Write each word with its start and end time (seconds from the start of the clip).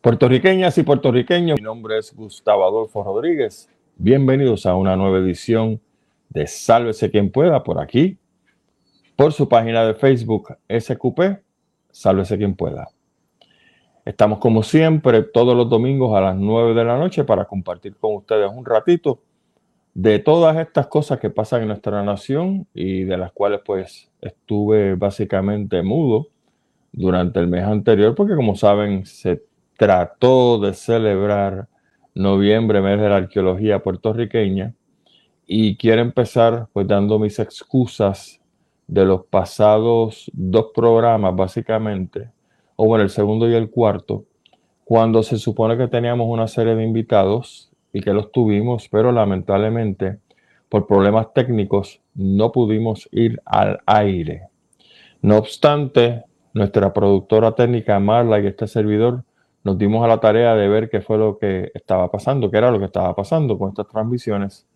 Puertorriqueñas 0.00 0.78
y 0.78 0.84
puertorriqueños, 0.84 1.58
mi 1.58 1.64
nombre 1.64 1.98
es 1.98 2.14
Gustavo 2.14 2.64
Adolfo 2.64 3.02
Rodríguez. 3.02 3.68
Bienvenidos 3.96 4.66
a 4.66 4.76
una 4.76 4.94
nueva 4.94 5.18
edición 5.18 5.80
de 6.28 6.46
Sálvese 6.46 7.10
quien 7.10 7.32
pueda 7.32 7.64
por 7.64 7.80
aquí, 7.80 8.16
por 9.16 9.32
su 9.32 9.48
página 9.48 9.84
de 9.84 9.94
Facebook 9.94 10.56
SQP, 10.68 11.42
Sálvese 11.90 12.38
quien 12.38 12.54
pueda. 12.54 12.88
Estamos 14.04 14.38
como 14.38 14.62
siempre 14.62 15.22
todos 15.22 15.56
los 15.56 15.68
domingos 15.68 16.16
a 16.16 16.20
las 16.20 16.36
9 16.36 16.74
de 16.74 16.84
la 16.84 16.98
noche 16.98 17.24
para 17.24 17.46
compartir 17.46 17.96
con 17.96 18.14
ustedes 18.14 18.48
un 18.54 18.64
ratito 18.64 19.20
de 19.94 20.18
todas 20.18 20.56
estas 20.56 20.88
cosas 20.88 21.20
que 21.20 21.30
pasan 21.30 21.62
en 21.62 21.68
nuestra 21.68 22.02
nación 22.02 22.66
y 22.74 23.04
de 23.04 23.16
las 23.16 23.32
cuales 23.32 23.60
pues 23.64 24.10
estuve 24.20 24.96
básicamente 24.96 25.82
mudo 25.82 26.28
durante 26.92 27.38
el 27.40 27.46
mes 27.46 27.64
anterior 27.64 28.14
porque 28.14 28.34
como 28.34 28.56
saben 28.56 29.06
se 29.06 29.42
trató 29.76 30.58
de 30.58 30.74
celebrar 30.74 31.68
noviembre, 32.14 32.80
mes 32.80 33.00
de 33.00 33.08
la 33.08 33.16
arqueología 33.16 33.82
puertorriqueña 33.82 34.74
y 35.46 35.76
quiero 35.76 36.02
empezar 36.02 36.68
pues 36.72 36.88
dando 36.88 37.18
mis 37.18 37.38
excusas 37.38 38.40
de 38.86 39.04
los 39.04 39.24
pasados 39.26 40.30
dos 40.34 40.66
programas 40.74 41.34
básicamente 41.36 42.30
o 42.76 42.86
bueno, 42.86 43.04
el 43.04 43.10
segundo 43.10 43.48
y 43.48 43.54
el 43.54 43.70
cuarto, 43.70 44.24
cuando 44.84 45.22
se 45.22 45.38
supone 45.38 45.76
que 45.76 45.88
teníamos 45.88 46.26
una 46.28 46.48
serie 46.48 46.74
de 46.74 46.84
invitados 46.84 47.70
y 47.94 48.02
que 48.02 48.12
los 48.12 48.32
tuvimos, 48.32 48.88
pero 48.90 49.12
lamentablemente 49.12 50.18
por 50.68 50.86
problemas 50.86 51.32
técnicos 51.32 52.02
no 52.14 52.50
pudimos 52.50 53.08
ir 53.12 53.40
al 53.46 53.78
aire. 53.86 54.48
No 55.22 55.38
obstante, 55.38 56.24
nuestra 56.52 56.92
productora 56.92 57.52
técnica 57.52 57.98
Marla 58.00 58.40
y 58.40 58.48
este 58.48 58.66
servidor 58.66 59.22
nos 59.62 59.78
dimos 59.78 60.04
a 60.04 60.08
la 60.08 60.18
tarea 60.18 60.56
de 60.56 60.68
ver 60.68 60.90
qué 60.90 61.00
fue 61.00 61.18
lo 61.18 61.38
que 61.38 61.70
estaba 61.72 62.10
pasando, 62.10 62.50
qué 62.50 62.58
era 62.58 62.72
lo 62.72 62.80
que 62.80 62.86
estaba 62.86 63.14
pasando 63.14 63.56
con 63.56 63.68
estas 63.70 63.86
transmisiones. 63.86 64.66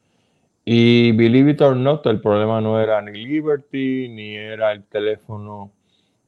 Y 0.65 1.11
believe 1.13 1.51
it 1.51 1.61
or 1.61 1.75
not, 1.75 2.07
el 2.07 2.21
problema 2.21 2.61
no 2.61 2.81
era 2.81 3.03
ni 3.03 3.25
Liberty, 3.25 4.09
ni 4.09 4.37
era 4.37 4.71
el 4.71 4.85
teléfono 4.85 5.73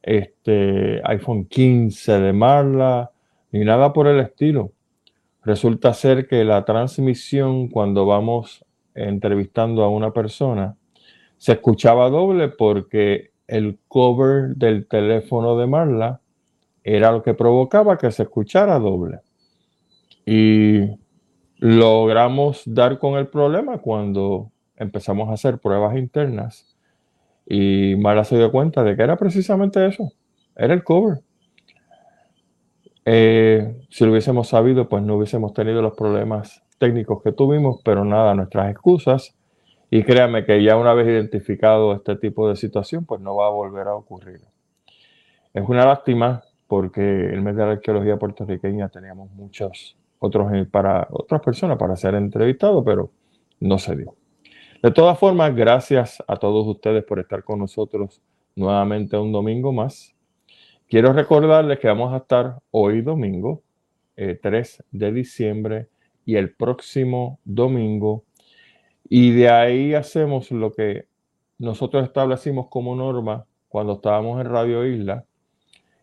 este, 0.01 1.01
iPhone 1.05 1.45
15 1.45 2.19
de 2.19 2.33
Marla, 2.33 3.11
ni 3.51 3.63
nada 3.63 3.93
por 3.93 4.07
el 4.07 4.19
estilo. 4.19 4.73
Resulta 5.43 5.93
ser 5.93 6.27
que 6.27 6.43
la 6.43 6.65
transmisión, 6.65 7.67
cuando 7.67 8.05
vamos 8.05 8.63
entrevistando 8.93 9.83
a 9.83 9.89
una 9.89 10.11
persona, 10.11 10.77
se 11.37 11.53
escuchaba 11.53 12.09
doble 12.09 12.49
porque 12.49 13.31
el 13.47 13.79
cover 13.87 14.55
del 14.55 14.87
teléfono 14.87 15.57
de 15.57 15.67
Marla 15.67 16.21
era 16.83 17.11
lo 17.11 17.23
que 17.23 17.33
provocaba 17.33 17.97
que 17.97 18.11
se 18.11 18.23
escuchara 18.23 18.77
doble. 18.79 19.19
Y 20.25 20.81
logramos 21.57 22.63
dar 22.65 22.99
con 22.99 23.17
el 23.17 23.27
problema 23.27 23.79
cuando 23.79 24.51
empezamos 24.75 25.29
a 25.29 25.33
hacer 25.33 25.59
pruebas 25.59 25.97
internas 25.97 26.75
y 27.47 27.95
Mara 27.97 28.23
se 28.23 28.37
dio 28.37 28.51
cuenta 28.51 28.83
de 28.83 28.95
que 28.95 29.03
era 29.03 29.17
precisamente 29.17 29.85
eso, 29.85 30.11
era 30.55 30.73
el 30.73 30.83
cover. 30.83 31.21
Eh, 33.05 33.85
si 33.89 34.05
lo 34.05 34.11
hubiésemos 34.11 34.49
sabido, 34.49 34.87
pues 34.87 35.03
no 35.03 35.15
hubiésemos 35.15 35.53
tenido 35.53 35.81
los 35.81 35.95
problemas 35.95 36.63
técnicos 36.77 37.21
que 37.23 37.31
tuvimos, 37.31 37.81
pero 37.83 38.05
nada, 38.05 38.33
nuestras 38.35 38.71
excusas. 38.71 39.35
Y 39.89 40.03
créame 40.03 40.45
que 40.45 40.63
ya 40.63 40.77
una 40.77 40.93
vez 40.93 41.07
identificado 41.07 41.93
este 41.93 42.15
tipo 42.15 42.47
de 42.47 42.55
situación, 42.55 43.05
pues 43.05 43.21
no 43.21 43.35
va 43.35 43.47
a 43.47 43.49
volver 43.49 43.87
a 43.87 43.95
ocurrir. 43.95 44.41
Es 45.53 45.67
una 45.67 45.85
lástima 45.85 46.43
porque 46.67 47.01
el 47.01 47.41
mes 47.41 47.55
de 47.57 47.65
la 47.65 47.71
arqueología 47.73 48.17
puertorriqueña 48.17 48.87
teníamos 48.87 49.29
muchos 49.31 49.97
otros 50.19 50.49
para 50.69 51.07
otras 51.11 51.41
personas 51.41 51.77
para 51.77 51.95
ser 51.97 52.15
entrevistados, 52.15 52.83
pero 52.85 53.11
no 53.59 53.77
se 53.77 53.95
dio. 53.95 54.15
De 54.81 54.91
todas 54.91 55.19
formas, 55.19 55.53
gracias 55.53 56.23
a 56.27 56.37
todos 56.37 56.65
ustedes 56.67 57.03
por 57.03 57.19
estar 57.19 57.43
con 57.43 57.59
nosotros 57.59 58.21
nuevamente 58.55 59.17
un 59.17 59.31
domingo 59.31 59.71
más. 59.73 60.15
Quiero 60.91 61.13
recordarles 61.13 61.79
que 61.79 61.87
vamos 61.87 62.11
a 62.13 62.17
estar 62.17 62.57
hoy 62.69 63.01
domingo, 63.01 63.63
3 64.15 64.43
eh, 64.43 64.83
de 64.91 65.13
diciembre, 65.13 65.87
y 66.25 66.35
el 66.35 66.53
próximo 66.53 67.39
domingo. 67.45 68.25
Y 69.07 69.31
de 69.31 69.49
ahí 69.49 69.93
hacemos 69.93 70.51
lo 70.51 70.73
que 70.73 71.05
nosotros 71.59 72.03
establecimos 72.03 72.67
como 72.67 72.93
norma 72.93 73.45
cuando 73.69 73.93
estábamos 73.93 74.41
en 74.41 74.51
Radio 74.51 74.85
Isla, 74.85 75.23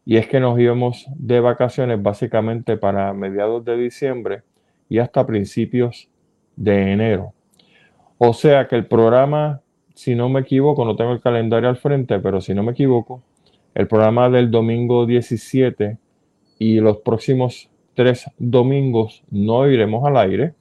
y 0.06 0.16
es 0.16 0.27
que 0.27 0.41
nos 0.41 0.59
íbamos 0.59 1.04
de 1.16 1.41
vacaciones 1.41 2.03
básicamente 2.03 2.78
para 2.78 3.12
mediados 3.12 3.62
de 3.66 3.77
diciembre 3.77 4.43
y 4.88 5.00
hasta 5.00 5.27
principios 5.27 6.09
de 6.56 6.94
enero. 6.94 7.34
O 8.16 8.32
sea 8.32 8.66
que 8.66 8.77
el 8.77 8.87
programa, 8.87 9.60
si 9.94 10.15
no 10.15 10.31
me 10.31 10.41
equivoco, 10.41 10.87
no 10.87 10.97
tengo 10.97 11.12
el 11.12 11.21
calendario 11.21 11.69
al 11.69 11.77
frente, 11.77 12.19
pero 12.21 12.41
si 12.41 12.54
no 12.54 12.62
me 12.62 12.72
equivoco, 12.72 13.22
el 13.75 13.87
programa 13.87 14.29
del 14.31 14.51
domingo 14.51 15.06
17 15.06 15.99
y 16.59 16.81
los 16.81 16.99
próximos 16.99 17.69
tres 17.95 18.31
domingos 18.39 19.23
no 19.31 19.69
iremos 19.69 20.06
al 20.06 20.17
aire. 20.17 20.55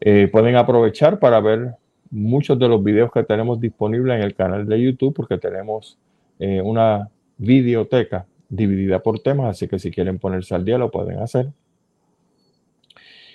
Eh, 0.00 0.28
pueden 0.30 0.56
aprovechar 0.56 1.18
para 1.18 1.40
ver 1.40 1.74
muchos 2.10 2.58
de 2.58 2.68
los 2.68 2.82
videos 2.82 3.10
que 3.12 3.24
tenemos 3.24 3.60
disponibles 3.60 4.16
en 4.16 4.22
el 4.22 4.34
canal 4.34 4.66
de 4.66 4.80
YouTube 4.80 5.14
porque 5.14 5.38
tenemos 5.38 5.98
eh, 6.38 6.60
una 6.60 7.10
videoteca 7.38 8.26
dividida 8.48 9.00
por 9.00 9.20
temas, 9.20 9.50
así 9.50 9.66
que 9.66 9.78
si 9.78 9.90
quieren 9.90 10.18
ponerse 10.18 10.54
al 10.54 10.64
día 10.64 10.78
lo 10.78 10.90
pueden 10.90 11.18
hacer. 11.18 11.48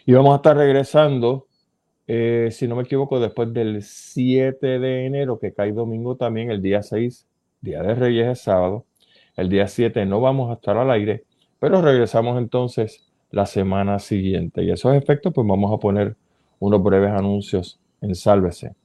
Y 0.06 0.14
vamos 0.14 0.34
a 0.34 0.38
estar 0.38 0.56
regresando 0.56 1.48
eh, 2.12 2.50
si 2.50 2.68
no 2.68 2.76
me 2.76 2.82
equivoco, 2.82 3.20
después 3.20 3.54
del 3.54 3.84
7 3.84 4.80
de 4.80 5.06
enero, 5.06 5.38
que 5.38 5.54
cae 5.54 5.72
domingo 5.72 6.16
también, 6.16 6.50
el 6.50 6.60
día 6.60 6.82
6, 6.82 7.28
Día 7.62 7.82
de 7.84 7.96
Reyes 7.96 8.28
es 8.28 8.42
sábado, 8.42 8.86
el 9.36 9.50
día 9.50 9.68
7 9.68 10.06
no 10.06 10.22
vamos 10.22 10.50
a 10.50 10.54
estar 10.54 10.78
al 10.78 10.92
aire, 10.92 11.24
pero 11.60 11.82
regresamos 11.82 12.38
entonces 12.38 13.10
la 13.32 13.46
semana 13.46 14.00
siguiente. 14.00 14.64
Y 14.64 14.72
esos 14.72 14.96
efectos, 14.96 15.34
pues 15.34 15.48
vamos 15.48 15.72
a 15.74 15.78
poner 15.78 16.16
unos 16.60 16.82
breves 16.84 17.12
anuncios 17.12 17.80
en 18.02 18.16
Sálvese. 18.16 18.76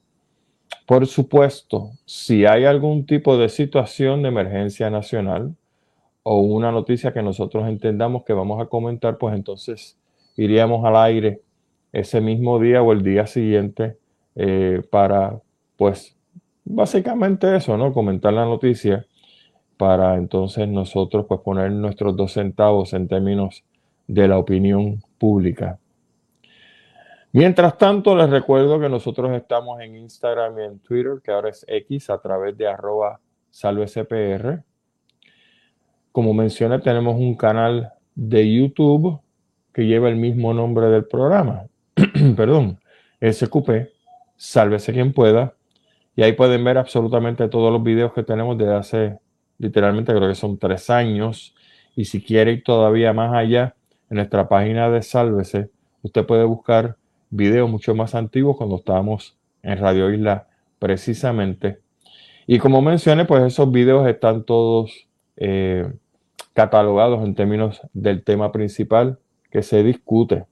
Por 0.85 1.07
supuesto, 1.07 1.91
si 2.05 2.45
hay 2.45 2.65
algún 2.65 3.05
tipo 3.05 3.37
de 3.37 3.49
situación 3.49 4.21
de 4.21 4.29
emergencia 4.29 4.89
nacional 4.89 5.55
o 6.23 6.39
una 6.39 6.71
noticia 6.71 7.13
que 7.13 7.23
nosotros 7.23 7.67
entendamos 7.67 8.23
que 8.23 8.33
vamos 8.33 8.61
a 8.61 8.67
comentar, 8.67 9.17
pues 9.17 9.35
entonces 9.35 9.97
iríamos 10.37 10.85
al 10.85 10.95
aire 10.97 11.41
ese 11.91 12.21
mismo 12.21 12.59
día 12.59 12.81
o 12.81 12.91
el 12.91 13.03
día 13.03 13.25
siguiente 13.25 13.97
eh, 14.35 14.81
para, 14.89 15.39
pues, 15.77 16.14
básicamente 16.65 17.55
eso, 17.55 17.77
¿no? 17.77 17.93
Comentar 17.93 18.33
la 18.33 18.45
noticia 18.45 19.05
para 19.77 20.15
entonces 20.15 20.67
nosotros, 20.67 21.25
pues, 21.27 21.41
poner 21.41 21.71
nuestros 21.71 22.15
dos 22.15 22.33
centavos 22.33 22.93
en 22.93 23.07
términos 23.07 23.63
de 24.07 24.27
la 24.27 24.37
opinión 24.37 25.01
pública. 25.17 25.79
Mientras 27.31 27.77
tanto, 27.77 28.15
les 28.15 28.29
recuerdo 28.29 28.79
que 28.79 28.87
nosotros 28.87 29.31
estamos 29.33 29.81
en 29.81 29.97
Instagram 29.97 30.57
y 30.57 30.63
en 30.63 30.79
Twitter, 30.79 31.21
que 31.21 31.31
ahora 31.31 31.49
es 31.49 31.65
X, 31.67 32.09
a 32.09 32.17
través 32.19 32.57
de 32.57 32.67
arroba 32.67 33.19
salvespr. 33.49 34.63
Como 36.13 36.33
mencioné, 36.33 36.79
tenemos 36.79 37.15
un 37.15 37.35
canal 37.35 37.91
de 38.15 38.53
YouTube 38.53 39.19
que 39.73 39.85
lleva 39.85 40.07
el 40.07 40.15
mismo 40.15 40.53
nombre 40.53 40.87
del 40.87 41.05
programa. 41.05 41.67
perdón, 42.37 42.79
SQP, 43.19 43.89
sálvese 44.37 44.93
quien 44.93 45.11
pueda. 45.11 45.54
Y 46.15 46.23
ahí 46.23 46.33
pueden 46.33 46.63
ver 46.63 46.77
absolutamente 46.77 47.47
todos 47.49 47.71
los 47.71 47.83
videos 47.83 48.13
que 48.13 48.23
tenemos 48.23 48.57
desde 48.57 48.75
hace, 48.75 49.19
literalmente 49.57 50.13
creo 50.13 50.27
que 50.27 50.35
son 50.35 50.57
tres 50.57 50.89
años. 50.89 51.55
Y 51.95 52.05
si 52.05 52.21
quiere 52.21 52.53
ir 52.53 52.63
todavía 52.63 53.13
más 53.13 53.33
allá, 53.33 53.75
en 54.09 54.17
nuestra 54.17 54.47
página 54.47 54.89
de 54.89 55.01
Sálvese, 55.01 55.69
usted 56.01 56.25
puede 56.25 56.43
buscar 56.43 56.97
videos 57.29 57.69
mucho 57.69 57.95
más 57.95 58.15
antiguos 58.15 58.57
cuando 58.57 58.77
estábamos 58.77 59.37
en 59.63 59.77
Radio 59.79 60.11
Isla 60.11 60.47
precisamente. 60.79 61.79
Y 62.47 62.59
como 62.59 62.81
mencioné, 62.81 63.25
pues 63.25 63.43
esos 63.43 63.71
videos 63.71 64.07
están 64.07 64.43
todos 64.43 65.07
eh, 65.37 65.91
catalogados 66.53 67.23
en 67.23 67.33
términos 67.33 67.81
del 67.93 68.23
tema 68.23 68.51
principal 68.51 69.17
que 69.49 69.63
se 69.63 69.83
discute. 69.83 70.45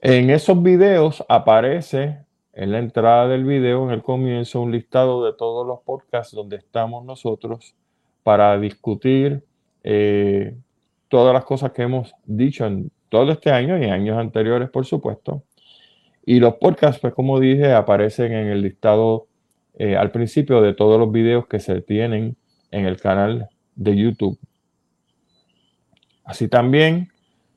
En 0.00 0.30
esos 0.30 0.62
videos 0.62 1.24
aparece 1.28 2.21
en 2.52 2.72
la 2.72 2.78
entrada 2.78 3.28
del 3.28 3.44
video, 3.44 3.84
en 3.84 3.90
el 3.90 4.02
comienzo, 4.02 4.60
un 4.60 4.72
listado 4.72 5.24
de 5.24 5.32
todos 5.32 5.66
los 5.66 5.80
podcasts 5.80 6.34
donde 6.34 6.56
estamos 6.56 7.04
nosotros 7.04 7.74
para 8.22 8.58
discutir 8.58 9.44
eh, 9.84 10.56
todas 11.08 11.34
las 11.34 11.44
cosas 11.44 11.72
que 11.72 11.82
hemos 11.82 12.14
dicho 12.24 12.66
en 12.66 12.90
todo 13.08 13.32
este 13.32 13.50
año 13.50 13.78
y 13.78 13.84
años 13.84 14.18
anteriores, 14.18 14.70
por 14.70 14.86
supuesto. 14.86 15.42
Y 16.24 16.40
los 16.40 16.54
podcasts, 16.54 17.00
pues 17.00 17.14
como 17.14 17.40
dije, 17.40 17.72
aparecen 17.72 18.32
en 18.32 18.48
el 18.48 18.62
listado 18.62 19.26
eh, 19.74 19.96
al 19.96 20.10
principio 20.10 20.60
de 20.60 20.74
todos 20.74 20.98
los 20.98 21.10
videos 21.10 21.46
que 21.46 21.58
se 21.58 21.80
tienen 21.80 22.36
en 22.70 22.86
el 22.86 22.98
canal 22.98 23.48
de 23.74 23.96
YouTube. 23.96 24.38
Así 26.24 26.48
también, 26.48 27.08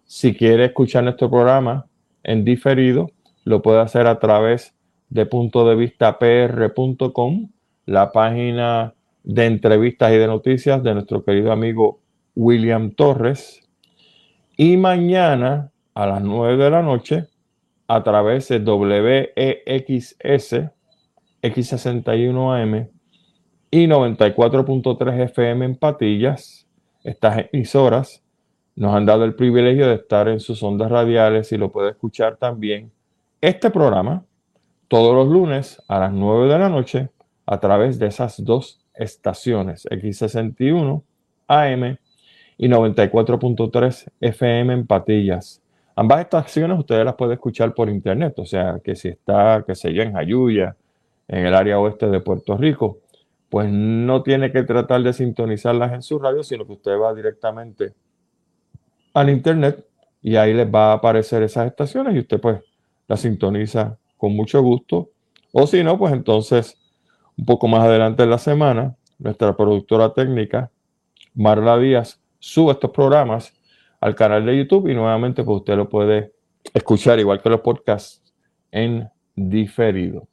si 0.06 0.34
quiere 0.34 0.66
escuchar 0.66 1.04
nuestro 1.04 1.30
programa 1.30 1.86
en 2.24 2.44
diferido, 2.44 3.12
lo 3.44 3.62
puede 3.62 3.80
hacer 3.80 4.08
a 4.08 4.20
través 4.20 4.75
de 5.10 5.26
punto 5.26 5.68
de 5.68 5.76
vista 5.76 6.20
pr.com, 6.20 7.50
la 7.86 8.12
página 8.12 8.94
de 9.24 9.46
entrevistas 9.46 10.12
y 10.12 10.18
de 10.18 10.28
noticias 10.28 10.84
de 10.84 10.94
nuestro 10.94 11.24
querido 11.24 11.52
amigo 11.52 12.00
William 12.36 12.92
Torres. 12.92 13.62
Y 14.58 14.78
mañana 14.78 15.72
a 15.94 16.08
las 16.08 16.22
9 16.22 16.64
de 16.64 16.70
la 16.70 16.82
noche, 16.82 17.28
a 17.88 18.04
través 18.04 18.50
de 18.50 18.60
WEXS 18.60 20.16
X61AM 21.42 22.90
y 23.72 23.88
94.3 23.88 25.24
FM 25.26 25.66
en 25.66 25.76
Patillas, 25.76 26.68
estas 27.04 27.46
emisoras 27.52 28.24
nos 28.76 28.94
han 28.94 29.06
dado 29.06 29.24
el 29.24 29.36
privilegio 29.36 29.88
de 29.88 29.96
estar 29.96 30.28
en 30.28 30.40
sus 30.40 30.62
ondas 30.64 30.92
radiales 30.92 31.52
y 31.52 31.58
lo 31.58 31.72
puede 31.72 31.92
escuchar 31.92 32.38
también 32.38 32.92
este 33.42 33.70
programa 33.70 34.26
todos 34.88 35.16
los 35.16 35.28
lunes 35.28 35.82
a 35.88 36.00
las 36.00 36.14
9 36.14 36.48
de 36.52 36.60
la 36.60 36.70
noche 36.70 37.10
a 37.46 37.60
través 37.60 38.00
de 38.00 38.08
esas 38.08 38.44
dos 38.44 38.80
estaciones, 38.94 39.86
X61 39.90 41.04
AM 41.48 41.98
y 42.58 42.68
94.3 42.68 44.12
FM 44.22 44.74
en 44.74 44.88
Patillas. 44.88 45.62
Ambas 45.96 46.22
estaciones 46.22 46.80
ustedes 46.80 47.06
las 47.06 47.16
pueden 47.16 47.34
escuchar 47.34 47.74
por 47.74 47.90
internet, 47.90 48.34
o 48.38 48.46
sea 48.46 48.80
que 48.84 48.96
si 48.96 49.10
está, 49.10 49.64
que 49.66 49.76
se 49.76 49.94
yo, 49.94 50.04
en 50.04 50.14
Jayuya, 50.14 50.76
en 51.28 51.46
el 51.46 51.56
área 51.56 51.80
oeste 51.80 52.08
de 52.08 52.20
Puerto 52.20 52.58
Rico, 52.58 53.00
pues 53.50 53.70
no 53.72 54.22
tiene 54.24 54.52
que 54.52 54.64
tratar 54.64 55.02
de 55.02 55.14
sintonizarlas 55.14 55.94
en 55.94 56.02
su 56.02 56.20
radio, 56.20 56.44
sino 56.44 56.66
que 56.66 56.74
usted 56.74 57.00
va 57.00 57.14
directamente 57.14 57.94
al 59.14 59.30
internet 59.30 59.86
y 60.22 60.36
ahí 60.36 60.54
les 60.54 60.68
va 60.68 60.92
a 60.92 60.94
aparecer 60.96 61.44
esas 61.44 61.68
estaciones 61.68 62.16
y 62.16 62.20
usted 62.20 62.42
pues 62.42 62.60
las 63.08 63.22
sintoniza 63.22 63.98
con 64.26 64.36
mucho 64.36 64.60
gusto. 64.64 65.12
O 65.52 65.68
si 65.68 65.84
no, 65.84 66.00
pues 66.00 66.12
entonces 66.12 66.82
un 67.38 67.46
poco 67.46 67.68
más 67.68 67.84
adelante 67.84 68.24
en 68.24 68.32
la 68.32 68.40
semana, 68.40 68.96
nuestra 69.20 69.56
productora 69.56 70.14
técnica, 70.14 70.72
Marla 71.36 71.78
Díaz, 71.78 72.20
sube 72.40 72.72
estos 72.72 72.90
programas 72.90 73.54
al 74.02 74.16
canal 74.16 74.44
de 74.44 74.58
YouTube 74.58 74.88
y 74.88 74.96
nuevamente 74.96 75.44
pues 75.44 75.58
usted 75.58 75.76
lo 75.76 75.90
puede 75.90 76.34
escuchar 76.74 77.20
igual 77.20 77.40
que 77.40 77.50
los 77.50 77.62
podcasts 77.62 78.24
en 78.72 79.08
diferido. 79.36 80.28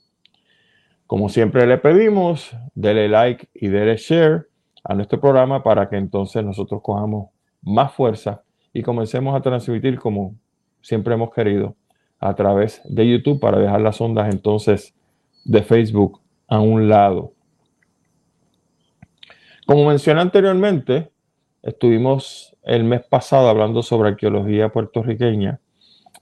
Como 1.06 1.28
siempre 1.28 1.66
le 1.66 1.76
pedimos, 1.76 2.56
dele 2.74 3.10
like 3.10 3.46
y 3.52 3.68
dele 3.68 3.98
share 3.98 4.48
a 4.84 4.94
nuestro 4.94 5.20
programa 5.20 5.62
para 5.62 5.90
que 5.90 5.96
entonces 5.96 6.42
nosotros 6.42 6.80
cojamos 6.82 7.28
más 7.60 7.92
fuerza 7.92 8.42
y 8.72 8.80
comencemos 8.80 9.36
a 9.36 9.42
transmitir 9.42 9.98
como 9.98 10.34
siempre 10.80 11.12
hemos 11.12 11.30
querido 11.30 11.76
a 12.22 12.34
través 12.34 12.80
de 12.84 13.10
YouTube 13.10 13.40
para 13.40 13.58
dejar 13.58 13.80
las 13.80 14.00
ondas 14.00 14.32
entonces 14.32 14.94
de 15.44 15.62
Facebook 15.62 16.20
a 16.46 16.60
un 16.60 16.88
lado. 16.88 17.32
Como 19.66 19.86
mencioné 19.86 20.20
anteriormente, 20.20 21.10
estuvimos 21.62 22.56
el 22.62 22.84
mes 22.84 23.02
pasado 23.04 23.48
hablando 23.48 23.82
sobre 23.82 24.10
arqueología 24.10 24.68
puertorriqueña 24.68 25.58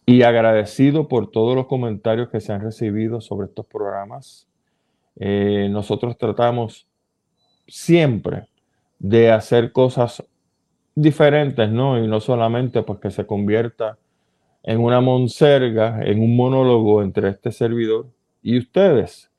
y 0.07 0.23
agradecido 0.23 1.07
por 1.07 1.31
todos 1.31 1.55
los 1.55 1.67
comentarios 1.67 2.31
que 2.31 2.41
se 2.41 2.55
han 2.55 2.63
recibido 2.63 3.21
sobre 3.21 3.49
estos 3.49 3.67
programas. 3.67 4.49
Eh, 5.17 5.69
nosotros 5.71 6.17
tratamos 6.17 6.87
siempre 7.67 8.49
de 8.99 9.31
hacer 9.31 9.73
cosas 9.73 10.25
diferentes, 10.95 11.69
¿no? 11.71 12.03
Y 12.03 12.09
no 12.09 12.21
solamente 12.21 12.83
pues 12.83 13.01
que 13.01 13.11
se 13.11 13.27
convierta 13.27 13.99
en 14.63 14.81
una 14.81 15.01
monserga, 15.01 16.01
en 16.03 16.21
un 16.23 16.37
monólogo 16.37 17.03
entre 17.03 17.31
este 17.31 17.53
servidor 17.53 18.09
y 18.43 18.59
ustedes, 18.59 19.31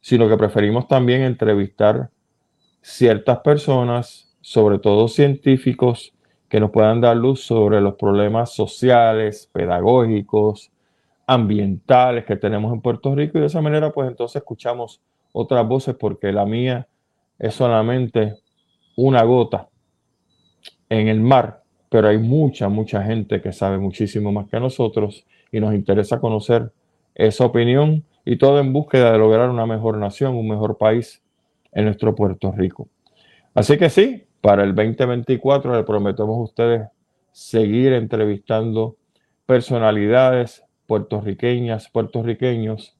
sino 0.00 0.28
que 0.28 0.36
preferimos 0.36 0.88
también 0.88 1.22
entrevistar 1.22 2.10
ciertas 2.80 3.38
personas, 3.40 4.36
sobre 4.40 4.78
todo 4.78 5.08
científicos, 5.08 6.12
que 6.48 6.60
nos 6.60 6.70
puedan 6.70 7.00
dar 7.00 7.16
luz 7.16 7.42
sobre 7.42 7.80
los 7.80 7.94
problemas 7.94 8.54
sociales, 8.54 9.50
pedagógicos, 9.52 10.70
ambientales 11.26 12.24
que 12.24 12.36
tenemos 12.36 12.72
en 12.72 12.80
Puerto 12.80 13.14
Rico 13.14 13.38
y 13.38 13.40
de 13.40 13.48
esa 13.48 13.60
manera 13.60 13.90
pues 13.90 14.08
entonces 14.08 14.36
escuchamos 14.36 15.00
otras 15.32 15.66
voces 15.66 15.96
porque 15.96 16.32
la 16.32 16.46
mía 16.46 16.86
es 17.38 17.54
solamente 17.54 18.36
una 18.96 19.22
gota 19.24 19.68
en 20.88 21.08
el 21.08 21.20
mar, 21.20 21.62
pero 21.88 22.08
hay 22.08 22.18
mucha, 22.18 22.68
mucha 22.68 23.02
gente 23.02 23.40
que 23.40 23.52
sabe 23.52 23.78
muchísimo 23.78 24.32
más 24.32 24.48
que 24.48 24.58
nosotros 24.58 25.26
y 25.52 25.60
nos 25.60 25.74
interesa 25.74 26.20
conocer 26.20 26.72
esa 27.14 27.44
opinión 27.44 28.04
y 28.24 28.36
todo 28.36 28.58
en 28.58 28.72
búsqueda 28.72 29.12
de 29.12 29.18
lograr 29.18 29.48
una 29.48 29.66
mejor 29.66 29.98
nación, 29.98 30.34
un 30.34 30.48
mejor 30.48 30.76
país 30.78 31.22
en 31.72 31.84
nuestro 31.84 32.14
Puerto 32.14 32.52
Rico. 32.52 32.88
Así 33.54 33.78
que 33.78 33.88
sí, 33.88 34.24
para 34.40 34.64
el 34.64 34.74
2024 34.74 35.76
le 35.76 35.84
prometemos 35.84 36.36
a 36.36 36.42
ustedes 36.42 36.88
seguir 37.30 37.92
entrevistando 37.92 38.96
personalidades 39.46 40.64
puertorriqueñas, 40.86 41.88
puertorriqueños 41.88 42.96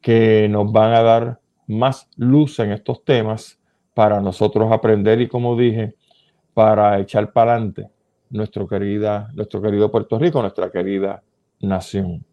que 0.00 0.48
nos 0.48 0.70
van 0.72 0.94
a 0.94 1.02
dar 1.02 1.40
más 1.66 2.08
luz 2.16 2.58
en 2.58 2.72
estos 2.72 3.04
temas 3.04 3.60
para 3.94 4.20
nosotros 4.20 4.70
aprender 4.72 5.20
y 5.20 5.28
como 5.28 5.56
dije, 5.56 5.94
para 6.54 6.98
echar 6.98 7.32
para 7.32 7.52
adelante 7.52 7.90
nuestro, 8.30 8.66
querida, 8.66 9.30
nuestro 9.34 9.60
querido 9.62 9.90
Puerto 9.90 10.18
Rico, 10.18 10.40
nuestra 10.40 10.70
querida 10.70 11.22
nación. 11.60 12.24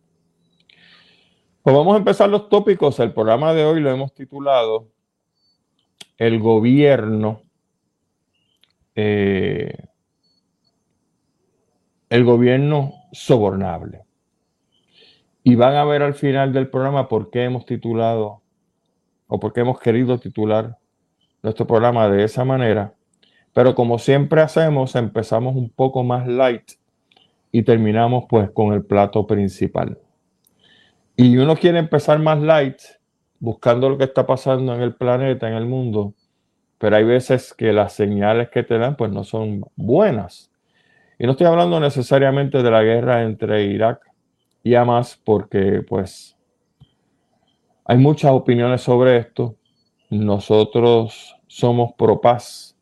Pues 1.62 1.76
vamos 1.76 1.96
a 1.96 1.98
empezar 1.98 2.30
los 2.30 2.50
tópicos. 2.50 3.00
El 3.00 3.14
programa 3.14 3.54
de 3.54 3.66
hoy 3.66 3.80
lo 3.80 3.90
hemos 3.90 4.14
titulado 4.14 4.90
El 6.18 6.40
gobierno. 6.40 7.42
Eh, 8.96 9.74
el 12.10 12.24
gobierno 12.24 12.94
sobornable. 13.12 14.04
Y 15.44 15.56
van 15.56 15.76
a 15.76 15.86
ver 15.86 16.02
al 16.02 16.14
final 16.14 16.54
del 16.54 16.70
programa 16.70 17.08
por 17.08 17.30
qué 17.30 17.44
hemos 17.44 17.66
titulado 17.66 18.42
o 19.28 19.40
por 19.40 19.54
qué 19.54 19.62
hemos 19.62 19.80
querido 19.80 20.20
titular 20.20 20.78
nuestro 21.42 21.68
programa 21.68 22.10
de 22.10 22.24
esa 22.24 22.46
manera 22.46 22.96
pero 23.56 23.74
como 23.74 24.00
siempre 24.00 24.42
hacemos, 24.42 24.98
empezamos 24.98 25.56
un 25.56 25.70
poco 25.70 26.04
más 26.04 26.28
light 26.28 26.74
y 27.54 27.64
terminamos 27.64 28.26
pues 28.28 28.52
con 28.52 28.74
el 28.74 28.84
plato 28.84 29.26
principal. 29.26 29.98
Y 31.16 31.38
uno 31.38 31.56
quiere 31.56 31.80
empezar 31.80 32.20
más 32.20 32.42
light 32.42 32.80
buscando 33.40 33.88
lo 33.90 33.98
que 33.98 34.04
está 34.04 34.28
pasando 34.28 34.76
en 34.76 34.82
el 34.82 34.94
planeta, 34.94 35.48
en 35.48 35.54
el 35.54 35.68
mundo, 35.68 36.14
pero 36.78 36.98
hay 36.98 37.06
veces 37.06 37.54
que 37.54 37.72
las 37.72 37.94
señales 37.94 38.50
que 38.50 38.64
te 38.64 38.78
dan 38.78 38.98
pues 38.98 39.10
no 39.10 39.24
son 39.24 39.64
buenas. 39.78 40.52
Y 41.18 41.26
no 41.26 41.32
estoy 41.32 41.48
hablando 41.48 41.80
necesariamente 41.80 42.62
de 42.62 42.72
la 42.72 42.84
guerra 42.84 43.24
entre 43.24 43.64
Irak 43.64 44.02
y 44.64 44.76
Hamas 44.76 45.18
porque 45.24 45.82
pues 45.88 46.36
hay 47.86 48.00
muchas 48.00 48.32
opiniones 48.32 48.82
sobre 48.82 49.16
esto. 49.16 49.56
Nosotros 50.10 51.38
somos 51.48 51.94
pro 51.94 52.20
paz 52.20 52.75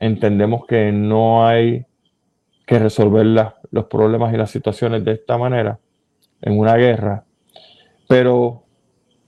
entendemos 0.00 0.66
que 0.66 0.92
no 0.92 1.46
hay 1.46 1.86
que 2.66 2.78
resolver 2.78 3.26
los 3.70 3.84
problemas 3.86 4.34
y 4.34 4.36
las 4.36 4.50
situaciones 4.50 5.04
de 5.04 5.12
esta 5.12 5.38
manera 5.38 5.78
en 6.42 6.58
una 6.58 6.76
guerra, 6.76 7.24
pero 8.08 8.64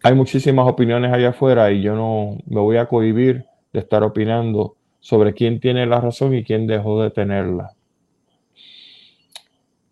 hay 0.02 0.14
muchísimas 0.14 0.68
opiniones 0.68 1.12
allá 1.12 1.30
afuera 1.30 1.70
y 1.70 1.82
yo 1.82 1.94
no 1.94 2.38
me 2.46 2.60
voy 2.60 2.76
a 2.76 2.86
cohibir 2.86 3.46
de 3.72 3.80
estar 3.80 4.02
opinando 4.02 4.76
sobre 5.00 5.34
quién 5.34 5.60
tiene 5.60 5.86
la 5.86 6.00
razón 6.00 6.34
y 6.34 6.44
quién 6.44 6.66
dejó 6.66 7.02
de 7.02 7.10
tenerla. 7.10 7.72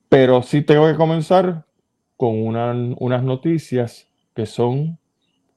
Pero 0.08 0.42
sí 0.42 0.62
tengo 0.62 0.86
que 0.86 0.96
comenzar 0.96 1.64
con 2.16 2.42
unas 2.98 3.22
noticias 3.22 4.08
que 4.34 4.46
son 4.46 4.98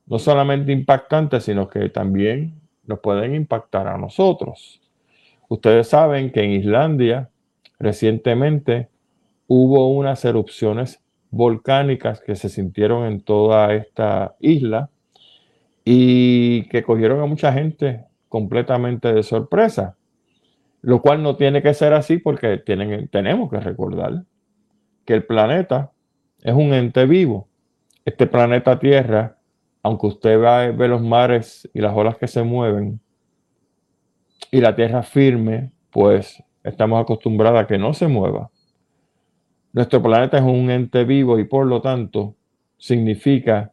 no 0.05 0.19
solamente 0.19 0.71
impactantes, 0.71 1.43
sino 1.43 1.69
que 1.69 1.89
también 1.89 2.59
nos 2.85 2.99
pueden 2.99 3.35
impactar 3.35 3.87
a 3.87 3.97
nosotros. 3.97 4.81
Ustedes 5.49 5.87
saben 5.87 6.31
que 6.31 6.43
en 6.43 6.51
Islandia 6.51 7.29
recientemente 7.79 8.87
hubo 9.47 9.91
unas 9.91 10.23
erupciones 10.23 11.01
volcánicas 11.31 12.21
que 12.21 12.35
se 12.35 12.49
sintieron 12.49 13.05
en 13.05 13.21
toda 13.21 13.73
esta 13.73 14.35
isla 14.39 14.89
y 15.83 16.67
que 16.69 16.83
cogieron 16.83 17.19
a 17.21 17.25
mucha 17.25 17.51
gente 17.51 18.05
completamente 18.29 19.11
de 19.11 19.23
sorpresa, 19.23 19.97
lo 20.81 21.01
cual 21.01 21.23
no 21.23 21.35
tiene 21.35 21.63
que 21.63 21.73
ser 21.73 21.93
así 21.93 22.19
porque 22.19 22.59
tienen, 22.59 23.07
tenemos 23.07 23.49
que 23.49 23.59
recordar 23.59 24.23
que 25.03 25.15
el 25.15 25.25
planeta 25.25 25.91
es 26.43 26.53
un 26.53 26.75
ente 26.75 27.07
vivo. 27.07 27.47
Este 28.05 28.27
planeta 28.27 28.77
Tierra, 28.77 29.37
aunque 29.81 30.05
usted 30.05 30.39
ve, 30.39 30.71
ve 30.73 30.87
los 30.87 31.01
mares 31.01 31.67
y 31.73 31.81
las 31.81 31.95
olas 31.95 32.17
que 32.17 32.27
se 32.27 32.43
mueven, 32.43 32.99
y 34.51 34.61
la 34.61 34.75
Tierra 34.75 35.03
firme, 35.03 35.71
pues 35.91 36.43
estamos 36.63 37.01
acostumbrados 37.01 37.61
a 37.61 37.67
que 37.67 37.77
no 37.77 37.93
se 37.93 38.07
mueva. 38.07 38.49
Nuestro 39.71 40.01
planeta 40.01 40.37
es 40.37 40.43
un 40.43 40.69
ente 40.71 41.03
vivo 41.03 41.37
y 41.37 41.43
por 41.43 41.65
lo 41.65 41.81
tanto 41.81 42.35
significa 42.77 43.71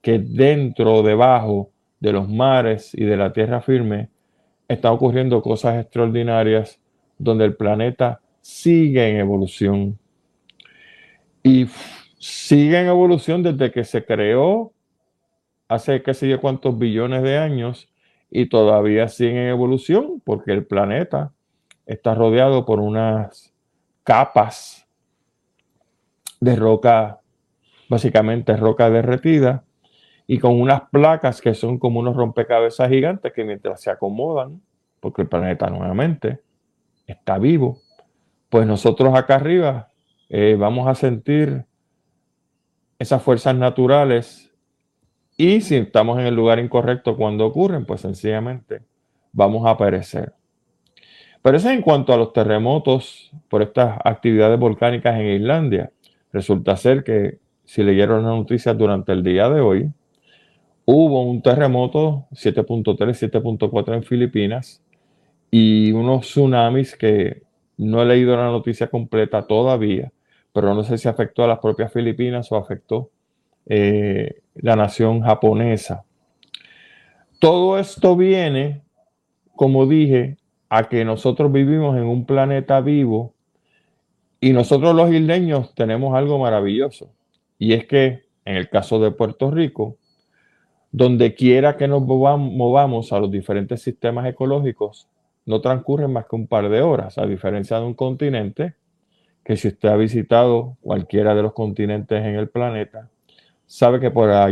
que 0.00 0.18
dentro, 0.18 1.02
debajo 1.02 1.70
de 2.00 2.12
los 2.12 2.28
mares 2.28 2.94
y 2.94 3.04
de 3.04 3.16
la 3.16 3.32
tierra 3.32 3.60
firme, 3.60 4.08
están 4.68 4.92
ocurriendo 4.92 5.42
cosas 5.42 5.82
extraordinarias 5.82 6.80
donde 7.18 7.44
el 7.44 7.56
planeta 7.56 8.20
sigue 8.40 9.08
en 9.08 9.16
evolución. 9.16 9.98
Y 11.42 11.66
sigue 12.18 12.80
en 12.80 12.86
evolución 12.86 13.42
desde 13.42 13.70
que 13.70 13.84
se 13.84 14.04
creó 14.04 14.72
hace 15.68 16.02
qué 16.02 16.14
sé 16.14 16.28
yo 16.28 16.40
cuántos 16.40 16.78
billones 16.78 17.22
de 17.22 17.38
años 17.38 17.88
y 18.38 18.50
todavía 18.50 19.08
sigue 19.08 19.44
en 19.44 19.48
evolución 19.48 20.20
porque 20.22 20.52
el 20.52 20.66
planeta 20.66 21.32
está 21.86 22.14
rodeado 22.14 22.66
por 22.66 22.80
unas 22.80 23.54
capas 24.04 24.86
de 26.38 26.54
roca, 26.54 27.20
básicamente 27.88 28.54
roca 28.58 28.90
derretida, 28.90 29.64
y 30.26 30.38
con 30.38 30.60
unas 30.60 30.82
placas 30.90 31.40
que 31.40 31.54
son 31.54 31.78
como 31.78 32.00
unos 32.00 32.14
rompecabezas 32.14 32.90
gigantes 32.90 33.32
que 33.32 33.42
mientras 33.42 33.80
se 33.80 33.90
acomodan, 33.90 34.60
porque 35.00 35.22
el 35.22 35.28
planeta 35.28 35.70
nuevamente 35.70 36.40
está 37.06 37.38
vivo, 37.38 37.78
pues 38.50 38.66
nosotros 38.66 39.14
acá 39.14 39.36
arriba 39.36 39.92
eh, 40.28 40.56
vamos 40.58 40.88
a 40.88 40.94
sentir 40.94 41.64
esas 42.98 43.22
fuerzas 43.22 43.56
naturales 43.56 44.45
y 45.36 45.60
si 45.60 45.76
estamos 45.76 46.18
en 46.18 46.26
el 46.26 46.34
lugar 46.34 46.58
incorrecto 46.58 47.16
cuando 47.16 47.46
ocurren, 47.46 47.84
pues 47.84 48.00
sencillamente 48.00 48.82
vamos 49.32 49.66
a 49.66 49.76
perecer. 49.76 50.32
Pero 51.42 51.58
eso 51.58 51.70
en 51.70 51.82
cuanto 51.82 52.12
a 52.12 52.16
los 52.16 52.32
terremotos 52.32 53.30
por 53.48 53.62
estas 53.62 53.98
actividades 54.04 54.58
volcánicas 54.58 55.20
en 55.20 55.26
Islandia. 55.26 55.92
Resulta 56.32 56.76
ser 56.76 57.04
que 57.04 57.38
si 57.64 57.82
leyeron 57.82 58.24
las 58.24 58.34
noticias 58.34 58.76
durante 58.76 59.12
el 59.12 59.22
día 59.22 59.48
de 59.48 59.60
hoy, 59.60 59.90
hubo 60.84 61.22
un 61.22 61.42
terremoto 61.42 62.26
7.3, 62.32 63.30
7.4 63.30 63.94
en 63.94 64.02
Filipinas 64.02 64.82
y 65.50 65.92
unos 65.92 66.22
tsunamis 66.22 66.96
que 66.96 67.42
no 67.76 68.02
he 68.02 68.06
leído 68.06 68.36
la 68.36 68.46
noticia 68.46 68.88
completa 68.88 69.46
todavía, 69.46 70.12
pero 70.52 70.74
no 70.74 70.82
sé 70.82 70.96
si 70.98 71.08
afectó 71.08 71.44
a 71.44 71.48
las 71.48 71.58
propias 71.58 71.92
Filipinas 71.92 72.50
o 72.50 72.56
afectó 72.56 73.10
eh, 73.66 74.40
la 74.56 74.76
nación 74.76 75.22
japonesa. 75.22 76.04
Todo 77.38 77.78
esto 77.78 78.16
viene, 78.16 78.82
como 79.54 79.86
dije, 79.86 80.38
a 80.68 80.88
que 80.88 81.04
nosotros 81.04 81.52
vivimos 81.52 81.96
en 81.96 82.04
un 82.04 82.26
planeta 82.26 82.80
vivo 82.80 83.34
y 84.40 84.52
nosotros 84.52 84.94
los 84.94 85.12
isleños 85.12 85.74
tenemos 85.74 86.14
algo 86.14 86.38
maravilloso. 86.38 87.12
Y 87.58 87.72
es 87.72 87.86
que 87.86 88.24
en 88.44 88.56
el 88.56 88.68
caso 88.68 88.98
de 89.00 89.10
Puerto 89.10 89.50
Rico, 89.50 89.96
donde 90.92 91.34
quiera 91.34 91.76
que 91.76 91.88
nos 91.88 92.02
movamos 92.02 93.12
a 93.12 93.18
los 93.18 93.30
diferentes 93.30 93.82
sistemas 93.82 94.26
ecológicos, 94.26 95.08
no 95.44 95.60
transcurren 95.60 96.12
más 96.12 96.26
que 96.26 96.36
un 96.36 96.46
par 96.46 96.68
de 96.68 96.80
horas, 96.80 97.18
a 97.18 97.26
diferencia 97.26 97.78
de 97.78 97.84
un 97.84 97.94
continente 97.94 98.74
que 99.44 99.56
si 99.56 99.68
usted 99.68 99.88
ha 99.88 99.96
visitado 99.96 100.76
cualquiera 100.80 101.34
de 101.34 101.42
los 101.42 101.52
continentes 101.52 102.24
en 102.24 102.34
el 102.34 102.48
planeta, 102.48 103.10
sabe 103.66 104.00
que 104.00 104.10
para, 104.10 104.48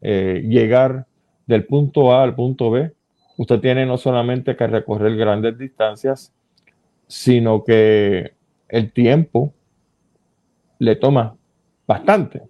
eh, 0.00 0.42
llegar 0.44 1.06
del 1.46 1.64
punto 1.66 2.12
A 2.12 2.22
al 2.22 2.34
punto 2.34 2.70
B, 2.70 2.92
usted 3.36 3.60
tiene 3.60 3.86
no 3.86 3.96
solamente 3.96 4.56
que 4.56 4.66
recorrer 4.66 5.16
grandes 5.16 5.56
distancias, 5.58 6.32
sino 7.06 7.64
que 7.64 8.34
el 8.68 8.92
tiempo 8.92 9.52
le 10.78 10.96
toma 10.96 11.36
bastante. 11.86 12.42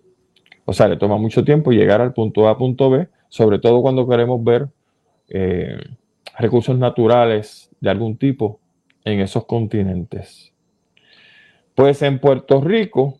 O 0.64 0.72
sea, 0.72 0.88
le 0.88 0.96
toma 0.96 1.16
mucho 1.16 1.44
tiempo 1.44 1.72
llegar 1.72 2.00
al 2.00 2.12
punto 2.12 2.48
A, 2.48 2.56
punto 2.56 2.90
B, 2.90 3.08
sobre 3.28 3.58
todo 3.58 3.82
cuando 3.82 4.08
queremos 4.08 4.42
ver 4.42 4.68
eh, 5.28 5.78
recursos 6.38 6.78
naturales 6.78 7.70
de 7.80 7.90
algún 7.90 8.16
tipo 8.16 8.60
en 9.04 9.20
esos 9.20 9.44
continentes. 9.46 10.52
Pues 11.74 12.02
en 12.02 12.18
Puerto 12.18 12.60
Rico, 12.60 13.18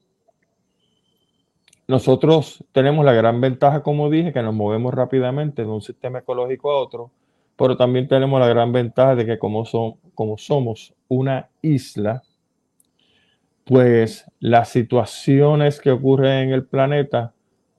nosotros 1.92 2.64
tenemos 2.72 3.04
la 3.04 3.12
gran 3.12 3.40
ventaja, 3.40 3.82
como 3.82 4.08
dije, 4.08 4.32
que 4.32 4.42
nos 4.42 4.54
movemos 4.54 4.94
rápidamente 4.94 5.62
de 5.62 5.68
un 5.68 5.82
sistema 5.82 6.20
ecológico 6.20 6.70
a 6.70 6.80
otro, 6.80 7.10
pero 7.54 7.76
también 7.76 8.08
tenemos 8.08 8.40
la 8.40 8.48
gran 8.48 8.72
ventaja 8.72 9.14
de 9.14 9.26
que 9.26 9.38
como, 9.38 9.64
como 10.14 10.38
somos 10.38 10.94
una 11.08 11.50
isla, 11.60 12.22
pues 13.64 14.24
las 14.40 14.70
situaciones 14.70 15.80
que 15.82 15.90
ocurren 15.90 16.48
en 16.48 16.54
el 16.54 16.64
planeta 16.64 17.34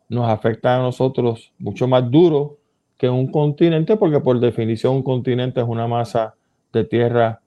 nos 0.09 0.29
afectan 0.29 0.81
a 0.81 0.83
nosotros 0.83 1.51
mucho 1.57 1.87
más 1.87 2.09
duro 2.09 2.59
que 2.97 3.09
un 3.09 3.31
continente, 3.31 3.97
porque 3.97 4.19
por 4.19 4.39
definición 4.39 4.97
un 4.97 5.03
continente 5.03 5.59
es 5.59 5.67
una 5.67 5.87
masa 5.87 6.35
de 6.71 6.83
tierra 6.83 7.41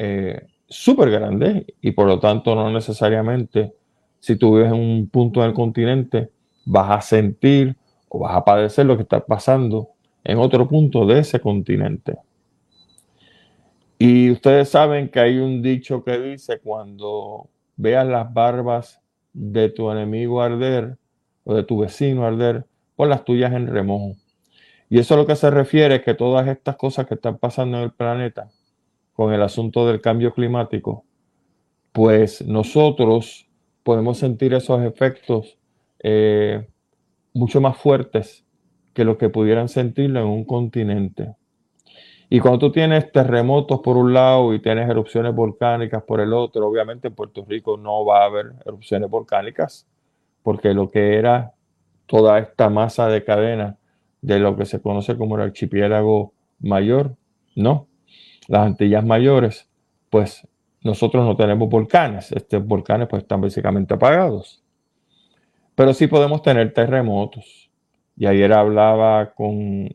eh, 0.00 0.48
súper 0.66 1.10
grande 1.12 1.64
y 1.80 1.92
por 1.92 2.08
lo 2.08 2.18
tanto 2.18 2.56
no 2.56 2.70
necesariamente 2.70 3.72
si 4.22 4.36
tú 4.36 4.54
vives 4.54 4.72
en 4.72 4.78
un 4.78 5.08
punto 5.08 5.42
del 5.42 5.52
continente 5.52 6.30
vas 6.64 6.90
a 6.92 7.00
sentir 7.00 7.76
o 8.08 8.20
vas 8.20 8.36
a 8.36 8.44
padecer 8.44 8.86
lo 8.86 8.96
que 8.96 9.02
está 9.02 9.18
pasando 9.26 9.88
en 10.22 10.38
otro 10.38 10.68
punto 10.68 11.04
de 11.06 11.18
ese 11.18 11.40
continente. 11.40 12.16
Y 13.98 14.30
ustedes 14.30 14.68
saben 14.68 15.08
que 15.08 15.18
hay 15.18 15.38
un 15.38 15.60
dicho 15.60 16.04
que 16.04 16.20
dice 16.20 16.60
cuando 16.60 17.48
veas 17.74 18.06
las 18.06 18.32
barbas 18.32 19.00
de 19.32 19.70
tu 19.70 19.90
enemigo 19.90 20.40
arder 20.40 20.98
o 21.42 21.54
de 21.54 21.64
tu 21.64 21.80
vecino 21.80 22.24
arder, 22.24 22.64
por 22.94 23.08
las 23.08 23.24
tuyas 23.24 23.52
en 23.52 23.66
remojo. 23.66 24.14
Y 24.88 25.00
eso 25.00 25.14
es 25.14 25.18
lo 25.18 25.26
que 25.26 25.34
se 25.34 25.50
refiere 25.50 25.96
es 25.96 26.02
que 26.02 26.14
todas 26.14 26.46
estas 26.46 26.76
cosas 26.76 27.08
que 27.08 27.14
están 27.14 27.38
pasando 27.38 27.78
en 27.78 27.82
el 27.82 27.92
planeta 27.92 28.52
con 29.14 29.32
el 29.32 29.42
asunto 29.42 29.84
del 29.84 30.00
cambio 30.00 30.32
climático, 30.32 31.04
pues 31.90 32.46
nosotros 32.46 33.48
podemos 33.82 34.18
sentir 34.18 34.54
esos 34.54 34.82
efectos 34.82 35.58
eh, 36.00 36.66
mucho 37.34 37.60
más 37.60 37.76
fuertes 37.76 38.44
que 38.92 39.04
lo 39.04 39.18
que 39.18 39.28
pudieran 39.28 39.68
sentirlo 39.68 40.20
en 40.20 40.26
un 40.26 40.44
continente. 40.44 41.34
Y 42.28 42.40
cuando 42.40 42.58
tú 42.58 42.72
tienes 42.72 43.12
terremotos 43.12 43.80
por 43.80 43.96
un 43.96 44.14
lado 44.14 44.54
y 44.54 44.60
tienes 44.60 44.88
erupciones 44.88 45.34
volcánicas 45.34 46.02
por 46.02 46.20
el 46.20 46.32
otro, 46.32 46.66
obviamente 46.66 47.08
en 47.08 47.14
Puerto 47.14 47.44
Rico 47.46 47.76
no 47.76 48.04
va 48.04 48.22
a 48.22 48.26
haber 48.26 48.54
erupciones 48.64 49.10
volcánicas, 49.10 49.86
porque 50.42 50.72
lo 50.72 50.90
que 50.90 51.16
era 51.16 51.52
toda 52.06 52.38
esta 52.38 52.70
masa 52.70 53.08
de 53.08 53.24
cadena 53.24 53.76
de 54.22 54.38
lo 54.38 54.56
que 54.56 54.64
se 54.64 54.80
conoce 54.80 55.16
como 55.16 55.36
el 55.36 55.42
archipiélago 55.42 56.32
mayor, 56.60 57.16
no. 57.54 57.86
Las 58.48 58.66
Antillas 58.66 59.04
mayores, 59.04 59.68
pues 60.08 60.46
nosotros 60.82 61.24
no 61.24 61.36
tenemos 61.36 61.68
volcanes. 61.68 62.32
Estos 62.32 62.64
volcanes 62.66 63.08
pues 63.08 63.22
están 63.22 63.40
básicamente 63.40 63.94
apagados. 63.94 64.62
Pero 65.74 65.94
sí 65.94 66.06
podemos 66.06 66.42
tener 66.42 66.72
terremotos. 66.72 67.70
Y 68.16 68.26
ayer 68.26 68.52
hablaba 68.52 69.32
con 69.32 69.88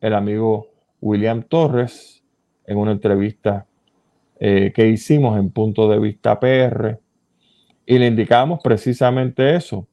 el 0.00 0.14
amigo 0.14 0.68
William 1.00 1.42
Torres 1.42 2.22
en 2.66 2.78
una 2.78 2.92
entrevista 2.92 3.66
eh, 4.38 4.72
que 4.74 4.88
hicimos 4.88 5.38
en 5.38 5.50
Punto 5.50 5.88
de 5.88 5.98
Vista 5.98 6.38
PR 6.38 6.98
y 7.86 7.98
le 7.98 8.06
indicamos 8.06 8.60
precisamente 8.62 9.54
eso, 9.54 9.86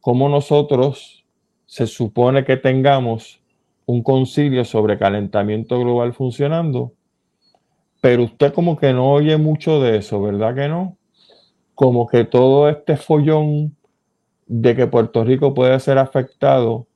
cómo 0.00 0.28
nosotros 0.28 1.24
se 1.66 1.86
supone 1.86 2.44
que 2.44 2.56
tengamos 2.56 3.40
un 3.86 4.02
concilio 4.02 4.64
sobre 4.64 4.98
calentamiento 4.98 5.78
global 5.78 6.12
funcionando, 6.12 6.92
pero 8.06 8.22
usted 8.22 8.52
como 8.52 8.76
que 8.76 8.92
no 8.92 9.10
oye 9.10 9.36
mucho 9.36 9.82
de 9.82 9.96
eso, 9.96 10.22
¿verdad 10.22 10.54
que 10.54 10.68
no? 10.68 10.96
Como 11.74 12.06
que 12.06 12.22
todo 12.22 12.68
este 12.68 12.96
follón 12.96 13.76
de 14.46 14.76
que 14.76 14.86
Puerto 14.86 15.24
Rico 15.24 15.52
puede 15.54 15.80
ser 15.80 15.98
afectado 15.98 16.86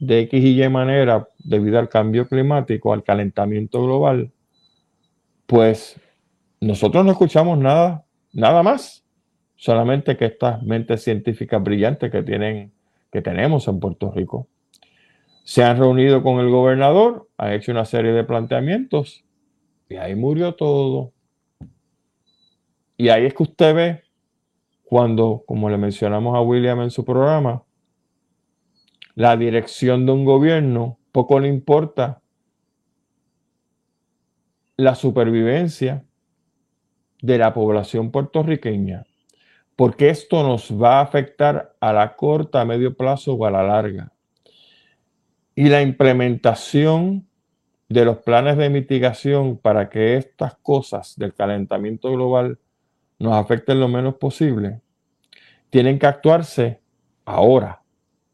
de 0.00 0.20
X 0.20 0.44
y 0.44 0.62
Y 0.62 0.68
manera 0.68 1.26
debido 1.38 1.78
al 1.78 1.88
cambio 1.88 2.28
climático, 2.28 2.92
al 2.92 3.02
calentamiento 3.02 3.82
global, 3.82 4.32
pues 5.46 5.98
nosotros 6.60 7.06
no 7.06 7.12
escuchamos 7.12 7.56
nada, 7.56 8.04
nada 8.34 8.62
más, 8.62 9.02
solamente 9.56 10.18
que 10.18 10.26
estas 10.26 10.62
mentes 10.62 11.02
científicas 11.02 11.62
brillantes 11.62 12.12
que 12.12 12.22
tienen, 12.22 12.70
que 13.10 13.22
tenemos 13.22 13.66
en 13.66 13.80
Puerto 13.80 14.12
Rico, 14.12 14.46
se 15.42 15.64
han 15.64 15.78
reunido 15.78 16.22
con 16.22 16.38
el 16.38 16.50
gobernador, 16.50 17.30
han 17.38 17.54
hecho 17.54 17.72
una 17.72 17.86
serie 17.86 18.12
de 18.12 18.24
planteamientos 18.24 19.24
y 19.90 19.96
ahí 19.96 20.14
murió 20.14 20.54
todo. 20.54 21.12
Y 22.96 23.08
ahí 23.08 23.26
es 23.26 23.34
que 23.34 23.42
usted 23.42 23.74
ve 23.74 24.02
cuando, 24.84 25.42
como 25.46 25.68
le 25.68 25.76
mencionamos 25.76 26.36
a 26.36 26.40
William 26.40 26.80
en 26.80 26.90
su 26.90 27.04
programa, 27.04 27.64
la 29.16 29.36
dirección 29.36 30.06
de 30.06 30.12
un 30.12 30.24
gobierno, 30.24 30.98
poco 31.10 31.40
le 31.40 31.48
importa 31.48 32.22
la 34.76 34.94
supervivencia 34.94 36.04
de 37.20 37.38
la 37.38 37.52
población 37.52 38.12
puertorriqueña, 38.12 39.06
porque 39.74 40.08
esto 40.08 40.44
nos 40.44 40.70
va 40.70 40.98
a 40.98 41.02
afectar 41.02 41.74
a 41.80 41.92
la 41.92 42.14
corta, 42.14 42.60
a 42.60 42.64
medio 42.64 42.96
plazo 42.96 43.34
o 43.34 43.44
a 43.44 43.50
la 43.50 43.64
larga. 43.64 44.12
Y 45.56 45.68
la 45.68 45.82
implementación 45.82 47.29
de 47.90 48.04
los 48.04 48.18
planes 48.18 48.56
de 48.56 48.70
mitigación 48.70 49.58
para 49.58 49.90
que 49.90 50.16
estas 50.16 50.54
cosas 50.54 51.16
del 51.18 51.34
calentamiento 51.34 52.10
global 52.12 52.58
nos 53.18 53.34
afecten 53.34 53.80
lo 53.80 53.88
menos 53.88 54.14
posible, 54.14 54.80
tienen 55.70 55.98
que 55.98 56.06
actuarse 56.06 56.80
ahora, 57.24 57.82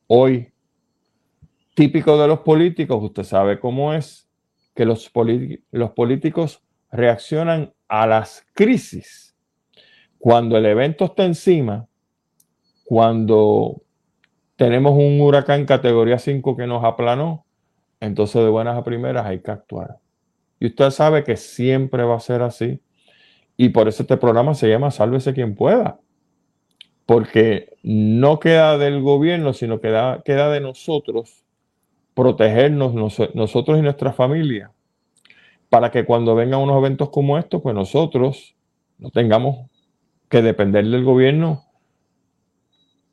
hoy. 0.07 0.53
Típico 1.75 2.21
de 2.21 2.29
los 2.29 2.41
políticos, 2.41 3.03
usted 3.03 3.25
sabe 3.25 3.59
cómo 3.59 3.95
es, 3.95 4.29
que 4.75 4.85
los, 4.85 5.11
los 5.71 5.91
políticos 5.93 6.63
reaccionan 6.93 7.73
a 7.89 8.07
las 8.07 8.47
crisis 8.53 9.35
cuando 10.19 10.59
el 10.59 10.67
evento 10.67 11.07
está 11.07 11.25
encima, 11.25 11.89
cuando 12.85 13.83
tenemos 14.57 14.93
un 14.93 15.19
huracán 15.19 15.65
categoría 15.65 16.19
5 16.19 16.57
que 16.57 16.67
nos 16.67 16.85
aplanó, 16.85 17.46
entonces 18.01 18.43
de 18.43 18.49
buenas 18.49 18.77
a 18.77 18.85
primeras 18.85 19.27
hay 19.27 19.41
que 19.41 19.51
actuar. 19.51 19.99
Y 20.59 20.67
usted 20.67 20.91
sabe 20.91 21.25
que 21.25 21.37
siempre 21.37 22.03
va 22.05 22.17
a 22.17 22.21
ser 22.21 22.43
así. 22.43 22.81
Y 23.57 23.71
por 23.71 23.89
eso 23.89 24.03
este 24.03 24.17
programa 24.17 24.55
se 24.55 24.69
llama 24.69 24.91
Sálvese 24.91 25.35
quien 25.35 25.55
pueda. 25.55 26.01
Porque 27.05 27.75
no 27.83 28.41
queda 28.41 28.79
del 28.79 29.01
gobierno, 29.01 29.53
sino 29.53 29.81
queda, 29.81 30.23
queda 30.25 30.51
de 30.51 30.61
nosotros 30.61 31.45
protegernos 32.15 32.95
nosotros 33.35 33.79
y 33.79 33.83
nuestra 33.83 34.13
familia. 34.13 34.73
Para 35.69 35.91
que 35.91 36.05
cuando 36.05 36.35
vengan 36.35 36.61
unos 36.61 36.79
eventos 36.79 37.11
como 37.11 37.37
estos, 37.37 37.61
pues 37.61 37.75
nosotros 37.75 38.57
no 38.99 39.11
tengamos 39.11 39.69
que 40.29 40.41
depender 40.41 40.87
del 40.87 41.05
gobierno 41.05 41.65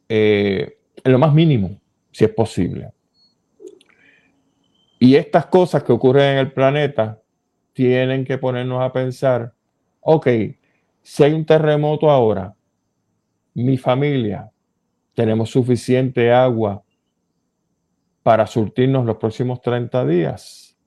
eh, 0.07 0.77
en 1.03 1.11
lo 1.11 1.19
más 1.19 1.33
mínimo, 1.33 1.81
si 2.11 2.23
es 2.23 2.31
posible. 2.31 2.91
Y 5.03 5.17
estas 5.17 5.47
cosas 5.47 5.83
que 5.83 5.91
ocurren 5.91 6.31
en 6.31 6.37
el 6.37 6.53
planeta 6.53 7.21
tienen 7.73 8.23
que 8.23 8.37
ponernos 8.37 8.81
a 8.81 8.93
pensar, 8.93 9.53
ok, 9.99 10.27
si 11.01 11.23
hay 11.25 11.33
un 11.33 11.45
terremoto 11.45 12.09
ahora, 12.09 12.55
mi 13.53 13.77
familia, 13.77 14.49
tenemos 15.13 15.49
suficiente 15.49 16.31
agua 16.31 16.85
para 18.23 18.47
surtirnos 18.47 19.05
los 19.05 19.17
próximos 19.17 19.61
30 19.61 20.05
días. 20.05 20.77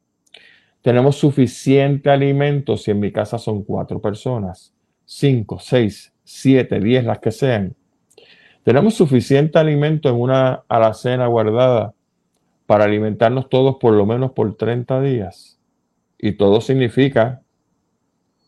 Tenemos 0.80 1.16
suficiente 1.16 2.08
alimento 2.08 2.78
si 2.78 2.92
en 2.92 3.00
mi 3.00 3.12
casa 3.12 3.36
son 3.36 3.64
cuatro 3.64 4.00
personas, 4.00 4.74
cinco, 5.04 5.58
seis, 5.58 6.14
siete, 6.24 6.80
diez, 6.80 7.04
las 7.04 7.18
que 7.18 7.32
sean. 7.32 7.76
Tenemos 8.62 8.94
suficiente 8.94 9.58
alimento 9.58 10.08
en 10.08 10.14
una 10.14 10.64
alacena 10.68 11.26
guardada 11.26 11.92
para 12.66 12.84
alimentarnos 12.84 13.48
todos 13.48 13.76
por 13.76 13.94
lo 13.94 14.06
menos 14.06 14.32
por 14.32 14.56
30 14.56 15.00
días. 15.00 15.58
Y 16.18 16.32
todo 16.32 16.60
significa 16.60 17.42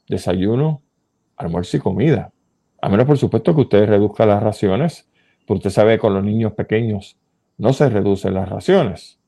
desayuno, 0.09 0.83
almuerzo 1.37 1.77
y 1.77 1.81
comida. 1.81 2.33
A 2.81 2.89
menos, 2.89 3.07
por 3.07 3.19
supuesto, 3.19 3.55
que 3.55 3.63
usted 3.63 3.87
reduzca 3.87 4.27
las 4.27 4.43
raciones, 4.43 5.09
porque 5.47 5.59
usted 5.59 5.71
sabe 5.71 5.95
que 5.95 6.01
con 6.01 6.15
los 6.15 6.25
niños 6.25 6.53
pequeños 6.53 7.17
no 7.57 7.73
se 7.73 7.89
reducen 7.89 8.35
las 8.35 8.49
raciones. 8.49 9.19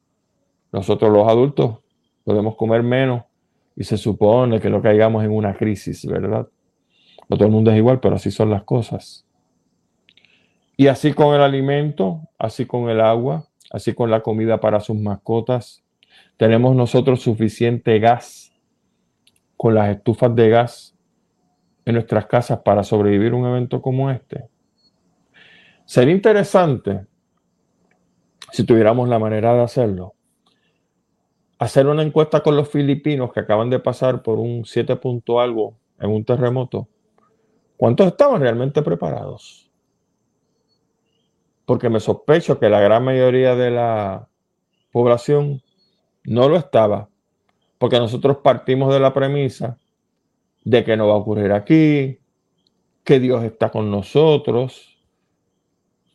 Nosotros 0.73 1.11
los 1.13 1.29
adultos 1.29 1.79
podemos 2.25 2.57
comer 2.57 2.83
menos 2.83 3.25
y 3.77 3.85
se 3.85 3.97
supone 3.97 4.61
que 4.61 4.71
no 4.71 4.83
caigamos 4.83 5.25
en 5.25 5.33
una 5.33 5.55
crisis, 5.55 6.07
¿verdad? 6.07 6.49
No 7.29 7.37
todo 7.37 7.47
el 7.47 7.53
mundo 7.53 7.71
es 7.71 7.77
igual, 7.77 8.01
pero 8.01 8.17
así 8.17 8.31
son 8.31 8.51
las 8.51 8.65
cosas. 8.65 9.27
Y 10.77 10.87
así 10.87 11.13
con 11.13 11.35
el 11.35 11.43
alimento, 11.43 12.23
así 12.39 12.67
con 12.67 12.89
el 12.89 13.01
agua, 13.01 13.50
así 13.71 13.95
con 13.95 14.11
la 14.11 14.23
comida 14.23 14.61
para 14.61 14.81
sus 14.81 14.97
mascotas. 14.97 15.83
Tenemos 16.37 16.75
nosotros 16.75 17.23
suficiente 17.23 17.99
gas 17.99 18.53
con 19.57 19.75
las 19.75 19.91
estufas 19.91 20.35
de 20.35 20.49
gas 20.49 20.97
en 21.85 21.95
nuestras 21.95 22.27
casas 22.27 22.61
para 22.65 22.83
sobrevivir 22.83 23.35
un 23.35 23.47
evento 23.47 23.81
como 23.81 24.11
este. 24.11 24.49
Sería 25.85 26.15
interesante, 26.15 27.07
si 28.53 28.65
tuviéramos 28.65 29.09
la 29.09 29.19
manera 29.19 29.55
de 29.55 29.63
hacerlo, 29.63 30.15
hacer 31.59 31.87
una 31.87 32.03
encuesta 32.03 32.43
con 32.43 32.57
los 32.57 32.69
filipinos 32.69 33.33
que 33.33 33.41
acaban 33.41 33.71
de 33.71 33.79
pasar 33.79 34.23
por 34.23 34.39
un 34.39 34.65
7 34.65 34.97
punto 34.97 35.41
algo 35.41 35.77
en 35.99 36.11
un 36.11 36.25
terremoto. 36.25 36.89
¿Cuántos 37.77 38.07
estaban 38.07 38.41
realmente 38.41 38.83
preparados? 38.83 39.70
Porque 41.71 41.89
me 41.89 42.01
sospecho 42.01 42.59
que 42.59 42.69
la 42.69 42.81
gran 42.81 43.05
mayoría 43.05 43.55
de 43.55 43.71
la 43.71 44.29
población 44.91 45.63
no 46.25 46.49
lo 46.49 46.57
estaba, 46.57 47.11
porque 47.79 48.01
nosotros 48.01 48.39
partimos 48.39 48.93
de 48.93 48.99
la 48.99 49.15
premisa 49.15 49.79
de 50.65 50.83
que 50.83 50.97
no 50.97 51.07
va 51.07 51.15
a 51.15 51.19
ocurrir 51.19 51.53
aquí, 51.53 52.19
que 53.05 53.21
Dios 53.21 53.45
está 53.45 53.71
con 53.71 53.89
nosotros, 53.89 54.99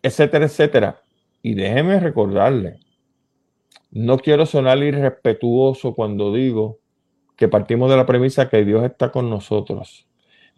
etcétera, 0.04 0.44
etcétera. 0.44 1.02
Y 1.41 1.54
déjeme 1.54 2.02
recordarle, 2.02 2.82
no 3.91 4.18
quiero 4.18 4.46
sonar 4.46 4.80
irrespetuoso 4.80 5.96
cuando 5.96 6.34
digo 6.34 6.80
que 7.38 7.48
partimos 7.48 7.89
de 7.89 7.96
la 7.96 8.06
premisa 8.06 8.50
que 8.50 8.65
Dios 8.65 8.84
está 8.84 9.10
con 9.10 9.30
nosotros. 9.30 10.06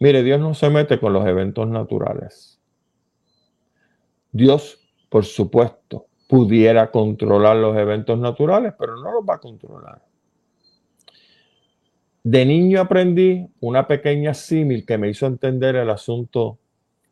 Mire, 0.00 0.24
Dios 0.24 0.40
no 0.40 0.54
se 0.54 0.68
mete 0.70 0.98
con 0.98 1.12
los 1.12 1.24
eventos 1.24 1.68
naturales. 1.68 2.60
Dios 4.32 4.87
por 5.08 5.24
supuesto, 5.24 6.06
pudiera 6.28 6.90
controlar 6.90 7.56
los 7.56 7.76
eventos 7.76 8.18
naturales, 8.18 8.74
pero 8.78 8.96
no 8.96 9.12
los 9.12 9.24
va 9.24 9.34
a 9.34 9.40
controlar. 9.40 10.02
De 12.22 12.44
niño 12.44 12.80
aprendí 12.80 13.48
una 13.60 13.86
pequeña 13.86 14.34
símil 14.34 14.84
que 14.84 14.98
me 14.98 15.08
hizo 15.08 15.26
entender 15.26 15.76
el 15.76 15.88
asunto 15.88 16.58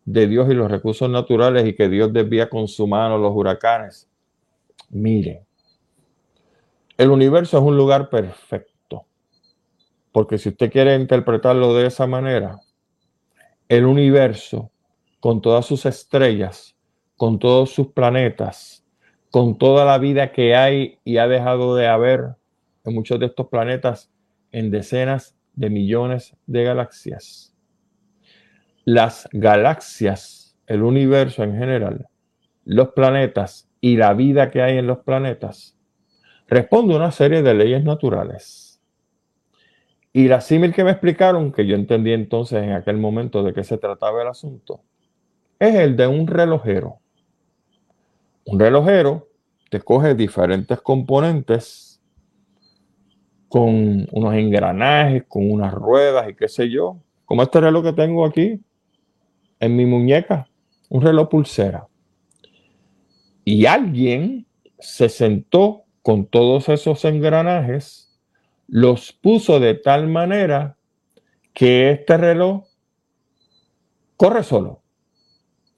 de 0.04 0.26
Dios 0.26 0.48
y 0.50 0.54
los 0.54 0.70
recursos 0.70 1.08
naturales 1.08 1.66
y 1.66 1.74
que 1.74 1.88
Dios 1.88 2.12
desvía 2.12 2.50
con 2.50 2.68
su 2.68 2.86
mano 2.86 3.16
los 3.16 3.32
huracanes. 3.34 4.08
Mire, 4.90 5.46
el 6.98 7.10
universo 7.10 7.56
es 7.56 7.64
un 7.64 7.76
lugar 7.76 8.10
perfecto, 8.10 9.06
porque 10.12 10.36
si 10.36 10.50
usted 10.50 10.70
quiere 10.70 10.94
interpretarlo 10.94 11.74
de 11.74 11.86
esa 11.86 12.06
manera, 12.06 12.60
el 13.68 13.86
universo, 13.86 14.70
con 15.18 15.40
todas 15.40 15.66
sus 15.66 15.86
estrellas, 15.86 16.75
con 17.16 17.38
todos 17.38 17.70
sus 17.70 17.88
planetas, 17.88 18.84
con 19.30 19.56
toda 19.56 19.84
la 19.84 19.98
vida 19.98 20.32
que 20.32 20.54
hay 20.54 20.98
y 21.04 21.16
ha 21.16 21.26
dejado 21.28 21.74
de 21.74 21.86
haber 21.86 22.36
en 22.84 22.94
muchos 22.94 23.18
de 23.18 23.26
estos 23.26 23.48
planetas 23.48 24.10
en 24.52 24.70
decenas 24.70 25.34
de 25.54 25.70
millones 25.70 26.36
de 26.46 26.64
galaxias. 26.64 27.54
Las 28.84 29.28
galaxias, 29.32 30.56
el 30.66 30.82
universo 30.82 31.42
en 31.42 31.56
general, 31.56 32.06
los 32.64 32.88
planetas 32.90 33.68
y 33.80 33.96
la 33.96 34.12
vida 34.14 34.50
que 34.50 34.62
hay 34.62 34.78
en 34.78 34.86
los 34.86 34.98
planetas, 34.98 35.76
responde 36.48 36.94
a 36.94 36.98
una 36.98 37.10
serie 37.10 37.42
de 37.42 37.54
leyes 37.54 37.82
naturales. 37.82 38.80
Y 40.12 40.28
la 40.28 40.40
símil 40.40 40.72
que 40.72 40.84
me 40.84 40.92
explicaron, 40.92 41.52
que 41.52 41.66
yo 41.66 41.74
entendí 41.74 42.12
entonces 42.12 42.62
en 42.62 42.72
aquel 42.72 42.96
momento 42.96 43.42
de 43.42 43.52
qué 43.52 43.64
se 43.64 43.76
trataba 43.78 44.22
el 44.22 44.28
asunto, 44.28 44.82
es 45.58 45.74
el 45.74 45.96
de 45.96 46.06
un 46.06 46.26
relojero 46.26 47.00
un 48.46 48.60
relojero 48.60 49.28
te 49.70 49.80
coge 49.80 50.14
diferentes 50.14 50.80
componentes 50.80 52.00
con 53.48 54.06
unos 54.12 54.34
engranajes, 54.34 55.24
con 55.26 55.50
unas 55.50 55.74
ruedas 55.74 56.28
y 56.30 56.34
qué 56.34 56.48
sé 56.48 56.70
yo, 56.70 56.98
como 57.24 57.42
este 57.42 57.60
reloj 57.60 57.84
que 57.84 57.92
tengo 57.92 58.24
aquí 58.24 58.60
en 59.58 59.76
mi 59.76 59.84
muñeca, 59.84 60.48
un 60.88 61.02
reloj 61.02 61.28
pulsera. 61.28 61.88
Y 63.44 63.66
alguien 63.66 64.46
se 64.78 65.08
sentó 65.08 65.82
con 66.02 66.26
todos 66.26 66.68
esos 66.68 67.04
engranajes, 67.04 68.16
los 68.68 69.12
puso 69.12 69.58
de 69.58 69.74
tal 69.74 70.06
manera 70.06 70.76
que 71.52 71.90
este 71.90 72.16
reloj 72.16 72.64
corre 74.16 74.44
solo. 74.44 74.82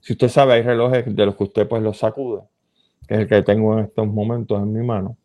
Si 0.01 0.13
usted 0.13 0.29
sabe, 0.29 0.55
hay 0.55 0.63
relojes 0.63 1.05
de 1.15 1.27
los 1.27 1.35
que 1.37 1.45
usted 1.45 1.69
pues 1.69 1.83
los 1.83 1.99
sacude 1.99 2.43
que 3.09 3.15
es 3.15 3.21
el 3.21 3.29
que 3.29 3.43
tengo 3.43 3.79
en 3.79 3.87
estos 3.87 4.07
momentos 4.07 4.63
en 4.63 4.73
mi 4.73 4.87
mano, 4.87 5.17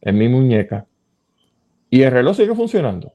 en 0.00 0.16
mi 0.16 0.28
muñeca, 0.28 0.86
y 1.90 2.02
el 2.02 2.12
reloj 2.12 2.36
sigue 2.36 2.54
funcionando. 2.54 3.12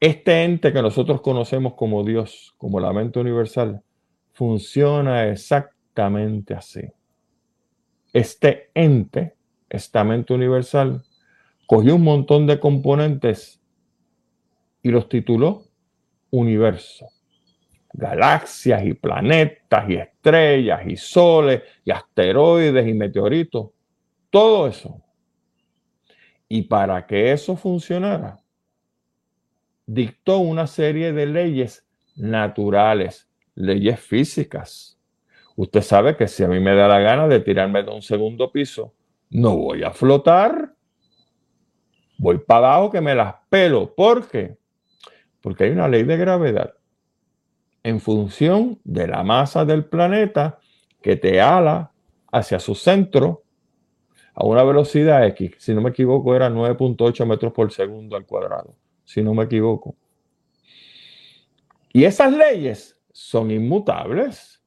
Este 0.00 0.42
ente 0.42 0.72
que 0.72 0.82
nosotros 0.82 1.20
conocemos 1.20 1.74
como 1.74 2.02
Dios, 2.02 2.54
como 2.56 2.80
la 2.80 2.92
mente 2.92 3.20
universal, 3.20 3.82
funciona 4.32 5.28
exactamente 5.28 6.54
así. 6.54 6.80
este 8.12 8.70
ente, 8.74 9.36
esta 9.68 10.04
mente 10.04 10.34
universal, 10.34 11.02
cogió 11.66 11.96
un 11.96 12.02
montón 12.02 12.46
de 12.46 12.58
componentes 12.58 13.60
y 14.82 14.90
los 14.90 15.08
tituló 15.08 15.64
universo. 16.30 17.06
Galaxias 17.92 18.84
y 18.84 18.94
planetas 18.94 19.88
y 19.88 19.94
estrellas 19.94 20.80
y 20.86 20.96
soles 20.96 21.62
y 21.84 21.90
asteroides 21.90 22.86
y 22.86 22.94
meteoritos. 22.94 23.70
Todo 24.30 24.66
eso. 24.66 25.02
Y 26.48 26.62
para 26.62 27.06
que 27.06 27.32
eso 27.32 27.56
funcionara, 27.56 28.38
dictó 29.86 30.38
una 30.38 30.66
serie 30.66 31.12
de 31.12 31.26
leyes 31.26 31.86
naturales, 32.16 33.28
leyes 33.54 34.00
físicas. 34.00 34.98
Usted 35.56 35.82
sabe 35.82 36.16
que 36.16 36.28
si 36.28 36.42
a 36.44 36.48
mí 36.48 36.60
me 36.60 36.74
da 36.74 36.88
la 36.88 37.00
gana 37.00 37.28
de 37.28 37.40
tirarme 37.40 37.82
de 37.82 37.90
un 37.90 38.02
segundo 38.02 38.50
piso, 38.50 38.94
no 39.30 39.56
voy 39.56 39.82
a 39.82 39.90
flotar. 39.90 40.74
Voy 42.18 42.38
para 42.38 42.74
abajo 42.74 42.90
que 42.90 43.00
me 43.00 43.14
las 43.14 43.34
pelo. 43.50 43.94
¿Por 43.94 44.28
qué? 44.28 44.56
Porque 45.42 45.64
hay 45.64 45.70
una 45.70 45.88
ley 45.88 46.04
de 46.04 46.16
gravedad 46.16 46.74
en 47.82 48.00
función 48.00 48.80
de 48.84 49.08
la 49.08 49.22
masa 49.22 49.64
del 49.64 49.84
planeta 49.84 50.58
que 51.00 51.16
te 51.16 51.40
ala 51.40 51.92
hacia 52.30 52.58
su 52.58 52.74
centro 52.74 53.42
a 54.34 54.44
una 54.44 54.62
velocidad 54.62 55.26
X. 55.26 55.56
Si 55.58 55.74
no 55.74 55.80
me 55.80 55.90
equivoco, 55.90 56.34
era 56.34 56.48
9.8 56.48 57.26
metros 57.26 57.52
por 57.52 57.72
segundo 57.72 58.16
al 58.16 58.24
cuadrado. 58.24 58.74
Si 59.04 59.22
no 59.22 59.34
me 59.34 59.44
equivoco. 59.44 59.96
Y 61.92 62.04
esas 62.04 62.32
leyes 62.32 62.98
son 63.12 63.50
inmutables. 63.50 64.62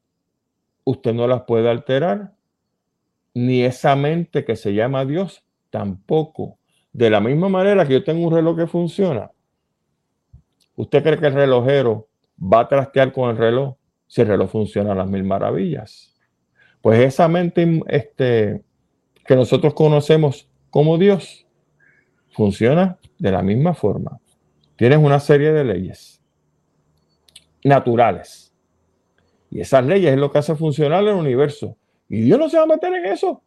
Usted 0.83 1.13
no 1.13 1.27
las 1.27 1.43
puede 1.43 1.69
alterar. 1.69 2.35
Ni 3.33 3.63
esa 3.63 3.95
mente 3.95 4.45
que 4.45 4.55
se 4.55 4.73
llama 4.73 5.05
Dios 5.05 5.43
tampoco. 5.69 6.59
De 6.93 7.09
la 7.09 7.19
misma 7.19 7.49
manera 7.49 7.85
que 7.87 7.93
yo 7.93 8.03
tengo 8.03 8.27
un 8.27 8.33
reloj 8.33 8.57
que 8.57 8.67
funciona, 8.67 9.31
¿Usted 10.75 11.03
cree 11.03 11.19
que 11.19 11.27
el 11.27 11.33
relojero 11.33 12.09
va 12.41 12.61
a 12.61 12.67
trastear 12.67 13.11
con 13.11 13.29
el 13.29 13.37
reloj 13.37 13.75
si 14.07 14.21
el 14.21 14.27
reloj 14.27 14.51
funciona 14.51 14.91
a 14.91 14.95
las 14.95 15.07
mil 15.07 15.23
maravillas? 15.23 16.15
Pues 16.81 16.99
esa 16.99 17.27
mente 17.27 17.81
este, 17.87 18.63
que 19.25 19.35
nosotros 19.35 19.73
conocemos 19.73 20.49
como 20.69 20.97
Dios 20.97 21.47
funciona 22.29 22.99
de 23.17 23.31
la 23.31 23.41
misma 23.41 23.73
forma. 23.73 24.19
Tienes 24.75 24.99
una 24.99 25.19
serie 25.19 25.51
de 25.51 25.63
leyes 25.63 26.21
naturales. 27.63 28.53
Y 29.49 29.61
esas 29.61 29.85
leyes 29.85 30.11
es 30.11 30.19
lo 30.19 30.31
que 30.31 30.39
hace 30.39 30.55
funcionar 30.55 31.03
el 31.03 31.15
universo. 31.15 31.77
Y 32.09 32.21
Dios 32.21 32.37
no 32.37 32.49
se 32.49 32.57
va 32.57 32.63
a 32.63 32.67
meter 32.67 32.93
en 32.93 33.05
eso. 33.05 33.41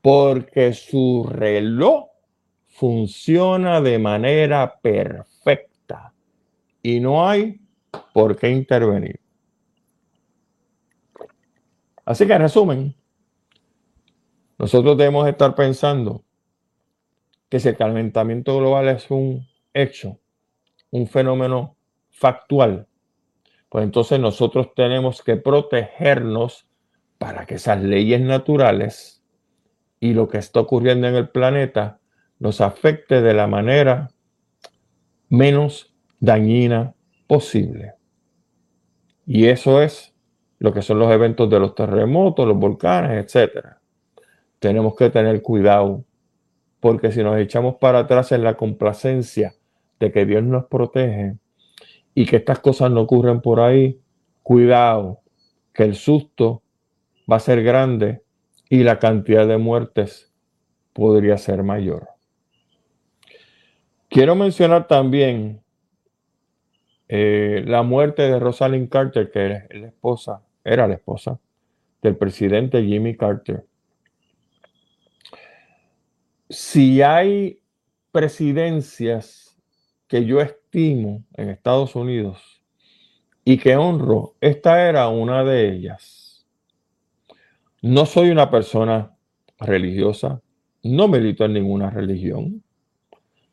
Porque 0.00 0.72
su 0.72 1.26
reloj 1.28 2.06
funciona 2.68 3.80
de 3.80 3.98
manera 3.98 4.78
perfecta 4.80 6.12
y 6.82 7.00
no 7.00 7.28
hay 7.28 7.60
por 8.12 8.36
qué 8.36 8.50
intervenir. 8.50 9.20
Así 12.04 12.26
que 12.26 12.32
en 12.32 12.42
resumen, 12.42 12.94
nosotros 14.58 14.96
debemos 14.96 15.28
estar 15.28 15.54
pensando 15.54 16.24
que 17.48 17.60
si 17.60 17.68
el 17.68 17.76
calentamiento 17.76 18.56
global 18.56 18.88
es 18.88 19.10
un 19.10 19.46
hecho, 19.74 20.18
un 20.90 21.06
fenómeno 21.06 21.76
factual, 22.10 22.88
pues 23.68 23.84
entonces 23.84 24.20
nosotros 24.20 24.74
tenemos 24.74 25.22
que 25.22 25.36
protegernos 25.36 26.66
para 27.18 27.46
que 27.46 27.54
esas 27.54 27.82
leyes 27.82 28.20
naturales 28.20 29.22
y 30.00 30.14
lo 30.14 30.28
que 30.28 30.38
está 30.38 30.60
ocurriendo 30.60 31.06
en 31.06 31.14
el 31.14 31.28
planeta 31.28 32.00
nos 32.38 32.60
afecte 32.60 33.22
de 33.22 33.34
la 33.34 33.46
manera 33.46 34.10
menos 35.28 35.94
dañina 36.18 36.94
posible. 37.32 37.94
Y 39.24 39.46
eso 39.46 39.80
es 39.80 40.14
lo 40.58 40.70
que 40.70 40.82
son 40.82 40.98
los 40.98 41.10
eventos 41.10 41.48
de 41.48 41.58
los 41.58 41.74
terremotos, 41.74 42.46
los 42.46 42.58
volcanes, 42.58 43.34
etc. 43.34 43.68
Tenemos 44.58 44.94
que 44.94 45.08
tener 45.08 45.40
cuidado, 45.40 46.04
porque 46.78 47.10
si 47.10 47.22
nos 47.22 47.38
echamos 47.38 47.76
para 47.76 48.00
atrás 48.00 48.32
en 48.32 48.44
la 48.44 48.58
complacencia 48.58 49.54
de 49.98 50.12
que 50.12 50.26
Dios 50.26 50.42
nos 50.42 50.66
protege 50.66 51.38
y 52.14 52.26
que 52.26 52.36
estas 52.36 52.58
cosas 52.58 52.90
no 52.90 53.00
ocurren 53.00 53.40
por 53.40 53.60
ahí, 53.60 53.98
cuidado, 54.42 55.22
que 55.72 55.84
el 55.84 55.94
susto 55.94 56.62
va 57.30 57.36
a 57.36 57.40
ser 57.40 57.62
grande 57.62 58.20
y 58.68 58.82
la 58.82 58.98
cantidad 58.98 59.48
de 59.48 59.56
muertes 59.56 60.34
podría 60.92 61.38
ser 61.38 61.62
mayor. 61.62 62.10
Quiero 64.10 64.34
mencionar 64.34 64.86
también 64.86 65.61
eh, 67.14 67.62
la 67.66 67.82
muerte 67.82 68.22
de 68.22 68.38
Rosalind 68.38 68.88
Carter, 68.88 69.30
que 69.30 69.66
es 69.68 69.80
la 69.82 69.88
esposa, 69.88 70.40
era 70.64 70.88
la 70.88 70.94
esposa 70.94 71.38
del 72.00 72.16
presidente 72.16 72.82
Jimmy 72.82 73.18
Carter. 73.18 73.66
Si 76.48 77.02
hay 77.02 77.60
presidencias 78.12 79.58
que 80.08 80.24
yo 80.24 80.40
estimo 80.40 81.22
en 81.34 81.50
Estados 81.50 81.96
Unidos 81.96 82.62
y 83.44 83.58
que 83.58 83.76
honro, 83.76 84.34
esta 84.40 84.88
era 84.88 85.08
una 85.08 85.44
de 85.44 85.70
ellas. 85.70 86.46
No 87.82 88.06
soy 88.06 88.30
una 88.30 88.50
persona 88.50 89.14
religiosa, 89.58 90.40
no 90.82 91.08
milito 91.08 91.44
en 91.44 91.52
ninguna 91.52 91.90
religión, 91.90 92.64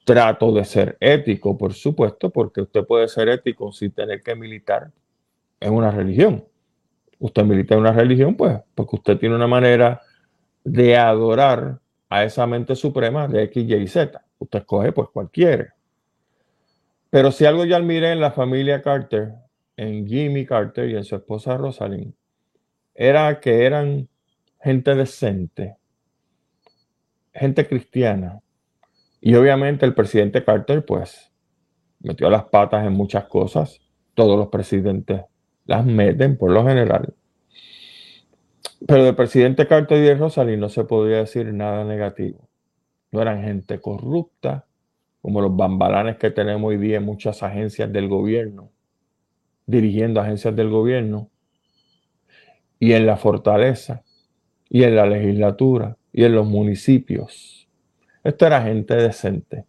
Trato 0.09 0.51
de 0.51 0.65
ser 0.65 0.97
ético, 0.99 1.55
por 1.55 1.71
supuesto, 1.75 2.31
porque 2.31 2.61
usted 2.61 2.83
puede 2.83 3.07
ser 3.07 3.29
ético 3.29 3.71
sin 3.71 3.91
tener 3.91 4.23
que 4.23 4.33
militar 4.33 4.91
en 5.59 5.71
una 5.71 5.91
religión. 5.91 6.43
Usted 7.19 7.43
milita 7.43 7.75
en 7.75 7.81
una 7.81 7.93
religión, 7.93 8.35
pues, 8.35 8.59
porque 8.73 8.95
usted 8.95 9.19
tiene 9.19 9.35
una 9.35 9.45
manera 9.45 10.01
de 10.63 10.97
adorar 10.97 11.79
a 12.09 12.23
esa 12.23 12.47
mente 12.47 12.75
suprema 12.75 13.27
de 13.27 13.43
X, 13.43 13.63
Y 13.69 13.75
y 13.75 13.87
Z. 13.87 14.25
Usted 14.39 14.57
escoge, 14.57 14.91
pues, 14.93 15.09
cualquiera. 15.09 15.75
Pero 17.11 17.31
si 17.31 17.45
algo 17.45 17.63
ya 17.65 17.77
miré 17.77 18.11
en 18.11 18.19
la 18.19 18.31
familia 18.31 18.81
Carter, 18.81 19.35
en 19.77 20.07
Jimmy 20.07 20.43
Carter 20.43 20.89
y 20.89 20.95
en 20.95 21.03
su 21.03 21.17
esposa 21.17 21.55
Rosalind, 21.55 22.15
era 22.95 23.39
que 23.39 23.63
eran 23.63 24.09
gente 24.59 24.95
decente, 24.95 25.77
gente 27.31 27.67
cristiana, 27.67 28.41
y 29.21 29.35
obviamente 29.35 29.85
el 29.85 29.93
presidente 29.93 30.43
Carter, 30.43 30.85
pues, 30.85 31.31
metió 31.99 32.29
las 32.29 32.45
patas 32.45 32.85
en 32.85 32.93
muchas 32.93 33.25
cosas. 33.25 33.81
Todos 34.13 34.37
los 34.37 34.47
presidentes 34.47 35.21
las 35.65 35.85
meten 35.85 36.37
por 36.37 36.51
lo 36.51 36.65
general. 36.65 37.13
Pero 38.87 39.03
del 39.03 39.15
presidente 39.15 39.67
Carter 39.67 39.97
y 39.97 40.01
de 40.01 40.15
Rosalind 40.15 40.59
no 40.59 40.69
se 40.69 40.85
podía 40.85 41.17
decir 41.17 41.53
nada 41.53 41.83
negativo. 41.83 42.47
No 43.11 43.21
eran 43.21 43.43
gente 43.43 43.81
corrupta, 43.81 44.65
como 45.21 45.41
los 45.41 45.55
bambalanes 45.55 46.17
que 46.17 46.31
tenemos 46.31 46.69
hoy 46.69 46.77
día 46.77 46.97
en 46.97 47.03
muchas 47.03 47.43
agencias 47.43 47.91
del 47.91 48.07
gobierno, 48.07 48.71
dirigiendo 49.65 50.21
agencias 50.21 50.55
del 50.55 50.69
gobierno, 50.69 51.29
y 52.79 52.93
en 52.93 53.05
la 53.05 53.17
fortaleza, 53.17 54.03
y 54.69 54.83
en 54.83 54.95
la 54.95 55.05
legislatura, 55.05 55.97
y 56.13 56.23
en 56.23 56.35
los 56.35 56.47
municipios 56.47 57.68
esto 58.23 58.45
era 58.45 58.61
gente 58.61 58.95
decente. 58.95 59.65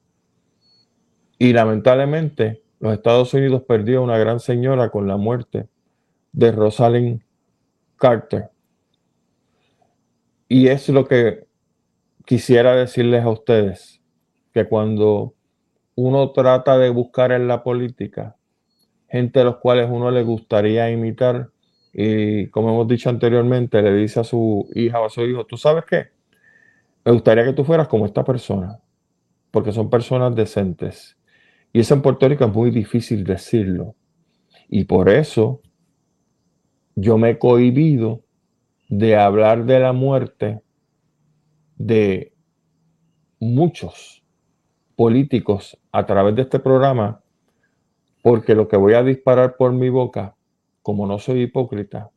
Y 1.39 1.53
lamentablemente 1.53 2.63
los 2.81 2.93
Estados 2.93 3.33
Unidos 3.35 3.63
perdió 3.67 4.03
una 4.03 4.19
gran 4.19 4.41
señora 4.41 4.91
con 4.91 5.07
la 5.07 5.17
muerte 5.17 5.69
de 6.33 6.53
Rosalind 6.53 7.23
Carter. 7.97 8.51
Y 10.49 10.69
es 10.69 10.89
lo 10.89 11.07
que 11.07 11.45
quisiera 12.25 12.75
decirles 12.75 13.25
a 13.25 13.31
ustedes, 13.31 14.01
que 14.53 14.67
cuando 14.67 15.35
uno 15.95 16.31
trata 16.33 16.79
de 16.79 16.91
buscar 16.91 17.33
en 17.33 17.47
la 17.47 17.63
política 17.63 18.37
gente 19.09 19.41
a 19.41 19.45
los 19.45 19.57
cuales 19.57 19.89
uno 19.91 20.11
le 20.11 20.23
gustaría 20.23 20.91
imitar 20.91 21.51
y 21.93 22.47
como 22.49 22.71
hemos 22.71 22.89
dicho 22.89 23.11
anteriormente, 23.11 23.83
le 23.83 23.95
dice 23.95 24.21
a 24.21 24.25
su 24.25 24.69
hija 24.75 25.01
o 25.01 25.07
a 25.07 25.11
su 25.11 25.23
hijo, 25.23 25.45
¿tú 25.45 25.57
sabes 25.57 25.85
qué? 25.85 26.09
Me 27.05 27.13
gustaría 27.13 27.45
que 27.45 27.53
tú 27.53 27.65
fueras 27.65 27.89
como 27.89 28.07
esta 28.07 28.25
persona, 28.25 28.79
porque 29.51 29.73
son 29.73 29.89
personas 29.89 30.35
decentes. 30.35 31.17
Y 31.73 31.81
eso 31.81 31.95
en 31.95 32.03
Puerto 32.03 32.29
Rico 32.29 32.45
es 32.45 32.53
muy 32.53 32.71
difícil 32.71 33.25
decirlo. 33.25 33.95
Y 34.69 34.85
por 34.85 35.09
eso 35.09 35.63
yo 36.95 37.17
me 37.17 37.31
he 37.31 37.39
cohibido 37.39 38.23
de 38.89 39.17
hablar 39.17 39.65
de 39.65 39.81
la 39.81 39.93
muerte 39.93 40.61
de 41.77 42.35
muchos 43.39 44.23
políticos 44.97 45.79
a 45.93 46.05
través 46.05 46.35
de 46.35 46.43
este 46.43 46.59
programa, 46.59 47.23
porque 48.23 48.55
lo 48.55 48.69
que 48.69 48.77
voy 48.77 48.93
a 48.93 49.03
disparar 49.03 49.57
por 49.57 49.73
mi 49.73 49.89
boca, 49.89 50.37
como 50.83 51.07
no 51.07 51.19
soy 51.19 51.43
hipócrita, 51.43 52.11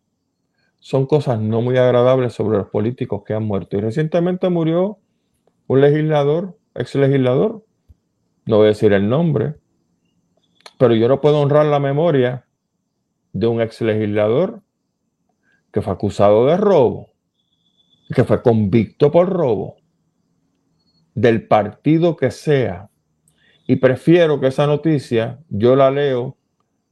son 0.84 1.06
cosas 1.06 1.40
no 1.40 1.62
muy 1.62 1.78
agradables 1.78 2.34
sobre 2.34 2.58
los 2.58 2.68
políticos 2.68 3.24
que 3.26 3.34
han 3.34 3.44
muerto. 3.44 3.78
Y 3.78 3.80
recientemente 3.80 4.50
murió 4.50 5.00
un 5.68 5.80
legislador, 5.80 6.58
ex 6.76 6.96
legislador, 6.96 7.64
no 8.46 8.58
voy 8.58 8.66
a 8.66 8.68
decir 8.70 8.92
el 8.92 9.08
nombre, 9.08 9.56
pero 10.78 10.94
yo 10.94 11.08
no 11.08 11.22
puedo 11.22 11.40
honrar 11.40 11.68
la 11.68 11.80
memoria 11.80 12.48
de 13.32 13.48
un 13.48 13.62
ex 13.62 13.80
legislador 13.80 14.62
que 15.72 15.82
fue 15.82 15.94
acusado 15.94 16.48
de 16.48 16.58
robo, 16.58 17.08
que 18.14 18.26
fue 18.26 18.42
convicto 18.42 19.10
por 19.10 19.30
robo, 19.30 19.78
del 21.16 21.48
partido 21.48 22.18
que 22.18 22.30
sea. 22.30 22.90
Y 23.68 23.78
prefiero 23.78 24.42
que 24.42 24.48
esa 24.48 24.68
noticia 24.68 25.40
yo 25.48 25.78
la 25.78 25.92
leo, 25.92 26.36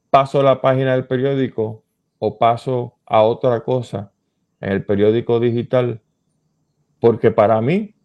paso 0.10 0.40
a 0.40 0.44
la 0.44 0.62
página 0.62 0.94
del 0.94 1.08
periódico 1.08 1.84
o 2.24 2.38
paso 2.38 3.00
a 3.08 3.24
otra 3.24 3.64
cosa 3.64 4.14
en 4.60 4.74
el 4.74 4.86
periódico 4.86 5.40
digital, 5.40 6.02
porque 7.00 7.32
para 7.32 7.60
mí, 7.62 7.96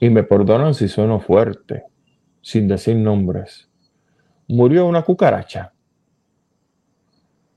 y 0.00 0.08
me 0.08 0.22
perdonan 0.22 0.72
si 0.72 0.88
sueno 0.88 1.20
fuerte, 1.20 1.84
sin 2.40 2.66
decir 2.66 2.96
nombres, 2.96 3.70
murió 4.48 4.86
una 4.86 5.02
cucaracha. 5.02 5.74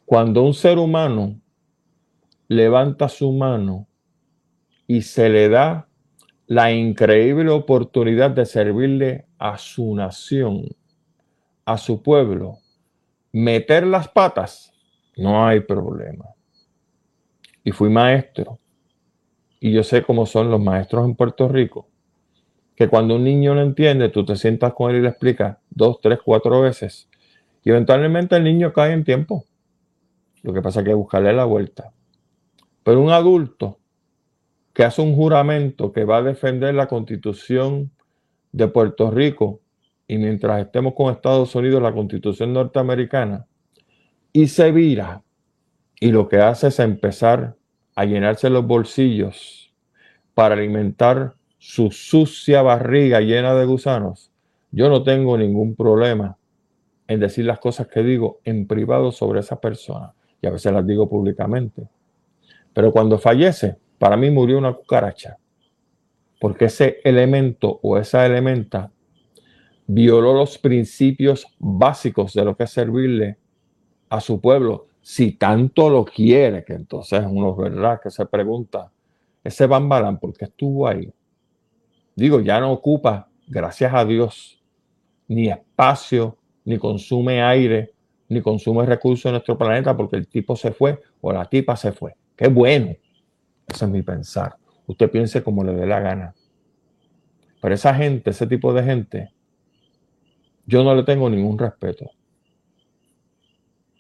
Cuando 0.03 0.43
un 0.43 0.53
ser 0.53 0.79
humano 0.79 1.39
levanta 2.49 3.07
su 3.07 3.31
mano 3.31 3.87
y 4.85 5.03
se 5.03 5.29
le 5.29 5.47
da 5.47 5.87
la 6.45 6.73
increíble 6.73 7.51
oportunidad 7.51 8.31
de 8.31 8.45
servirle 8.45 9.27
a 9.37 9.57
su 9.57 9.95
nación, 9.95 10.65
a 11.63 11.77
su 11.77 12.03
pueblo, 12.03 12.57
meter 13.31 13.87
las 13.87 14.09
patas, 14.09 14.68
no 15.19 15.45
hay 15.45 15.61
problema. 15.61 16.25
Y 17.63 17.71
fui 17.71 17.89
maestro. 17.89 18.59
Y 19.59 19.71
yo 19.71 19.83
sé 19.83 20.03
cómo 20.03 20.25
son 20.25 20.49
los 20.49 20.61
maestros 20.61 21.05
en 21.05 21.15
Puerto 21.15 21.47
Rico. 21.47 21.87
Que 22.75 22.87
cuando 22.87 23.15
un 23.15 23.23
niño 23.25 23.53
no 23.53 23.61
entiende, 23.61 24.09
tú 24.09 24.25
te 24.25 24.35
sientas 24.35 24.73
con 24.73 24.91
él 24.91 24.97
y 24.97 25.01
le 25.01 25.09
explicas 25.09 25.57
dos, 25.69 25.99
tres, 26.01 26.19
cuatro 26.23 26.61
veces. 26.61 27.09
Y 27.63 27.69
eventualmente 27.69 28.37
el 28.37 28.43
niño 28.45 28.71
cae 28.71 28.93
en 28.93 29.03
tiempo. 29.03 29.45
Lo 30.41 30.53
que 30.53 30.61
pasa 30.61 30.79
es 30.79 30.85
que 30.85 30.93
buscarle 30.93 31.33
la 31.33 31.43
vuelta. 31.43 31.91
Pero 32.83 33.01
un 33.01 33.11
adulto 33.11 33.79
que 34.73 34.85
hace 34.85 35.01
un 35.01 35.15
juramento 35.15 35.91
que 35.91 36.05
va 36.05 36.17
a 36.17 36.23
defender 36.23 36.73
la 36.73 36.87
constitución 36.87 37.91
de 38.53 38.67
Puerto 38.69 39.11
Rico 39.11 39.59
y 40.07 40.17
mientras 40.17 40.61
estemos 40.61 40.93
con 40.95 41.11
Estados 41.11 41.53
Unidos, 41.53 41.83
la 41.83 41.93
constitución 41.93 42.53
norteamericana, 42.53 43.45
y 44.31 44.47
se 44.47 44.71
vira 44.71 45.23
y 45.99 46.11
lo 46.11 46.27
que 46.29 46.37
hace 46.37 46.67
es 46.67 46.79
empezar 46.79 47.55
a 47.95 48.05
llenarse 48.05 48.49
los 48.49 48.65
bolsillos 48.65 49.73
para 50.33 50.55
alimentar 50.55 51.33
su 51.57 51.91
sucia 51.91 52.61
barriga 52.61 53.19
llena 53.19 53.53
de 53.53 53.65
gusanos, 53.65 54.31
yo 54.71 54.87
no 54.89 55.03
tengo 55.03 55.37
ningún 55.37 55.75
problema 55.75 56.37
en 57.07 57.19
decir 57.19 57.45
las 57.45 57.59
cosas 57.59 57.87
que 57.87 58.03
digo 58.03 58.39
en 58.45 58.67
privado 58.67 59.11
sobre 59.11 59.41
esa 59.41 59.59
persona 59.59 60.13
y 60.41 60.47
a 60.47 60.51
veces 60.51 60.71
las 60.71 60.85
digo 60.85 61.09
públicamente. 61.09 61.89
Pero 62.73 62.91
cuando 62.91 63.17
fallece, 63.17 63.77
para 63.97 64.15
mí 64.15 64.29
murió 64.29 64.57
una 64.57 64.73
cucaracha, 64.73 65.37
porque 66.39 66.65
ese 66.65 67.01
elemento 67.03 67.79
o 67.81 67.97
esa 67.97 68.25
elementa 68.25 68.91
violó 69.87 70.33
los 70.33 70.57
principios 70.59 71.47
básicos 71.57 72.33
de 72.33 72.45
lo 72.45 72.55
que 72.55 72.63
es 72.63 72.69
servirle 72.69 73.37
a 74.09 74.19
su 74.19 74.41
pueblo, 74.41 74.87
si 75.01 75.33
tanto 75.33 75.89
lo 75.89 76.05
quiere, 76.05 76.63
que 76.63 76.73
entonces 76.73 77.23
uno, 77.27 77.55
¿verdad? 77.55 77.99
Que 78.01 78.09
se 78.09 78.25
pregunta, 78.25 78.91
ese 79.43 79.67
bambalán, 79.67 80.19
¿por 80.19 80.33
qué 80.33 80.45
estuvo 80.45 80.87
ahí? 80.87 81.11
Digo, 82.15 82.41
ya 82.41 82.59
no 82.59 82.71
ocupa, 82.71 83.29
gracias 83.47 83.93
a 83.93 84.03
Dios, 84.03 84.61
ni 85.27 85.47
espacio, 85.47 86.37
ni 86.65 86.77
consume 86.77 87.41
aire, 87.41 87.93
ni 88.27 88.41
consume 88.41 88.85
recursos 88.85 89.25
en 89.25 89.31
nuestro 89.31 89.57
planeta 89.57 89.95
porque 89.95 90.17
el 90.17 90.27
tipo 90.27 90.55
se 90.55 90.71
fue 90.71 90.99
o 91.21 91.31
la 91.31 91.45
tipa 91.45 91.75
se 91.75 91.91
fue. 91.91 92.15
Qué 92.35 92.47
bueno. 92.47 92.95
Ese 93.67 93.85
es 93.85 93.91
mi 93.91 94.01
pensar. 94.01 94.55
Usted 94.87 95.09
piense 95.09 95.43
como 95.43 95.63
le 95.63 95.73
dé 95.73 95.85
la 95.85 95.99
gana. 95.99 96.33
Pero 97.61 97.75
esa 97.75 97.93
gente, 97.93 98.31
ese 98.31 98.47
tipo 98.47 98.73
de 98.73 98.83
gente, 98.83 99.33
yo 100.65 100.83
no 100.83 100.95
le 100.95 101.03
tengo 101.03 101.29
ningún 101.29 101.57
respeto. 101.57 102.11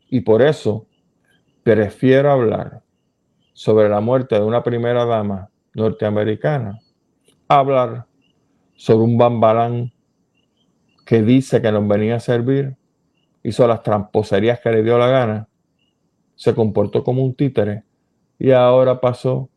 Y 0.09 0.21
por 0.21 0.41
eso 0.41 0.87
prefiero 1.63 2.31
hablar 2.31 2.81
sobre 3.53 3.89
la 3.89 3.99
muerte 3.99 4.35
de 4.35 4.41
una 4.41 4.63
primera 4.63 5.05
dama 5.05 5.49
norteamericana, 5.73 6.79
hablar 7.47 8.05
sobre 8.75 9.03
un 9.03 9.17
bambalán 9.17 9.91
que 11.05 11.21
dice 11.21 11.61
que 11.61 11.71
nos 11.71 11.87
venía 11.87 12.15
a 12.15 12.19
servir, 12.19 12.75
hizo 13.43 13.67
las 13.67 13.83
tramposerías 13.83 14.59
que 14.59 14.71
le 14.71 14.83
dio 14.83 14.97
la 14.97 15.07
gana, 15.07 15.47
se 16.35 16.55
comportó 16.55 17.03
como 17.03 17.23
un 17.23 17.35
títere 17.35 17.83
y 18.37 18.51
ahora 18.51 19.01
pasó 19.01 19.49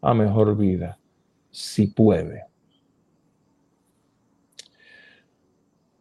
a 0.00 0.14
mejor 0.14 0.56
vida, 0.56 0.98
si 1.50 1.88
puede. 1.88 2.44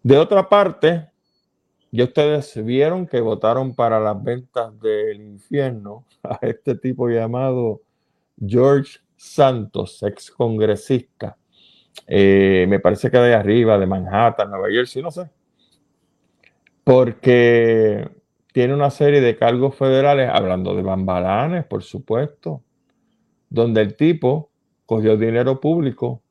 De 0.03 0.17
otra 0.17 0.47
parte, 0.47 1.09
ya 1.91 2.03
ustedes 2.03 2.63
vieron 2.63 3.07
que 3.07 3.21
votaron 3.21 3.73
para 3.73 3.99
las 3.99 4.21
ventas 4.21 4.79
del 4.79 5.21
infierno 5.21 6.05
a 6.23 6.39
este 6.41 6.75
tipo 6.75 7.07
llamado 7.09 7.81
George 8.45 8.99
Santos, 9.15 10.03
ex 10.03 10.29
congresista. 10.31 11.37
Eh, 12.05 12.65
me 12.69 12.79
parece 12.79 13.09
que 13.09 13.17
de 13.17 13.33
arriba, 13.33 13.79
de 13.79 13.87
Manhattan, 13.87 14.49
Nueva 14.49 14.69
Jersey, 14.69 15.01
no 15.01 15.11
sé. 15.11 15.29
Porque 16.83 18.09
tiene 18.53 18.73
una 18.73 18.91
serie 18.91 19.21
de 19.21 19.35
cargos 19.35 19.75
federales, 19.75 20.29
hablando 20.31 20.75
de 20.75 20.83
bambalanes, 20.83 21.65
por 21.65 21.83
supuesto, 21.83 22.61
donde 23.49 23.81
el 23.81 23.95
tipo 23.95 24.51
cogió 24.85 25.17
dinero 25.17 25.59
público 25.59 26.21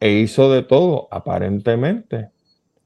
e 0.00 0.12
hizo 0.12 0.52
de 0.52 0.62
todo, 0.62 1.08
aparentemente, 1.10 2.30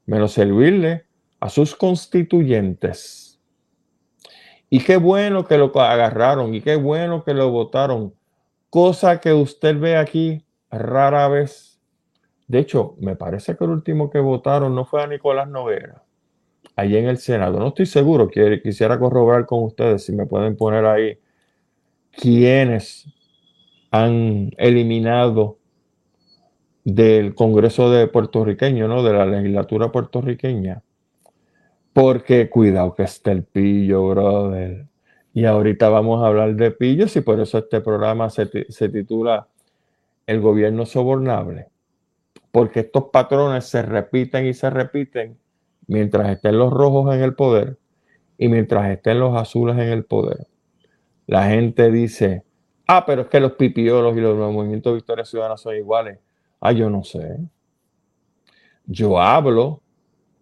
menos 0.07 0.33
servirle 0.33 1.05
a 1.43 1.49
sus 1.49 1.75
constituyentes. 1.75 3.41
Y 4.71 4.79
qué 4.79 4.97
bueno 4.97 5.45
que 5.45 5.59
lo 5.59 5.77
agarraron 5.77 6.55
y 6.55 6.61
qué 6.61 6.77
bueno 6.77 7.25
que 7.25 7.35
lo 7.35 7.51
votaron. 7.51 8.15
Cosa 8.71 9.19
que 9.19 9.33
usted 9.33 9.77
ve 9.77 9.97
aquí 9.97 10.47
rara 10.71 11.27
vez. 11.27 11.81
De 12.47 12.61
hecho, 12.61 12.95
me 13.01 13.17
parece 13.17 13.57
que 13.57 13.65
el 13.65 13.71
último 13.71 14.09
que 14.09 14.21
votaron 14.21 14.73
no 14.77 14.85
fue 14.85 15.03
a 15.03 15.09
Nicolás 15.09 15.49
Noguera, 15.49 16.05
allí 16.77 16.97
en 16.97 17.09
el 17.09 17.19
Senado. 17.19 17.59
No 17.59 17.69
estoy 17.69 17.87
seguro, 17.87 18.29
quisiera 18.29 19.01
corroborar 19.01 19.45
con 19.45 19.65
ustedes 19.65 20.05
si 20.05 20.13
me 20.13 20.27
pueden 20.27 20.57
poner 20.57 20.87
ahí 20.87 21.19
quiénes 22.13 23.09
han 23.91 24.53
eliminado 24.59 25.59
del 26.85 27.35
Congreso 27.35 27.91
de 27.91 28.07
puertorriqueño, 28.07 28.87
¿no? 28.87 29.03
De 29.03 29.13
la 29.13 29.27
legislatura 29.27 29.91
puertorriqueña 29.91 30.85
porque 31.93 32.49
cuidado 32.49 32.95
que 32.95 33.03
esté 33.03 33.33
el 33.33 33.45
pillo, 33.45 34.09
brother. 34.09 34.87
Y 35.35 35.45
ahorita 35.45 35.89
vamos 35.89 36.23
a 36.23 36.27
hablar 36.27 36.55
de 36.55 36.71
pillos 36.71 37.15
y 37.17 37.21
por 37.21 37.41
eso 37.41 37.59
este 37.59 37.81
programa 37.81 38.31
se, 38.31 38.47
titula 38.47 39.49
El 40.27 40.41
gobierno 40.41 40.87
sobornable. 40.87 41.69
Porque 42.51 42.81
estos 42.81 43.05
patrones 43.05 43.65
se 43.65 43.83
repiten 43.83 44.47
y 44.47 44.55
se 44.55 44.69
repiten 44.69 45.39
mientras 45.87 46.29
estén 46.31 46.59
los 46.59 46.73
rojos 46.73 47.15
en 47.15 47.23
el 47.23 47.35
poder 47.35 47.79
y 48.37 48.49
mientras 48.49 48.91
estén 48.91 49.21
los 49.21 49.37
azules 49.37 49.77
en 49.77 49.89
el 49.89 50.05
poder. 50.05 50.47
La 51.27 51.49
gente 51.49 51.91
dice, 51.91 52.45
ah, 52.87 53.05
pero 53.07 53.23
es 53.23 53.29
que 53.29 53.41
los 53.41 53.53
pipiolos 53.53 54.17
y 54.17 54.21
los 54.21 54.37
movimientos 54.53 54.93
de 54.93 54.97
Victoria 54.97 55.25
Ciudadana 55.25 55.57
son 55.57 55.77
iguales. 55.77 56.19
Ah, 56.61 56.73
yo 56.73 56.91
no 56.91 57.05
sé. 57.05 57.39
Yo 58.87 59.19
hablo 59.19 59.81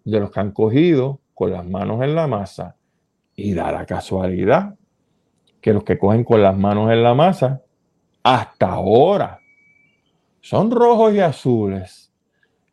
de 0.04 0.18
los 0.18 0.30
que 0.30 0.40
han 0.40 0.50
cogido 0.50 1.20
con 1.40 1.53
las 1.53 1.64
manos 1.64 2.03
en 2.03 2.14
la 2.14 2.26
masa 2.26 2.76
y 3.35 3.55
da 3.55 3.72
la 3.72 3.87
casualidad 3.87 4.74
que 5.62 5.72
los 5.72 5.85
que 5.85 5.98
cogen 5.98 6.22
con 6.22 6.42
las 6.42 6.55
manos 6.55 6.92
en 6.92 7.03
la 7.03 7.14
masa 7.14 7.62
hasta 8.22 8.72
ahora 8.72 9.40
son 10.42 10.70
rojos 10.70 11.14
y 11.14 11.20
azules 11.20 12.12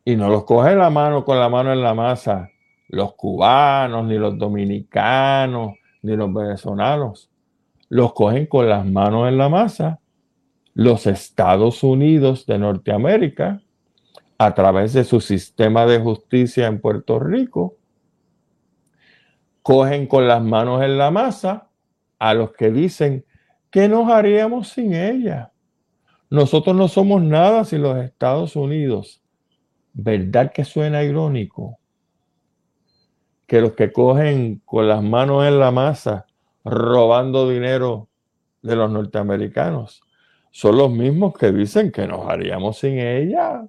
y 0.04 0.16
no 0.16 0.28
los 0.28 0.44
coge 0.44 0.76
la 0.76 0.90
mano 0.90 1.24
con 1.24 1.40
la 1.40 1.48
mano 1.48 1.72
en 1.72 1.80
la 1.80 1.94
masa 1.94 2.50
los 2.88 3.14
cubanos, 3.14 4.04
ni 4.04 4.18
los 4.18 4.36
dominicanos, 4.36 5.76
ni 6.02 6.14
los 6.14 6.30
venezolanos. 6.30 7.30
Los 7.88 8.12
cogen 8.12 8.44
con 8.44 8.68
las 8.68 8.84
manos 8.84 9.28
en 9.28 9.38
la 9.38 9.48
masa 9.48 9.98
los 10.74 11.06
Estados 11.06 11.82
Unidos 11.82 12.44
de 12.44 12.58
Norteamérica 12.58 13.62
a 14.36 14.54
través 14.54 14.92
de 14.92 15.04
su 15.04 15.22
sistema 15.22 15.86
de 15.86 16.00
justicia 16.00 16.66
en 16.66 16.82
Puerto 16.82 17.18
Rico 17.18 17.77
cogen 19.68 20.06
con 20.06 20.26
las 20.26 20.42
manos 20.42 20.82
en 20.82 20.96
la 20.96 21.10
masa 21.10 21.68
a 22.18 22.32
los 22.32 22.52
que 22.52 22.70
dicen 22.70 23.26
¿Qué 23.70 23.86
nos 23.86 24.08
haríamos 24.08 24.68
sin 24.68 24.94
ella? 24.94 25.52
Nosotros 26.30 26.74
no 26.74 26.88
somos 26.88 27.20
nada 27.20 27.66
sin 27.66 27.82
los 27.82 27.98
Estados 27.98 28.56
Unidos. 28.56 29.22
¿Verdad 29.92 30.52
que 30.54 30.64
suena 30.64 31.02
irónico? 31.02 31.78
Que 33.46 33.60
los 33.60 33.72
que 33.72 33.92
cogen 33.92 34.62
con 34.64 34.88
las 34.88 35.02
manos 35.02 35.46
en 35.46 35.60
la 35.60 35.70
masa 35.70 36.24
robando 36.64 37.46
dinero 37.46 38.08
de 38.62 38.74
los 38.74 38.90
norteamericanos 38.90 40.00
son 40.50 40.78
los 40.78 40.90
mismos 40.90 41.34
que 41.36 41.52
dicen 41.52 41.92
que 41.92 42.06
nos 42.06 42.26
haríamos 42.26 42.78
sin 42.78 42.98
ella. 42.98 43.68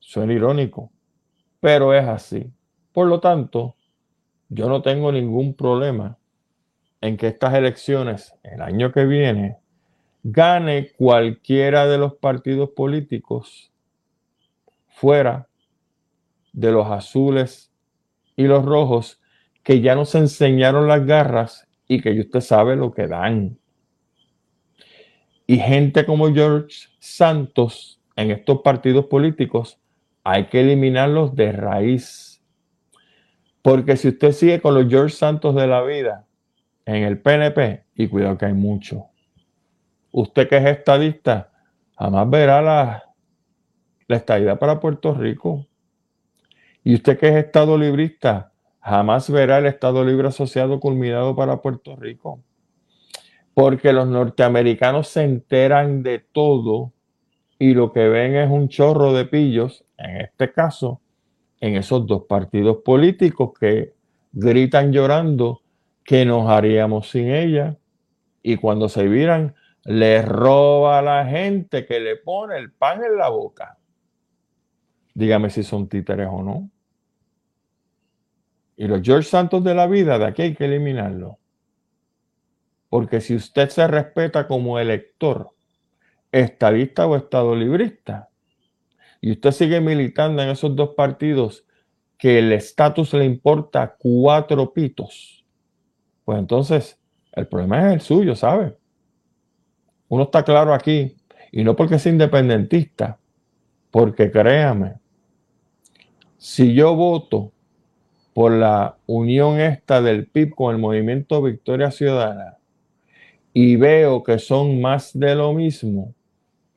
Suena 0.00 0.32
irónico, 0.32 0.90
pero 1.60 1.94
es 1.94 2.08
así. 2.08 2.52
Por 2.94 3.08
lo 3.08 3.18
tanto, 3.18 3.74
yo 4.48 4.68
no 4.68 4.80
tengo 4.80 5.10
ningún 5.10 5.54
problema 5.54 6.16
en 7.00 7.16
que 7.16 7.26
estas 7.26 7.52
elecciones, 7.54 8.32
el 8.44 8.62
año 8.62 8.92
que 8.92 9.04
viene, 9.04 9.58
gane 10.22 10.92
cualquiera 10.92 11.86
de 11.86 11.98
los 11.98 12.14
partidos 12.14 12.70
políticos 12.70 13.72
fuera 14.86 15.48
de 16.52 16.70
los 16.70 16.86
azules 16.86 17.72
y 18.36 18.44
los 18.44 18.64
rojos 18.64 19.20
que 19.64 19.80
ya 19.80 19.96
nos 19.96 20.14
enseñaron 20.14 20.86
las 20.86 21.04
garras 21.04 21.66
y 21.88 22.00
que 22.00 22.18
usted 22.20 22.40
sabe 22.40 22.76
lo 22.76 22.92
que 22.92 23.08
dan. 23.08 23.58
Y 25.48 25.58
gente 25.58 26.06
como 26.06 26.32
George 26.32 26.86
Santos 27.00 28.00
en 28.14 28.30
estos 28.30 28.60
partidos 28.62 29.06
políticos 29.06 29.80
hay 30.22 30.46
que 30.46 30.60
eliminarlos 30.60 31.34
de 31.34 31.50
raíz. 31.50 32.33
Porque 33.64 33.96
si 33.96 34.08
usted 34.08 34.32
sigue 34.32 34.60
con 34.60 34.74
los 34.74 34.90
George 34.90 35.16
Santos 35.16 35.54
de 35.54 35.66
la 35.66 35.80
vida 35.80 36.26
en 36.84 37.02
el 37.02 37.18
PNP, 37.18 37.86
y 37.94 38.08
cuidado 38.08 38.36
que 38.36 38.44
hay 38.44 38.52
mucho, 38.52 39.06
usted 40.12 40.50
que 40.50 40.58
es 40.58 40.66
estadista, 40.66 41.50
jamás 41.96 42.28
verá 42.28 42.60
la, 42.60 43.04
la 44.06 44.16
estadidad 44.16 44.58
para 44.58 44.80
Puerto 44.80 45.14
Rico. 45.14 45.66
Y 46.82 46.92
usted 46.92 47.18
que 47.18 47.28
es 47.28 47.36
estado 47.36 47.78
librista, 47.78 48.52
jamás 48.80 49.30
verá 49.30 49.56
el 49.56 49.64
Estado 49.64 50.04
Libre 50.04 50.28
Asociado 50.28 50.78
culminado 50.78 51.34
para 51.34 51.62
Puerto 51.62 51.96
Rico. 51.96 52.42
Porque 53.54 53.94
los 53.94 54.06
norteamericanos 54.06 55.08
se 55.08 55.24
enteran 55.24 56.02
de 56.02 56.18
todo 56.18 56.92
y 57.58 57.72
lo 57.72 57.94
que 57.94 58.10
ven 58.10 58.36
es 58.36 58.50
un 58.50 58.68
chorro 58.68 59.14
de 59.14 59.24
pillos, 59.24 59.86
en 59.96 60.20
este 60.20 60.52
caso, 60.52 61.00
en 61.64 61.76
esos 61.76 62.06
dos 62.06 62.24
partidos 62.24 62.82
políticos 62.84 63.52
que 63.58 63.94
gritan 64.32 64.92
llorando 64.92 65.62
que 66.04 66.26
nos 66.26 66.50
haríamos 66.50 67.08
sin 67.08 67.30
ella 67.30 67.78
y 68.42 68.56
cuando 68.56 68.90
se 68.90 69.08
viran 69.08 69.54
le 69.84 70.20
roba 70.20 70.98
a 70.98 71.02
la 71.02 71.24
gente 71.24 71.86
que 71.86 72.00
le 72.00 72.16
pone 72.16 72.58
el 72.58 72.70
pan 72.70 73.02
en 73.02 73.16
la 73.16 73.30
boca. 73.30 73.78
Dígame 75.14 75.48
si 75.48 75.62
son 75.62 75.88
títeres 75.88 76.28
o 76.30 76.42
no. 76.42 76.68
Y 78.76 78.86
los 78.86 79.00
George 79.00 79.30
Santos 79.30 79.64
de 79.64 79.74
la 79.74 79.86
vida, 79.86 80.18
de 80.18 80.26
aquí 80.26 80.42
hay 80.42 80.54
que 80.54 80.66
eliminarlo. 80.66 81.38
Porque 82.90 83.22
si 83.22 83.36
usted 83.36 83.70
se 83.70 83.86
respeta 83.86 84.46
como 84.46 84.78
elector, 84.78 85.48
estadista 86.30 87.06
o 87.06 87.16
estado 87.16 87.56
librista, 87.56 88.28
y 89.24 89.30
usted 89.30 89.52
sigue 89.52 89.80
militando 89.80 90.42
en 90.42 90.50
esos 90.50 90.76
dos 90.76 90.90
partidos 90.90 91.64
que 92.18 92.40
el 92.40 92.52
estatus 92.52 93.14
le 93.14 93.24
importa 93.24 93.96
cuatro 93.98 94.70
pitos, 94.70 95.46
pues 96.26 96.38
entonces 96.38 97.00
el 97.32 97.46
problema 97.46 97.86
es 97.86 97.94
el 97.94 98.00
suyo, 98.02 98.36
¿sabe? 98.36 98.76
Uno 100.08 100.24
está 100.24 100.42
claro 100.42 100.74
aquí, 100.74 101.16
y 101.50 101.64
no 101.64 101.74
porque 101.74 101.98
sea 101.98 102.12
independentista, 102.12 103.18
porque 103.90 104.30
créame, 104.30 104.96
si 106.36 106.74
yo 106.74 106.94
voto 106.94 107.50
por 108.34 108.52
la 108.52 108.98
unión 109.06 109.58
esta 109.58 110.02
del 110.02 110.26
PIB 110.26 110.54
con 110.54 110.74
el 110.74 110.78
movimiento 110.78 111.40
Victoria 111.40 111.90
Ciudadana 111.90 112.58
y 113.54 113.76
veo 113.76 114.22
que 114.22 114.38
son 114.38 114.82
más 114.82 115.18
de 115.18 115.34
lo 115.34 115.54
mismo, 115.54 116.12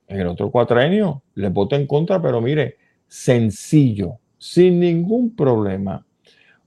en 0.07 0.21
el 0.21 0.27
otro 0.27 0.49
cuatrenio 0.49 1.23
les 1.37 1.53
voto 1.53 1.75
en 1.75 1.85
contra, 1.85 2.19
pero 2.21 2.41
mire, 2.41 2.77
sencillo, 3.07 4.17
sin 4.39 4.79
ningún 4.79 5.35
problema, 5.35 6.03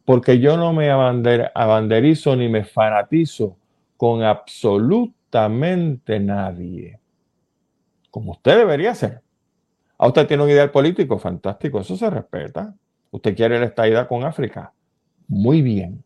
porque 0.05 0.39
yo 0.39 0.57
no 0.57 0.73
me 0.73 0.91
abanderizo 0.91 2.37
ni 2.37 2.49
me 2.49 2.65
fanatizo 2.65 3.57
con 3.97 4.23
absolutamente 4.23 6.21
nadie, 6.21 6.99
como 8.11 8.33
usted 8.33 8.59
debería 8.59 8.95
ser. 8.95 9.23
A 9.99 10.07
usted 10.07 10.27
tiene 10.27 10.45
un 10.45 10.51
ideal 10.51 10.71
político, 10.71 11.19
fantástico, 11.19 11.81
eso 11.81 11.97
se 11.97 12.09
respeta. 12.09 12.75
Usted 13.11 13.37
quiere 13.37 13.59
la 13.59 13.67
estadidad 13.67 14.09
con 14.09 14.25
África, 14.25 14.73
muy 15.27 15.63
bien. 15.63 16.03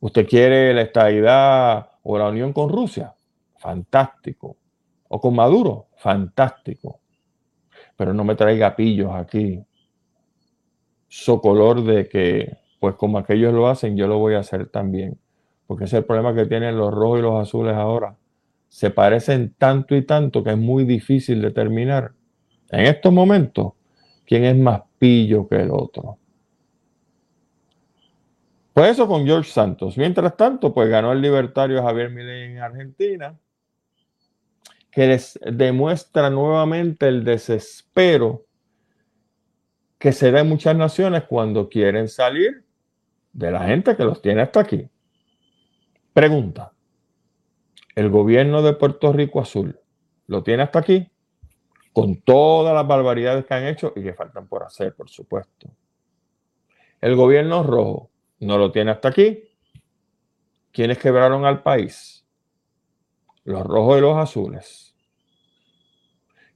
¿Usted 0.00 0.26
quiere 0.26 0.72
la 0.72 0.82
estabilidad 0.82 1.90
o 2.02 2.18
la 2.18 2.28
unión 2.28 2.52
con 2.52 2.70
Rusia? 2.70 3.14
Fantástico. 3.58 4.56
¿O 5.08 5.20
con 5.20 5.34
Maduro? 5.34 5.88
Fantástico. 5.96 7.00
Pero 7.96 8.12
no 8.12 8.24
me 8.24 8.34
traiga 8.34 8.76
pillos 8.76 9.10
aquí. 9.14 9.64
Socolor 11.08 11.82
de 11.82 12.08
que, 12.08 12.56
pues 12.78 12.94
como 12.94 13.18
aquellos 13.18 13.54
lo 13.54 13.68
hacen, 13.68 13.96
yo 13.96 14.06
lo 14.06 14.18
voy 14.18 14.34
a 14.34 14.40
hacer 14.40 14.68
también. 14.68 15.18
Porque 15.66 15.84
ese 15.84 15.96
es 15.96 16.00
el 16.00 16.06
problema 16.06 16.34
que 16.34 16.46
tienen 16.46 16.76
los 16.76 16.92
rojos 16.92 17.18
y 17.18 17.22
los 17.22 17.40
azules 17.40 17.74
ahora. 17.74 18.16
Se 18.68 18.90
parecen 18.90 19.54
tanto 19.56 19.96
y 19.96 20.02
tanto 20.02 20.44
que 20.44 20.50
es 20.50 20.58
muy 20.58 20.84
difícil 20.84 21.40
determinar 21.40 22.12
en 22.70 22.86
estos 22.86 23.12
momentos 23.12 23.72
quién 24.26 24.44
es 24.44 24.56
más 24.56 24.82
pillo 24.98 25.48
que 25.48 25.56
el 25.56 25.70
otro. 25.70 26.18
Pues 28.76 28.90
eso 28.90 29.08
con 29.08 29.24
George 29.24 29.50
Santos. 29.50 29.96
Mientras 29.96 30.36
tanto, 30.36 30.74
pues 30.74 30.90
ganó 30.90 31.12
el 31.12 31.22
libertario 31.22 31.82
Javier 31.82 32.10
Milei 32.10 32.52
en 32.52 32.58
Argentina, 32.58 33.34
que 34.96 35.06
les 35.06 35.38
demuestra 35.44 36.30
nuevamente 36.30 37.06
el 37.06 37.22
desespero 37.22 38.46
que 39.98 40.10
se 40.10 40.30
da 40.30 40.40
en 40.40 40.48
muchas 40.48 40.74
naciones 40.74 41.24
cuando 41.24 41.68
quieren 41.68 42.08
salir 42.08 42.64
de 43.30 43.50
la 43.50 43.66
gente 43.66 43.94
que 43.94 44.04
los 44.04 44.22
tiene 44.22 44.40
hasta 44.40 44.60
aquí. 44.60 44.88
Pregunta, 46.14 46.72
¿el 47.94 48.08
gobierno 48.08 48.62
de 48.62 48.72
Puerto 48.72 49.12
Rico 49.12 49.38
Azul 49.38 49.78
lo 50.28 50.42
tiene 50.42 50.62
hasta 50.62 50.78
aquí? 50.78 51.06
Con 51.92 52.22
todas 52.22 52.74
las 52.74 52.86
barbaridades 52.86 53.44
que 53.44 53.52
han 53.52 53.66
hecho 53.66 53.92
y 53.96 54.02
que 54.02 54.14
faltan 54.14 54.48
por 54.48 54.62
hacer, 54.62 54.94
por 54.94 55.10
supuesto. 55.10 55.68
El 57.02 57.16
gobierno 57.16 57.62
rojo 57.62 58.08
no 58.40 58.56
lo 58.56 58.72
tiene 58.72 58.92
hasta 58.92 59.08
aquí. 59.08 59.44
¿Quiénes 60.72 60.96
quebraron 60.96 61.44
al 61.44 61.62
país? 61.62 62.15
Los 63.46 63.64
rojos 63.64 63.98
y 63.98 64.00
los 64.00 64.18
azules. 64.18 64.94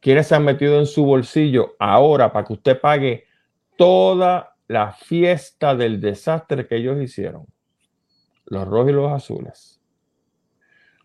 ¿Quiénes 0.01 0.27
se 0.27 0.35
han 0.35 0.45
metido 0.45 0.81
en 0.81 0.87
su 0.87 1.05
bolsillo 1.05 1.77
ahora 1.79 2.33
para 2.33 2.45
que 2.45 2.55
usted 2.55 2.81
pague 2.81 3.27
toda 3.77 4.57
la 4.67 4.93
fiesta 4.93 5.77
del 5.77 6.01
desastre 6.01 6.67
que 6.67 6.77
ellos 6.77 7.01
hicieron? 7.01 7.47
Los 8.47 8.67
rojos 8.67 8.91
y 8.91 8.93
los 8.93 9.13
azules. 9.13 9.81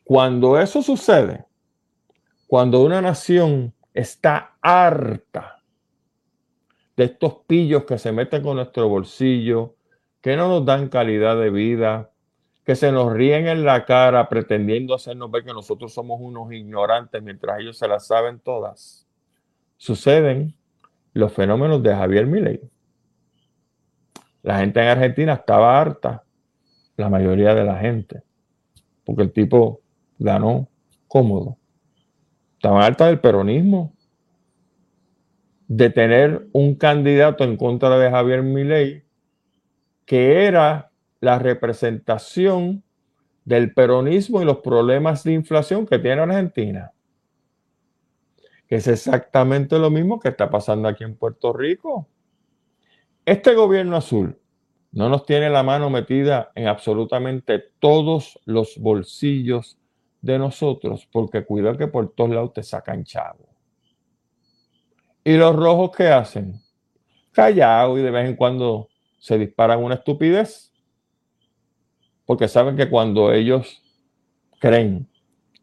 Cuando 0.03 0.59
eso 0.59 0.81
sucede, 0.81 1.45
cuando 2.47 2.81
una 2.81 2.99
nación 2.99 3.71
está 3.93 4.57
harta 4.61 5.61
de 6.97 7.03
estos 7.03 7.41
pillos 7.45 7.83
que 7.83 7.99
se 7.99 8.11
meten 8.11 8.41
con 8.41 8.55
nuestro 8.55 8.89
bolsillo, 8.89 9.75
que 10.19 10.35
no 10.35 10.47
nos 10.47 10.65
dan 10.65 10.89
calidad 10.89 11.39
de 11.39 11.51
vida, 11.51 12.11
que 12.65 12.75
se 12.75 12.91
nos 12.91 13.13
ríen 13.13 13.47
en 13.47 13.63
la 13.63 13.85
cara 13.85 14.27
pretendiendo 14.27 14.95
hacernos 14.95 15.29
ver 15.29 15.43
que 15.43 15.53
nosotros 15.53 15.93
somos 15.93 16.19
unos 16.19 16.51
ignorantes 16.51 17.21
mientras 17.21 17.59
ellos 17.59 17.77
se 17.77 17.87
las 17.87 18.07
saben 18.07 18.39
todas. 18.39 19.07
Suceden 19.77 20.55
los 21.13 21.31
fenómenos 21.31 21.83
de 21.83 21.95
Javier 21.95 22.25
Milei. 22.25 22.59
La 24.41 24.59
gente 24.59 24.81
en 24.81 24.87
Argentina 24.87 25.33
estaba 25.33 25.79
harta, 25.79 26.23
la 26.97 27.09
mayoría 27.09 27.53
de 27.53 27.63
la 27.63 27.77
gente, 27.77 28.23
porque 29.05 29.21
el 29.21 29.31
tipo 29.31 29.81
ganó 30.17 30.67
cómodo. 31.07 31.57
Estaban 32.55 32.81
harta 32.81 33.05
del 33.07 33.19
peronismo, 33.19 33.93
de 35.67 35.89
tener 35.91 36.47
un 36.51 36.75
candidato 36.75 37.43
en 37.43 37.57
contra 37.57 37.97
de 37.97 38.09
Javier 38.09 38.41
Milei 38.43 39.03
que 40.05 40.45
era 40.45 40.91
la 41.25 41.39
representación 41.39 42.83
del 43.45 43.73
peronismo 43.73 44.43
y 44.43 44.45
los 44.45 44.59
problemas 44.59 45.23
de 45.23 45.33
inflación 45.33 45.87
que 45.87 45.97
tiene 45.97 46.21
Argentina. 46.21 46.91
Que 48.67 48.75
es 48.75 48.87
exactamente 48.87 49.79
lo 49.79 49.89
mismo 49.89 50.19
que 50.19 50.29
está 50.29 50.51
pasando 50.51 50.87
aquí 50.87 51.03
en 51.03 51.15
Puerto 51.15 51.51
Rico. 51.51 52.07
Este 53.25 53.55
gobierno 53.55 53.97
azul 53.97 54.39
no 54.91 55.09
nos 55.09 55.25
tiene 55.25 55.49
la 55.49 55.63
mano 55.63 55.89
metida 55.89 56.51
en 56.53 56.67
absolutamente 56.67 57.59
todos 57.79 58.39
los 58.45 58.77
bolsillos 58.77 59.79
de 60.21 60.37
nosotros, 60.37 61.09
porque 61.11 61.43
cuidado 61.43 61.75
que 61.75 61.87
por 61.87 62.13
todos 62.13 62.29
lados 62.29 62.53
te 62.53 62.61
sacan 62.61 63.03
chavo. 63.03 63.49
¿Y 65.23 65.37
los 65.37 65.55
rojos 65.55 65.89
qué 65.97 66.09
hacen? 66.09 66.61
Callado 67.31 67.97
y 67.97 68.03
de 68.03 68.11
vez 68.11 68.29
en 68.29 68.35
cuando 68.35 68.89
se 69.17 69.39
disparan 69.39 69.83
una 69.83 69.95
estupidez, 69.95 70.71
porque 72.25 72.47
saben 72.47 72.75
que 72.75 72.89
cuando 72.89 73.31
ellos 73.31 73.81
creen 74.59 75.07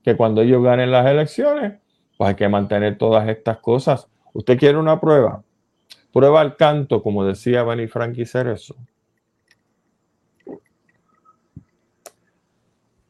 que 0.02 0.16
cuando 0.16 0.42
ellos 0.42 0.62
ganen 0.62 0.90
las 0.90 1.06
elecciones, 1.06 1.80
pues 2.16 2.28
hay 2.28 2.34
que 2.34 2.48
mantener 2.48 2.98
todas 2.98 3.28
estas 3.28 3.58
cosas. 3.58 4.08
¿Usted 4.32 4.58
quiere 4.58 4.78
una 4.78 5.00
prueba? 5.00 5.44
Prueba 6.12 6.40
al 6.40 6.56
canto, 6.56 7.02
como 7.02 7.24
decía 7.24 7.62
Benny 7.62 7.86
Frankie 7.86 8.26
Cerezo. 8.26 8.76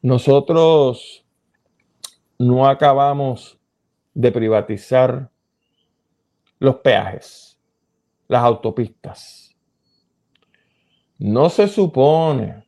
Nosotros 0.01 1.25
no 2.37 2.67
acabamos 2.67 3.57
de 4.13 4.31
privatizar 4.31 5.29
los 6.59 6.75
peajes, 6.77 7.57
las 8.27 8.43
autopistas. 8.43 9.55
No 11.17 11.49
se 11.49 11.67
supone 11.67 12.65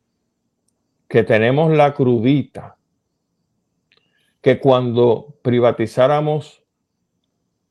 que 1.16 1.24
tenemos 1.24 1.72
la 1.72 1.94
crudita 1.94 2.76
que 4.42 4.60
cuando 4.60 5.38
privatizáramos 5.44 6.62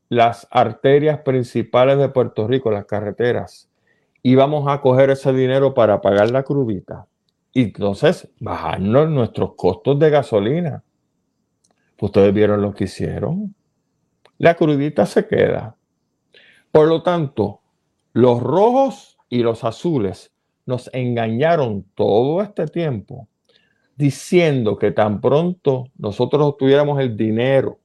las 0.08 0.48
arterias 0.50 1.18
principales 1.18 1.98
de 1.98 2.08
Puerto 2.08 2.48
Rico, 2.48 2.70
las 2.70 2.86
carreteras, 2.86 3.70
íbamos 4.22 4.66
a 4.66 4.80
coger 4.80 5.10
ese 5.10 5.34
dinero 5.34 5.74
para 5.74 6.00
pagar 6.00 6.30
la 6.30 6.42
crudita 6.42 7.06
y 7.52 7.64
entonces 7.64 8.32
bajarnos 8.40 9.10
nuestros 9.10 9.56
costos 9.56 9.98
de 9.98 10.08
gasolina. 10.08 10.82
Ustedes 12.00 12.32
vieron 12.32 12.62
lo 12.62 12.72
que 12.72 12.84
hicieron. 12.84 13.54
La 14.38 14.54
crudita 14.54 15.04
se 15.04 15.26
queda. 15.26 15.76
Por 16.72 16.88
lo 16.88 17.02
tanto, 17.02 17.60
los 18.14 18.42
rojos 18.42 19.18
y 19.28 19.42
los 19.42 19.64
azules 19.64 20.32
nos 20.64 20.88
engañaron 20.94 21.84
todo 21.94 22.40
este 22.40 22.68
tiempo 22.68 23.28
diciendo 23.96 24.78
que 24.78 24.90
tan 24.90 25.20
pronto 25.20 25.88
nosotros 25.96 26.56
tuviéramos 26.56 27.00
el 27.00 27.16
dinero 27.16 27.78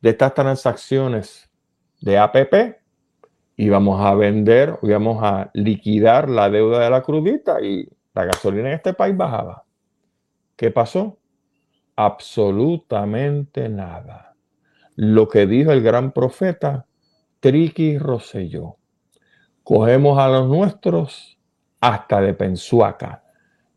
de 0.00 0.10
estas 0.10 0.34
transacciones 0.34 1.50
de 2.00 2.18
APP, 2.18 2.80
íbamos 3.56 4.00
a 4.04 4.14
vender, 4.14 4.78
íbamos 4.82 5.22
a 5.22 5.50
liquidar 5.54 6.28
la 6.28 6.50
deuda 6.50 6.80
de 6.80 6.90
la 6.90 7.02
crudita 7.02 7.60
y 7.60 7.88
la 8.14 8.24
gasolina 8.24 8.68
en 8.68 8.74
este 8.74 8.92
país 8.92 9.16
bajaba. 9.16 9.64
¿Qué 10.56 10.70
pasó? 10.70 11.18
Absolutamente 11.96 13.68
nada. 13.68 14.34
Lo 14.96 15.28
que 15.28 15.46
dijo 15.46 15.72
el 15.72 15.82
gran 15.82 16.12
profeta 16.12 16.86
Triqui 17.40 17.98
Rosselló. 17.98 18.76
Cogemos 19.62 20.18
a 20.18 20.28
los 20.28 20.48
nuestros 20.48 21.38
hasta 21.80 22.20
de 22.20 22.34
Pensuaca. 22.34 23.21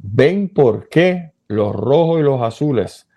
¿Ven 0.08 0.50
por 0.50 0.88
qué 0.88 1.34
los 1.48 1.76
rojos 1.76 2.20
y 2.20 2.24
los 2.24 2.40
azules 2.40 3.10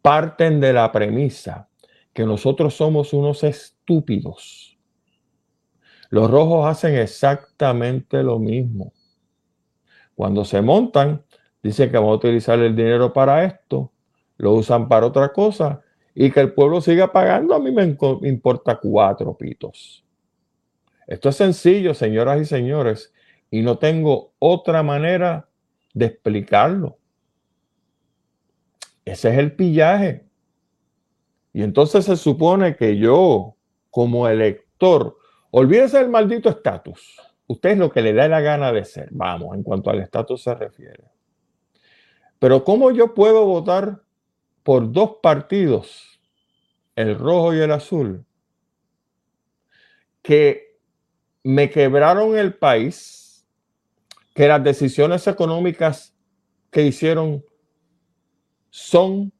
parten 0.00 0.60
de 0.60 0.72
la 0.72 0.92
premisa 0.92 1.68
que 2.12 2.24
nosotros 2.24 2.74
somos 2.74 3.12
unos 3.12 3.42
estúpidos? 3.42 4.78
Los 6.08 6.30
rojos 6.30 6.68
hacen 6.68 6.94
exactamente 6.94 8.22
lo 8.22 8.38
mismo. 8.38 8.92
Cuando 10.14 10.44
se 10.44 10.62
montan, 10.62 11.24
dicen 11.64 11.90
que 11.90 11.96
vamos 11.96 12.12
a 12.12 12.16
utilizar 12.16 12.60
el 12.60 12.76
dinero 12.76 13.12
para 13.12 13.44
esto, 13.44 13.90
lo 14.36 14.52
usan 14.52 14.88
para 14.88 15.06
otra 15.06 15.32
cosa 15.32 15.82
y 16.14 16.30
que 16.30 16.40
el 16.40 16.52
pueblo 16.52 16.80
siga 16.80 17.12
pagando, 17.12 17.56
a 17.56 17.58
mí 17.58 17.72
me 17.72 17.96
importa 18.28 18.78
cuatro 18.80 19.36
pitos. 19.36 20.04
Esto 21.08 21.28
es 21.28 21.36
sencillo, 21.36 21.92
señoras 21.92 22.40
y 22.40 22.44
señores, 22.44 23.12
y 23.50 23.62
no 23.62 23.78
tengo 23.78 24.32
otra 24.38 24.84
manera 24.84 25.48
de 25.96 26.04
explicarlo. 26.04 26.98
Ese 29.02 29.30
es 29.30 29.38
el 29.38 29.56
pillaje. 29.56 30.26
Y 31.54 31.62
entonces 31.62 32.04
se 32.04 32.18
supone 32.18 32.76
que 32.76 32.98
yo, 32.98 33.56
como 33.90 34.28
elector, 34.28 35.16
olvídese 35.50 35.98
del 35.98 36.10
maldito 36.10 36.50
estatus. 36.50 37.18
Usted 37.46 37.70
es 37.70 37.78
lo 37.78 37.90
que 37.90 38.02
le 38.02 38.12
da 38.12 38.28
la 38.28 38.42
gana 38.42 38.72
de 38.72 38.84
ser, 38.84 39.08
vamos, 39.10 39.56
en 39.56 39.62
cuanto 39.62 39.88
al 39.88 40.00
estatus 40.00 40.42
se 40.42 40.54
refiere. 40.54 41.04
Pero 42.38 42.62
¿cómo 42.62 42.90
yo 42.90 43.14
puedo 43.14 43.46
votar 43.46 44.02
por 44.62 44.92
dos 44.92 45.16
partidos, 45.22 46.20
el 46.94 47.18
rojo 47.18 47.54
y 47.54 47.60
el 47.60 47.72
azul, 47.72 48.26
que 50.20 50.76
me 51.42 51.70
quebraron 51.70 52.36
el 52.36 52.52
país, 52.52 53.25
que 54.36 54.46
las 54.46 54.62
decisiones 54.62 55.26
económicas 55.26 56.14
que 56.70 56.82
hicieron 56.82 57.44
son 58.70 59.32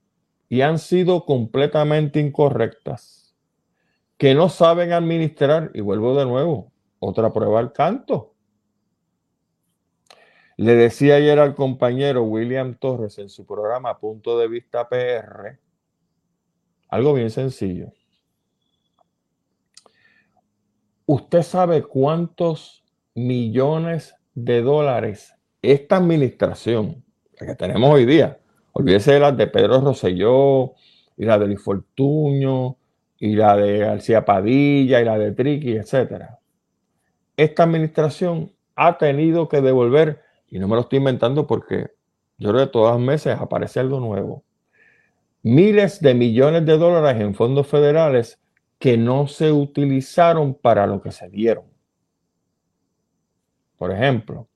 y 0.49 0.63
han 0.63 0.81
sido 0.81 1.25
completamente 1.25 2.19
incorrectas, 2.19 3.37
que 4.17 4.35
no 4.35 4.49
saben 4.49 4.93
administrar, 4.93 5.71
y 5.75 5.83
vuelvo 5.83 6.19
de 6.19 6.25
nuevo, 6.25 6.73
otra 6.99 7.33
prueba 7.33 7.61
al 7.61 7.73
canto. 7.73 8.35
Le 10.57 10.75
decía 10.75 11.17
ayer 11.17 11.39
al 11.39 11.55
compañero 11.55 12.25
William 12.25 12.75
Torres 12.77 13.19
en 13.19 13.29
su 13.29 13.47
programa 13.47 13.99
Punto 13.99 14.37
de 14.39 14.49
Vista 14.49 14.89
PR 14.89 15.61
algo 16.89 17.15
bien 17.15 17.31
sencillo. 17.31 17.93
¿Usted 21.05 21.43
sabe 21.43 21.83
cuántos 21.83 22.85
millones 23.15 24.16
de 24.37 24.63
dólares 24.63 25.35
esta 25.63 25.97
administración, 25.97 27.03
la 27.41 27.49
que 27.49 27.55
tenemos 27.57 27.93
hoy 27.93 28.07
día, 28.07 28.39
olvídese 28.73 29.15
de 29.15 29.21
las 29.21 29.37
de 29.37 29.49
Pedro 29.49 29.81
Rosselló 29.81 30.75
y 31.17 31.25
la 31.25 31.39
de 31.39 31.47
Luis 31.47 31.61
Fortuño 31.61 32.77
y 33.19 33.35
la 33.35 33.57
de 33.57 33.79
García 33.79 34.25
Padilla 34.25 35.01
y 35.01 35.05
la 35.05 35.19
de 35.19 35.33
Triqui, 35.33 35.73
etcétera? 35.73 36.39
esta 37.37 37.65
administración 37.65 38.53
ha 38.75 38.99
tenido 38.99 39.49
que 39.49 39.61
devolver, 39.61 40.23
y 40.49 40.59
no 40.59 40.69
me 40.69 40.75
lo 40.75 40.83
estoy 40.83 40.99
inventando 40.99 41.47
porque 41.47 41.91
yo 42.39 42.51
creo 42.51 42.67
que 42.67 42.73
todos 42.73 42.93
los 42.93 43.01
meses 43.01 43.37
aparece 43.39 43.81
algo 43.81 44.01
nuevo, 44.01 44.45
miles 45.43 46.01
de 46.01 46.15
millones 46.15 46.65
de 46.67 46.77
dólares 46.79 47.21
en 47.21 47.35
fondos 47.35 47.67
federales 47.67 48.41
que 48.79 48.97
no 48.97 49.27
se 49.27 49.53
utilizaron 49.53 50.55
para 50.55 50.87
lo 50.87 51.01
que 51.01 51.13
se 51.13 51.29
dieron. 51.29 51.65
Por 53.79 53.93
ejemplo, 53.93 54.49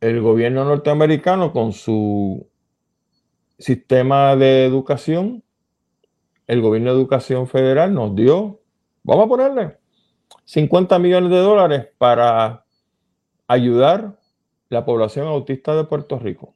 el 0.00 0.20
gobierno 0.20 0.64
norteamericano 0.64 1.52
con 1.52 1.72
su 1.72 2.48
sistema 3.58 4.36
de 4.36 4.64
educación, 4.64 5.44
el 6.46 6.60
gobierno 6.60 6.90
de 6.90 6.96
educación 6.98 7.46
federal 7.46 7.94
nos 7.94 8.14
dio, 8.16 8.60
vamos 9.04 9.26
a 9.26 9.28
ponerle 9.28 9.76
50 10.44 10.98
millones 10.98 11.30
de 11.30 11.38
dólares 11.38 11.88
para 11.98 12.64
ayudar 13.46 14.18
la 14.68 14.84
población 14.84 15.26
autista 15.26 15.76
de 15.76 15.84
Puerto 15.84 16.18
Rico. 16.18 16.54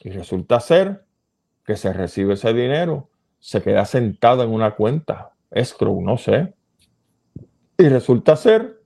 Y 0.00 0.10
resulta 0.10 0.60
ser 0.60 1.04
que 1.64 1.76
se 1.76 1.92
recibe 1.92 2.34
ese 2.34 2.52
dinero, 2.52 3.10
se 3.38 3.62
queda 3.62 3.84
sentado 3.84 4.42
en 4.42 4.50
una 4.50 4.74
cuenta, 4.74 5.32
escrow, 5.50 6.00
no 6.00 6.16
sé. 6.16 6.54
Y 7.78 7.88
resulta 7.88 8.36
ser 8.36 8.81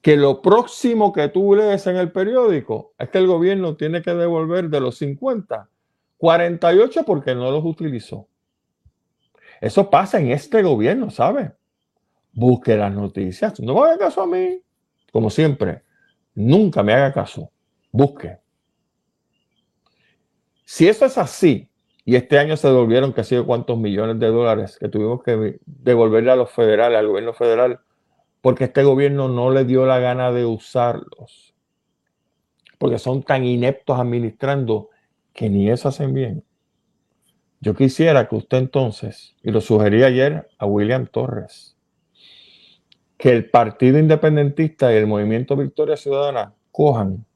que 0.00 0.16
lo 0.16 0.42
próximo 0.42 1.12
que 1.12 1.28
tú 1.28 1.54
lees 1.54 1.86
en 1.86 1.96
el 1.96 2.12
periódico 2.12 2.94
es 2.98 3.08
que 3.08 3.18
el 3.18 3.26
gobierno 3.26 3.76
tiene 3.76 4.02
que 4.02 4.14
devolver 4.14 4.68
de 4.70 4.80
los 4.80 4.98
50, 4.98 5.68
48 6.16 7.04
porque 7.04 7.34
no 7.34 7.50
los 7.50 7.64
utilizó. 7.64 8.28
Eso 9.60 9.90
pasa 9.90 10.20
en 10.20 10.30
este 10.30 10.62
gobierno, 10.62 11.10
¿sabes? 11.10 11.50
busque 12.38 12.76
las 12.76 12.92
noticias. 12.94 13.58
No 13.60 13.74
me 13.74 13.80
haga 13.80 13.98
caso 13.98 14.22
a 14.22 14.26
mí. 14.26 14.62
Como 15.12 15.30
siempre, 15.30 15.82
nunca 16.34 16.82
me 16.82 16.92
haga 16.92 17.12
caso. 17.12 17.50
Busque. 17.90 18.38
Si 20.64 20.86
eso 20.86 21.06
es 21.06 21.18
así, 21.18 21.68
y 22.04 22.14
este 22.14 22.38
año 22.38 22.56
se 22.56 22.68
devolvieron 22.68 23.12
que 23.12 23.24
sido 23.24 23.44
cuántos 23.44 23.78
millones 23.78 24.18
de 24.18 24.28
dólares 24.28 24.76
que 24.78 24.88
tuvimos 24.88 25.22
que 25.22 25.58
devolverle 25.66 26.30
a 26.30 26.36
los 26.36 26.50
federales, 26.50 26.98
al 26.98 27.08
gobierno 27.08 27.32
federal, 27.32 27.80
porque 28.48 28.64
este 28.64 28.82
gobierno 28.82 29.28
no 29.28 29.50
le 29.50 29.66
dio 29.66 29.84
la 29.84 29.98
gana 29.98 30.32
de 30.32 30.46
usarlos. 30.46 31.54
Porque 32.78 32.98
son 32.98 33.22
tan 33.22 33.44
ineptos 33.44 34.00
administrando 34.00 34.88
que 35.34 35.50
ni 35.50 35.68
eso 35.68 35.90
hacen 35.90 36.14
bien. 36.14 36.42
Yo 37.60 37.74
quisiera 37.74 38.26
que 38.26 38.36
usted 38.36 38.56
entonces, 38.56 39.36
y 39.42 39.50
lo 39.50 39.60
sugerí 39.60 40.02
ayer 40.02 40.48
a 40.56 40.64
William 40.64 41.06
Torres, 41.08 41.76
que 43.18 43.32
el 43.32 43.50
Partido 43.50 43.98
Independentista 43.98 44.94
y 44.94 44.96
el 44.96 45.06
Movimiento 45.06 45.54
Victoria 45.54 45.98
Ciudadana 45.98 46.54
cojan 46.72 47.26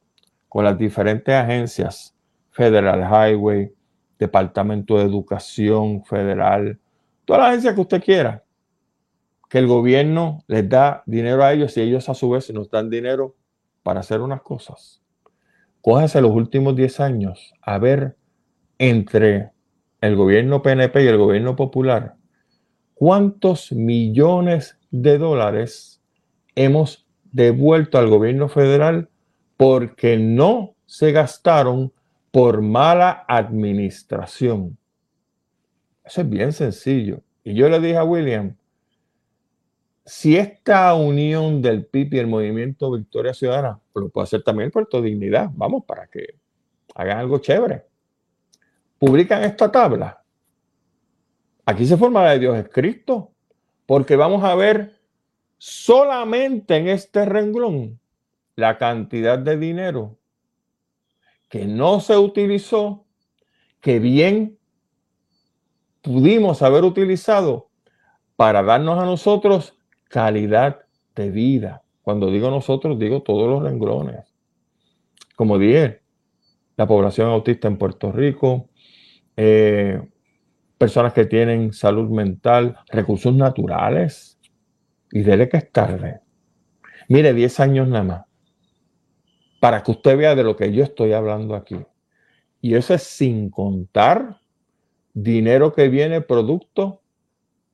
con 0.49 0.65
las 0.65 0.79
diferentes 0.79 1.35
agencias, 1.35 2.17
Federal 2.53 3.03
Highway, 3.03 3.71
Departamento 4.19 4.97
de 4.97 5.05
Educación 5.05 6.07
Federal, 6.07 6.79
todas 7.27 7.41
las 7.41 7.49
agencias 7.51 7.75
que 7.75 7.81
usted 7.83 8.03
quiera, 8.03 8.43
que 9.53 9.59
el 9.59 9.67
gobierno 9.67 10.45
les 10.47 10.67
da 10.67 11.03
dinero 11.05 11.45
a 11.45 11.53
ellos 11.53 11.77
y 11.77 11.83
ellos 11.83 12.09
a 12.09 12.15
su 12.15 12.31
vez 12.31 12.51
nos 12.55 12.71
dan 12.71 12.89
dinero 12.89 13.37
para 13.83 14.01
hacer 14.01 14.23
unas 14.23 14.41
cosas. 14.41 15.03
Cójase 15.83 16.23
los 16.23 16.31
últimos 16.31 16.75
10 16.75 17.01
años 17.01 17.53
a 17.61 17.77
ver 17.77 18.17
entre 18.79 19.51
el 20.01 20.17
gobierno 20.17 20.63
PNP 20.63 21.05
y 21.05 21.07
el 21.07 21.19
gobierno 21.19 21.55
popular 21.55 22.15
cuántos 22.95 23.73
millones 23.73 24.79
de 24.91 25.19
dólares 25.19 26.01
hemos 26.55 27.07
devuelto 27.31 27.99
al 27.99 28.09
gobierno 28.09 28.49
federal 28.49 29.11
porque 29.59 30.17
no 30.17 30.77
se 30.87 31.13
gastaron 31.13 31.93
por 32.31 32.63
mala 32.63 33.27
administración. 33.29 34.79
Eso 36.03 36.23
es 36.23 36.31
bien 36.31 36.55
sencillo. 36.55 37.21
Y 37.45 37.53
yo 37.53 37.69
le 37.69 37.81
dije 37.81 37.99
a 37.99 38.05
William, 38.05 38.57
si 40.05 40.37
esta 40.37 40.95
unión 40.95 41.63
del 41.63 41.87
PIB 41.87 42.15
y 42.15 42.19
el 42.19 42.27
movimiento 42.27 42.91
Victoria 42.91 43.35
Ciudadana, 43.35 43.81
lo 43.95 44.09
puede 44.09 44.25
hacer 44.25 44.43
también 44.43 44.71
Puerto 44.71 45.01
Dignidad, 45.01 45.51
vamos, 45.55 45.85
para 45.85 46.07
que 46.07 46.39
hagan 46.95 47.19
algo 47.19 47.39
chévere. 47.39 47.85
Publican 48.99 49.43
esta 49.45 49.71
tabla 49.71 50.23
Aquí 51.65 51.87
se 51.87 51.97
forma 51.97 52.25
la 52.25 52.33
de 52.33 52.41
Dios 52.41 52.57
es 52.57 52.69
Cristo, 52.69 53.33
porque 53.87 54.17
vamos 54.17 54.43
a 54.43 54.55
ver 54.55 54.99
solamente 55.59 56.77
en 56.77 56.89
este 56.89 57.25
renglón 57.25 58.01
la 58.57 58.79
cantidad 58.79 59.39
de 59.39 59.57
dinero 59.57 60.19
que 61.49 61.67
no 61.67 62.01
se 62.01 62.17
utilizó, 62.17 63.05
que 63.81 64.01
bien 64.01 64.59
pudimos 66.01 66.63
haber 66.63 66.83
utilizado 66.83 67.71
para 68.35 68.63
darnos 68.63 68.99
a 68.99 69.07
nosotros 69.07 69.79
calidad 70.13 70.83
de 71.17 71.31
vida. 71.31 71.83
Cuando 72.03 72.31
digo 72.31 72.51
nosotros, 72.51 72.99
digo 72.99 73.23
todos 73.23 73.49
los 73.49 73.63
renglones. 73.63 74.35
Como 75.35 75.59
dije, 75.59 76.03
la 76.77 76.87
población 76.87 77.31
autista 77.31 77.67
en 77.67 77.79
Puerto 77.79 78.13
Rico, 78.13 78.69
eh, 79.39 80.03
personas 80.77 81.15
que 81.15 81.25
tienen 81.25 81.73
salud 81.73 82.11
mental, 82.11 82.77
recursos 82.89 83.35
naturales. 83.35 84.39
Y 85.11 85.21
dele 85.23 85.49
que 85.49 85.57
es 85.57 85.73
tarde. 85.73 86.21
Mire, 87.09 87.33
10 87.33 87.61
años 87.61 87.89
nada 87.89 88.05
más. 88.05 88.23
Para 89.61 89.83
que 89.83 89.93
usted 89.93 90.19
vea 90.19 90.35
de 90.35 90.45
lo 90.45 90.57
que 90.57 90.73
yo 90.73 90.85
estoy 90.85 91.13
hablando 91.13 91.55
aquí. 91.55 91.79
Y 92.61 92.75
eso 92.75 92.93
es 92.93 93.03
sin 93.03 93.49
contar 93.49 94.41
dinero 95.15 95.73
que 95.73 95.89
viene 95.89 96.21
producto 96.21 97.01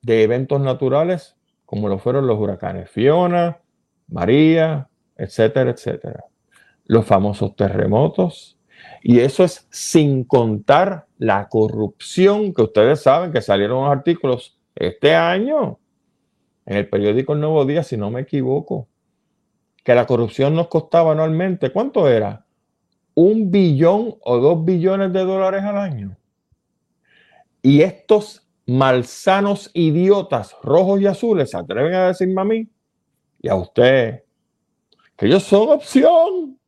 de 0.01 0.23
eventos 0.23 0.61
naturales, 0.61 1.38
como 1.69 1.87
lo 1.87 1.99
fueron 1.99 2.25
los 2.25 2.39
huracanes 2.39 2.89
Fiona, 2.89 3.59
María, 4.07 4.89
etcétera, 5.15 5.69
etcétera. 5.69 6.25
Los 6.85 7.05
famosos 7.05 7.55
terremotos, 7.55 8.57
y 9.03 9.19
eso 9.19 9.43
es 9.43 9.67
sin 9.69 10.23
contar 10.23 11.05
la 11.19 11.47
corrupción 11.47 12.55
que 12.55 12.63
ustedes 12.63 13.03
saben 13.03 13.31
que 13.31 13.43
salieron 13.43 13.83
los 13.83 13.91
artículos 13.91 14.57
este 14.73 15.13
año 15.13 15.77
en 16.65 16.77
el 16.77 16.89
periódico 16.89 17.33
El 17.33 17.41
Nuevo 17.41 17.63
Día, 17.65 17.83
si 17.83 17.97
no 17.97 18.09
me 18.09 18.21
equivoco, 18.21 18.87
que 19.83 19.93
la 19.93 20.07
corrupción 20.07 20.55
nos 20.55 20.69
costaba 20.69 21.11
anualmente, 21.11 21.71
¿cuánto 21.71 22.09
era? 22.09 22.47
Un 23.13 23.51
billón 23.51 24.15
o 24.21 24.39
dos 24.39 24.65
billones 24.65 25.13
de 25.13 25.19
dólares 25.19 25.61
al 25.61 25.77
año. 25.77 26.17
Y 27.61 27.83
estos 27.83 28.48
malsanos 28.69 29.71
idiotas 29.73 30.55
rojos 30.63 31.01
y 31.01 31.07
azules 31.07 31.51
se 31.51 31.57
atreven 31.57 31.93
a 31.93 32.07
decirme 32.07 32.41
a 32.41 32.45
mí 32.45 32.69
y 33.41 33.49
a 33.49 33.55
usted 33.55 34.23
que 35.15 35.25
ellos 35.25 35.43
son 35.43 35.69
opción 35.69 36.59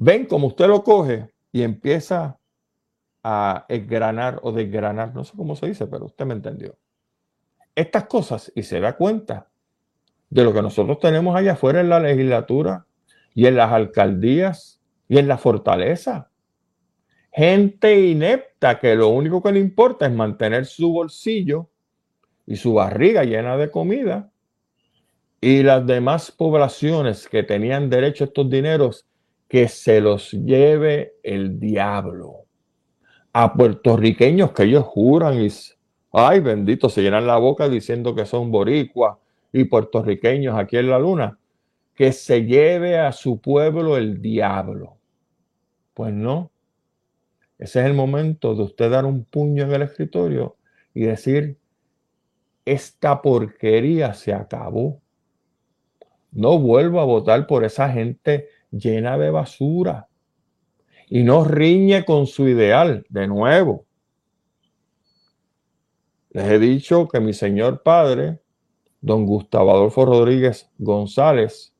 Ven 0.00 0.26
como 0.26 0.46
usted 0.46 0.68
lo 0.68 0.84
coge 0.84 1.28
y 1.50 1.62
empieza 1.62 2.38
a 3.24 3.66
esgranar 3.68 4.38
o 4.44 4.52
desgranar, 4.52 5.12
no 5.12 5.24
sé 5.24 5.32
cómo 5.36 5.56
se 5.56 5.66
dice, 5.66 5.88
pero 5.88 6.06
usted 6.06 6.24
me 6.24 6.34
entendió. 6.34 6.78
Estas 7.74 8.04
cosas 8.04 8.52
y 8.54 8.62
se 8.62 8.78
da 8.78 8.96
cuenta 8.96 9.50
de 10.30 10.44
lo 10.44 10.52
que 10.54 10.62
nosotros 10.62 11.00
tenemos 11.00 11.34
allá 11.34 11.54
afuera 11.54 11.80
en 11.80 11.88
la 11.88 11.98
legislatura 11.98 12.86
y 13.34 13.46
en 13.46 13.56
las 13.56 13.72
alcaldías 13.72 14.80
y 15.08 15.18
en 15.18 15.26
la 15.26 15.36
fortaleza. 15.36 16.30
Gente 17.38 18.00
inepta 18.00 18.80
que 18.80 18.96
lo 18.96 19.10
único 19.10 19.40
que 19.40 19.52
le 19.52 19.60
importa 19.60 20.06
es 20.06 20.12
mantener 20.12 20.66
su 20.66 20.90
bolsillo 20.92 21.68
y 22.44 22.56
su 22.56 22.74
barriga 22.74 23.22
llena 23.22 23.56
de 23.56 23.70
comida. 23.70 24.32
Y 25.40 25.62
las 25.62 25.86
demás 25.86 26.32
poblaciones 26.32 27.28
que 27.28 27.44
tenían 27.44 27.90
derecho 27.90 28.24
a 28.24 28.26
estos 28.26 28.50
dineros 28.50 29.06
que 29.46 29.68
se 29.68 30.00
los 30.00 30.32
lleve 30.32 31.14
el 31.22 31.60
diablo. 31.60 32.38
A 33.32 33.54
puertorriqueños 33.54 34.50
que 34.50 34.64
ellos 34.64 34.82
juran 34.82 35.40
y, 35.40 35.46
ay 36.10 36.40
bendito, 36.40 36.88
se 36.88 37.02
llenan 37.02 37.28
la 37.28 37.36
boca 37.36 37.68
diciendo 37.68 38.16
que 38.16 38.26
son 38.26 38.50
boricuas 38.50 39.16
y 39.52 39.62
puertorriqueños 39.62 40.58
aquí 40.58 40.76
en 40.76 40.90
la 40.90 40.98
luna, 40.98 41.38
que 41.94 42.10
se 42.10 42.44
lleve 42.44 42.98
a 42.98 43.12
su 43.12 43.40
pueblo 43.40 43.96
el 43.96 44.20
diablo. 44.20 44.96
Pues 45.94 46.12
no. 46.12 46.50
Ese 47.58 47.80
es 47.80 47.86
el 47.86 47.94
momento 47.94 48.54
de 48.54 48.62
usted 48.62 48.90
dar 48.90 49.04
un 49.04 49.24
puño 49.24 49.64
en 49.64 49.72
el 49.72 49.82
escritorio 49.82 50.56
y 50.94 51.02
decir, 51.02 51.58
esta 52.64 53.20
porquería 53.20 54.14
se 54.14 54.32
acabó. 54.32 55.00
No 56.30 56.58
vuelvo 56.58 57.00
a 57.00 57.04
votar 57.04 57.46
por 57.46 57.64
esa 57.64 57.88
gente 57.88 58.48
llena 58.70 59.18
de 59.18 59.30
basura 59.30 60.08
y 61.08 61.24
no 61.24 61.44
riñe 61.44 62.04
con 62.04 62.26
su 62.26 62.46
ideal. 62.48 63.04
De 63.08 63.26
nuevo, 63.26 63.86
les 66.30 66.44
he 66.44 66.58
dicho 66.58 67.08
que 67.08 67.20
mi 67.20 67.32
señor 67.32 67.82
padre, 67.82 68.40
don 69.00 69.24
Gustavo 69.24 69.70
Adolfo 69.70 70.04
Rodríguez 70.04 70.70
González, 70.78 71.72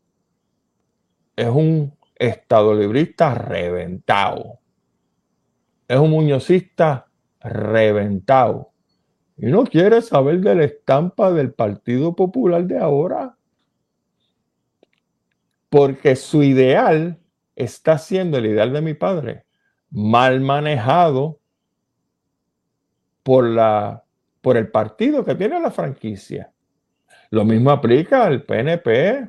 es 1.36 1.48
un 1.48 1.96
estadolibrista 2.16 3.34
reventado. 3.34 4.58
Es 5.88 5.98
un 5.98 6.10
muñozista 6.10 7.08
reventado. 7.40 8.72
Y 9.38 9.46
no 9.46 9.64
quiere 9.64 10.02
saber 10.02 10.40
de 10.40 10.54
la 10.54 10.64
estampa 10.64 11.32
del 11.32 11.52
Partido 11.54 12.14
Popular 12.14 12.64
de 12.64 12.78
ahora 12.78 13.36
porque 15.70 16.16
su 16.16 16.42
ideal 16.42 17.18
está 17.56 17.98
siendo 17.98 18.38
el 18.38 18.46
ideal 18.46 18.72
de 18.72 18.80
mi 18.80 18.94
padre, 18.94 19.44
mal 19.90 20.40
manejado 20.40 21.40
por, 23.22 23.44
la, 23.44 24.04
por 24.40 24.56
el 24.56 24.70
partido 24.70 25.24
que 25.24 25.34
tiene 25.34 25.60
la 25.60 25.70
franquicia. 25.70 26.52
Lo 27.30 27.44
mismo 27.44 27.70
aplica 27.70 28.24
al 28.24 28.44
PNP, 28.44 29.28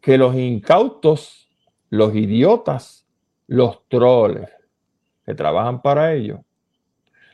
que 0.00 0.16
los 0.16 0.34
incautos, 0.34 1.50
los 1.90 2.14
idiotas, 2.14 3.06
los 3.46 3.86
troles 3.88 4.57
que 5.28 5.34
trabajan 5.34 5.82
para 5.82 6.14
ello, 6.14 6.42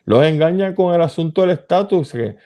los 0.04 0.24
engañan 0.24 0.74
con 0.74 0.92
el 0.92 1.00
asunto 1.00 1.42
del 1.42 1.50
estatus 1.50 2.10
que 2.10 2.36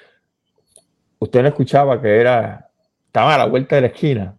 usted 1.18 1.40
no 1.40 1.49
escuchaba 1.49 2.03
que 2.03 2.20
era, 2.20 2.70
estaba 3.07 3.34
a 3.34 3.38
la 3.38 3.46
vuelta 3.46 3.76
de 3.76 3.80
la 3.80 3.86
esquina. 3.86 4.36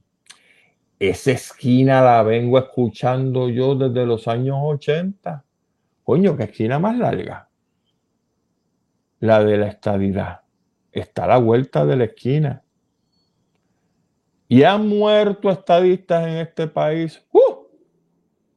Esa 0.99 1.31
esquina 1.31 2.03
la 2.03 2.21
vengo 2.21 2.59
escuchando 2.59 3.49
yo 3.49 3.73
desde 3.73 4.05
los 4.05 4.27
años 4.27 4.57
80. 4.61 5.43
Coño, 6.03 6.37
qué 6.37 6.43
esquina 6.43 6.77
más 6.77 6.95
larga. 6.95 7.49
La 9.19 9.43
de 9.43 9.57
la 9.57 9.67
estadidad. 9.67 10.41
Está 10.91 11.23
a 11.23 11.27
la 11.29 11.37
vuelta 11.37 11.87
de 11.87 11.95
la 11.95 12.03
esquina. 12.03 12.61
Y 14.47 14.61
han 14.61 14.87
muerto 14.87 15.49
estadistas 15.49 16.27
en 16.27 16.37
este 16.37 16.67
país. 16.67 17.25
¡Uh! 17.31 17.65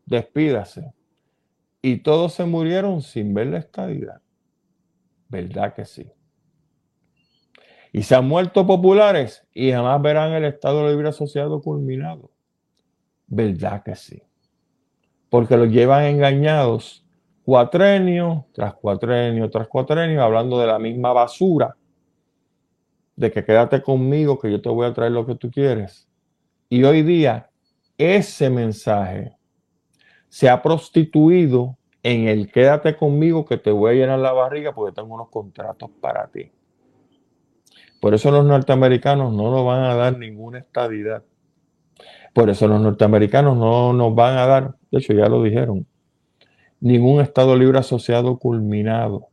Despídase. 0.05 0.93
Y 1.83 1.99
todos 1.99 2.35
se 2.35 2.45
murieron 2.47 3.03
sin 3.03 3.35
ver 3.35 3.49
la 3.49 3.59
estadidad. 3.59 4.23
¿Verdad 5.29 5.75
que 5.75 5.85
sí? 5.85 6.11
Y 7.93 8.03
se 8.03 8.15
han 8.15 8.27
muerto 8.29 8.67
populares 8.67 9.47
y 9.53 9.73
jamás 9.73 10.01
verán 10.01 10.33
el 10.33 10.45
Estado 10.45 10.89
Libre 10.89 11.09
Asociado 11.09 11.61
culminado. 11.61 12.31
¿Verdad 13.27 13.83
que 13.83 13.97
sí? 13.97 14.23
Porque 15.31 15.57
los 15.57 15.69
llevan 15.71 16.05
engañados 16.05 17.05
cuatrenio 17.45 18.47
tras 18.53 18.75
cuatrenio 18.75 19.51
tras 19.51 19.69
cuatrenio, 19.69 20.23
hablando 20.23 20.61
de 20.61 20.67
la 20.69 20.79
misma 20.79 21.13
basura. 21.13 21.77
de 23.17 23.31
que 23.31 23.45
quédate 23.45 23.83
conmigo, 23.83 24.39
que 24.39 24.51
yo 24.51 24.61
te 24.61 24.69
voy 24.69 24.87
a 24.87 24.93
traer 24.95 25.13
lo 25.13 25.27
que 25.27 25.35
tú 25.35 25.51
quieres. 25.51 26.09
Y 26.69 26.85
hoy 26.85 27.03
día 27.03 27.51
ese 27.99 28.51
mensaje 28.51 29.37
se 30.33 30.49
ha 30.49 30.63
prostituido 30.63 31.77
en 32.03 32.27
el 32.27 32.51
quédate 32.51 32.97
conmigo 32.97 33.45
que 33.45 33.59
te 33.59 33.71
voy 33.71 33.91
a 33.91 33.95
llenar 33.97 34.19
la 34.19 34.33
barriga 34.33 34.73
porque 34.73 34.95
tengo 34.95 35.15
unos 35.15 35.29
contratos 35.29 35.91
para 36.01 36.27
ti. 36.29 36.51
Por 38.01 38.15
eso 38.15 38.31
los 38.31 38.43
norteamericanos 38.43 39.31
no 39.35 39.51
nos 39.51 39.67
van 39.67 39.83
a 39.83 39.95
dar 39.95 40.17
ninguna 40.17 40.61
estabilidad. 40.61 41.23
Por 42.33 42.49
eso 42.49 42.67
los 42.67 42.81
norteamericanos 42.81 43.59
no 43.59 43.93
nos 43.93 44.15
van 44.15 44.39
a 44.39 44.47
dar, 44.47 44.75
de 44.91 45.01
hecho 45.01 45.13
ya 45.13 45.29
lo 45.29 45.43
dijeron, 45.43 45.87
ningún 46.81 47.21
Estado 47.21 47.55
libre 47.55 47.79
asociado 47.79 48.39
culminado. 48.39 49.29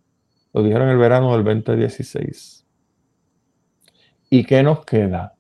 Lo 0.51 0.63
dijeron 0.63 0.89
en 0.89 0.95
el 0.95 0.97
verano 0.97 1.31
del 1.31 1.45
2016. 1.45 2.65
¿Y 4.29 4.43
qué 4.43 4.63
nos 4.63 4.83
queda? 4.83 5.33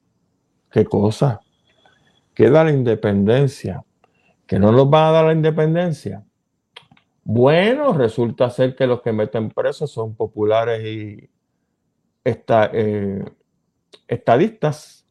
¿Qué 0.71 0.85
cosa? 0.85 1.41
Queda 2.33 2.63
la 2.63 2.71
independencia. 2.71 3.83
¿Que 4.49 4.57
no 4.57 4.71
nos 4.71 4.89
van 4.89 5.09
a 5.09 5.11
dar 5.11 5.25
la 5.25 5.33
independencia? 5.33 6.25
Bueno, 7.23 7.93
resulta 7.93 8.49
ser 8.49 8.75
que 8.75 8.87
los 8.87 8.99
que 9.03 9.13
meten 9.13 9.51
presos 9.51 9.91
son 9.91 10.15
populares 10.15 10.83
y 10.83 11.29
eh, 12.23 13.25
estadistas. 14.07 15.05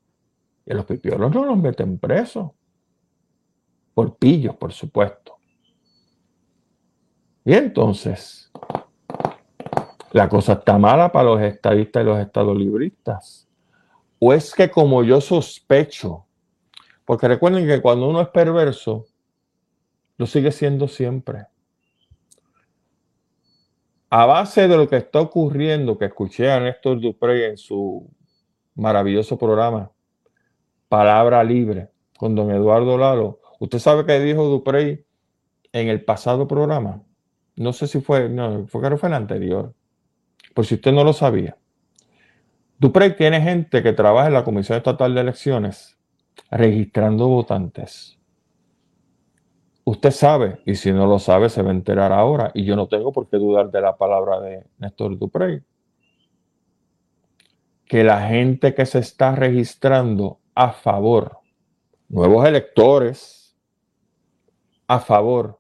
Y 0.66 0.74
los 0.74 0.84
pipiolos 0.86 1.32
no 1.32 1.45
los 1.45 1.57
meten 1.57 2.01
presos. 2.01 2.51
Por 3.95 4.16
pillos, 4.16 4.57
por 4.57 4.72
supuesto. 4.72 5.36
Y 7.45 7.55
entonces, 7.55 8.51
la 10.11 10.28
cosa 10.28 10.55
está 10.55 10.78
mala 10.78 11.12
para 11.12 11.26
los 11.26 11.41
estadistas 11.43 12.03
y 12.03 12.07
los 12.07 12.18
estadolibristas. 12.18 13.49
O 14.18 14.32
es 14.32 14.53
que 14.53 14.68
como 14.68 15.05
yo 15.05 15.20
sospecho, 15.20 16.26
porque 17.05 17.28
recuerden 17.28 17.68
que 17.68 17.80
cuando 17.80 18.09
uno 18.09 18.20
es 18.20 18.28
perverso, 18.30 19.07
lo 20.18 20.26
sigue 20.26 20.52
siendo 20.52 20.88
siempre. 20.88 21.46
A 24.10 24.26
base 24.26 24.68
de 24.68 24.76
lo 24.76 24.88
que 24.88 24.96
está 24.96 25.20
ocurriendo, 25.20 25.96
que 25.96 26.06
escuché 26.06 26.50
a 26.50 26.60
Néstor 26.60 27.00
Duprey 27.00 27.44
en 27.44 27.56
su 27.56 28.10
maravilloso 28.74 29.38
programa, 29.38 29.90
Palabra 30.88 31.42
Libre, 31.42 31.90
con 32.18 32.34
don 32.34 32.50
Eduardo 32.50 32.98
Lalo. 32.98 33.40
¿Usted 33.58 33.78
sabe 33.78 34.04
qué 34.04 34.20
dijo 34.20 34.44
Duprey 34.44 35.04
en 35.72 35.88
el 35.88 36.04
pasado 36.04 36.46
programa? 36.46 37.02
no 37.58 37.72
sé 37.72 37.88
si 37.88 38.00
fue, 38.00 38.28
no, 38.28 38.66
fue 38.68 38.88
que 38.88 38.96
fue 38.96 39.08
el 39.08 39.14
anterior, 39.14 39.74
por 40.54 40.64
si 40.64 40.76
usted 40.76 40.92
no 40.92 41.04
lo 41.04 41.12
sabía. 41.12 41.56
Duprey 42.78 43.16
tiene 43.16 43.40
gente 43.40 43.82
que 43.82 43.92
trabaja 43.92 44.28
en 44.28 44.34
la 44.34 44.44
Comisión 44.44 44.78
Estatal 44.78 45.14
de 45.14 45.20
Elecciones 45.20 45.98
registrando 46.50 47.26
votantes. 47.26 48.17
Usted 49.89 50.11
sabe, 50.11 50.61
y 50.66 50.74
si 50.74 50.93
no 50.93 51.07
lo 51.07 51.18
sabe, 51.18 51.49
se 51.49 51.62
va 51.62 51.70
a 51.70 51.72
enterar 51.72 52.12
ahora, 52.12 52.51
y 52.53 52.66
yo 52.66 52.76
no 52.76 52.89
tengo 52.89 53.11
por 53.11 53.26
qué 53.30 53.39
dudar 53.39 53.70
de 53.70 53.80
la 53.80 53.97
palabra 53.97 54.39
de 54.39 54.66
Néstor 54.76 55.18
Duprey, 55.18 55.62
que 57.86 58.05
la 58.05 58.20
gente 58.28 58.74
que 58.74 58.84
se 58.84 58.99
está 58.99 59.34
registrando 59.34 60.41
a 60.55 60.72
favor, 60.72 61.39
nuevos 62.11 62.47
electores, 62.47 63.57
a 64.89 65.01
favor 65.01 65.59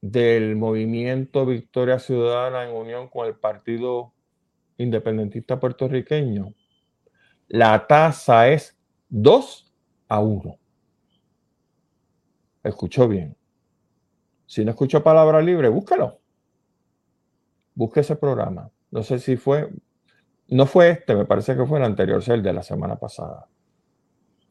del 0.00 0.56
movimiento 0.56 1.46
Victoria 1.46 2.00
Ciudadana 2.00 2.64
en 2.64 2.74
unión 2.74 3.06
con 3.06 3.28
el 3.28 3.36
Partido 3.36 4.14
Independentista 4.78 5.60
Puertorriqueño, 5.60 6.54
la 7.46 7.86
tasa 7.86 8.48
es 8.48 8.76
2 9.10 9.72
a 10.08 10.18
1. 10.18 10.58
Escuchó 12.62 13.08
bien. 13.08 13.36
Si 14.46 14.64
no 14.64 14.70
escuchó 14.70 15.02
palabra 15.02 15.40
libre, 15.40 15.68
búscalo. 15.68 16.18
Busque 17.74 18.00
ese 18.00 18.16
programa. 18.16 18.70
No 18.90 19.02
sé 19.02 19.18
si 19.18 19.36
fue, 19.36 19.70
no 20.48 20.66
fue 20.66 20.90
este, 20.90 21.14
me 21.14 21.24
parece 21.24 21.56
que 21.56 21.64
fue 21.64 21.78
el 21.78 21.84
anterior, 21.84 22.22
el 22.26 22.42
de 22.42 22.52
la 22.52 22.62
semana 22.62 22.96
pasada. 22.96 23.48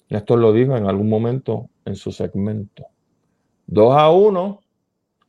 Esto 0.09 0.35
lo 0.35 0.51
dijo 0.51 0.75
en 0.75 0.87
algún 0.87 1.07
momento 1.07 1.69
en 1.85 1.95
su 1.95 2.11
segmento. 2.11 2.87
2 3.67 3.95
a 3.95 4.09
1 4.09 4.61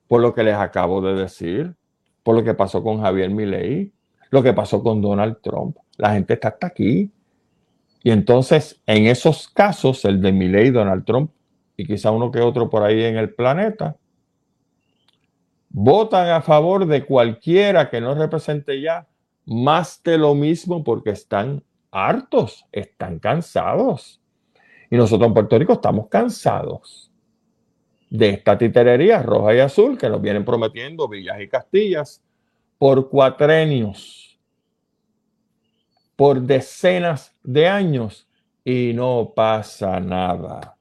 por 0.09 0.21
lo 0.21 0.35
que 0.35 0.43
les 0.43 0.57
acabo 0.57 1.01
de 1.01 1.15
decir, 1.15 1.75
por 2.23 2.35
lo 2.35 2.45
que 2.45 2.53
pasó 2.53 2.83
con 2.83 3.01
Javier 3.01 3.31
Milei, 3.31 3.93
lo 4.31 4.43
que 4.43 4.53
pasó 4.53 4.83
con 4.83 5.01
Donald 5.01 5.39
Trump. 5.43 5.79
La 5.97 6.13
gente 6.13 6.35
está 6.35 6.49
hasta 6.49 6.67
aquí. 6.67 7.11
Y 8.03 8.11
entonces, 8.11 8.83
en 8.87 9.07
esos 9.07 9.49
casos, 9.49 10.05
el 10.05 10.21
de 10.21 10.33
Milei, 10.33 10.71
Donald 10.71 11.05
Trump 11.05 11.31
y 11.83 11.85
quizá 11.85 12.13
uno 12.13 12.31
que 12.31 12.41
otro 12.41 12.71
por 12.71 12.85
ahí 12.85 13.03
en 13.03 13.17
el 13.17 13.35
planeta, 13.35 13.97
votan 15.69 16.29
a 16.29 16.41
favor 16.41 16.87
de 16.87 17.05
cualquiera 17.05 17.91
que 17.91 18.01
no 18.01 18.15
represente 18.15 18.81
ya 18.81 19.09
más 19.47 20.01
de 20.05 20.17
lo 20.17 20.37
mismo 20.37 20.85
porque 20.85 21.11
están 21.11 21.65
hartos, 21.91 22.65
están 22.71 23.19
cansados. 23.19 24.21
Y 24.91 24.97
nosotros 24.97 25.27
en 25.27 25.35
Puerto 25.35 25.59
Rico 25.59 25.73
estamos 25.73 26.07
cansados 26.07 27.11
de 28.09 28.29
esta 28.31 28.57
titerería 28.57 29.21
roja 29.23 29.55
y 29.55 29.59
azul 29.59 29.99
que 29.99 30.09
nos 30.09 30.23
vienen 30.23 30.45
prometiendo 30.45 31.09
Villas 31.09 31.41
y 31.41 31.49
Castillas 31.49 32.23
por 32.79 33.09
cuatrenios, 33.09 34.39
por 36.15 36.41
decenas 36.41 37.35
de 37.43 37.67
años 37.67 38.29
y 38.65 38.93
no 38.95 39.33
pasa 39.35 39.99
nada. 39.99 40.77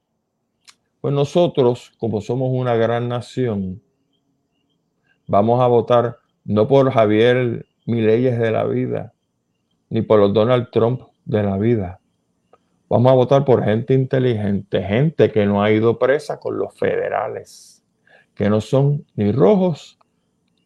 Pues 1.02 1.12
nosotros, 1.12 1.92
como 1.98 2.22
somos 2.22 2.50
una 2.50 2.76
gran 2.76 3.08
nación, 3.08 3.82
vamos 5.26 5.60
a 5.60 5.66
votar 5.66 6.16
no 6.44 6.66
por 6.66 6.90
Javier 6.90 7.66
Mileyes 7.84 8.38
de 8.38 8.50
la 8.50 8.64
vida, 8.64 9.12
ni 9.90 10.00
por 10.00 10.18
los 10.18 10.32
Donald 10.32 10.70
Trump 10.70 11.02
de 11.26 11.42
la 11.42 11.58
vida, 11.58 12.00
Vamos 12.92 13.10
a 13.10 13.14
votar 13.14 13.46
por 13.46 13.64
gente 13.64 13.94
inteligente, 13.94 14.82
gente 14.82 15.32
que 15.32 15.46
no 15.46 15.62
ha 15.62 15.72
ido 15.72 15.98
presa 15.98 16.38
con 16.38 16.58
los 16.58 16.74
federales, 16.78 17.82
que 18.34 18.50
no 18.50 18.60
son 18.60 19.06
ni 19.14 19.32
rojos 19.32 19.98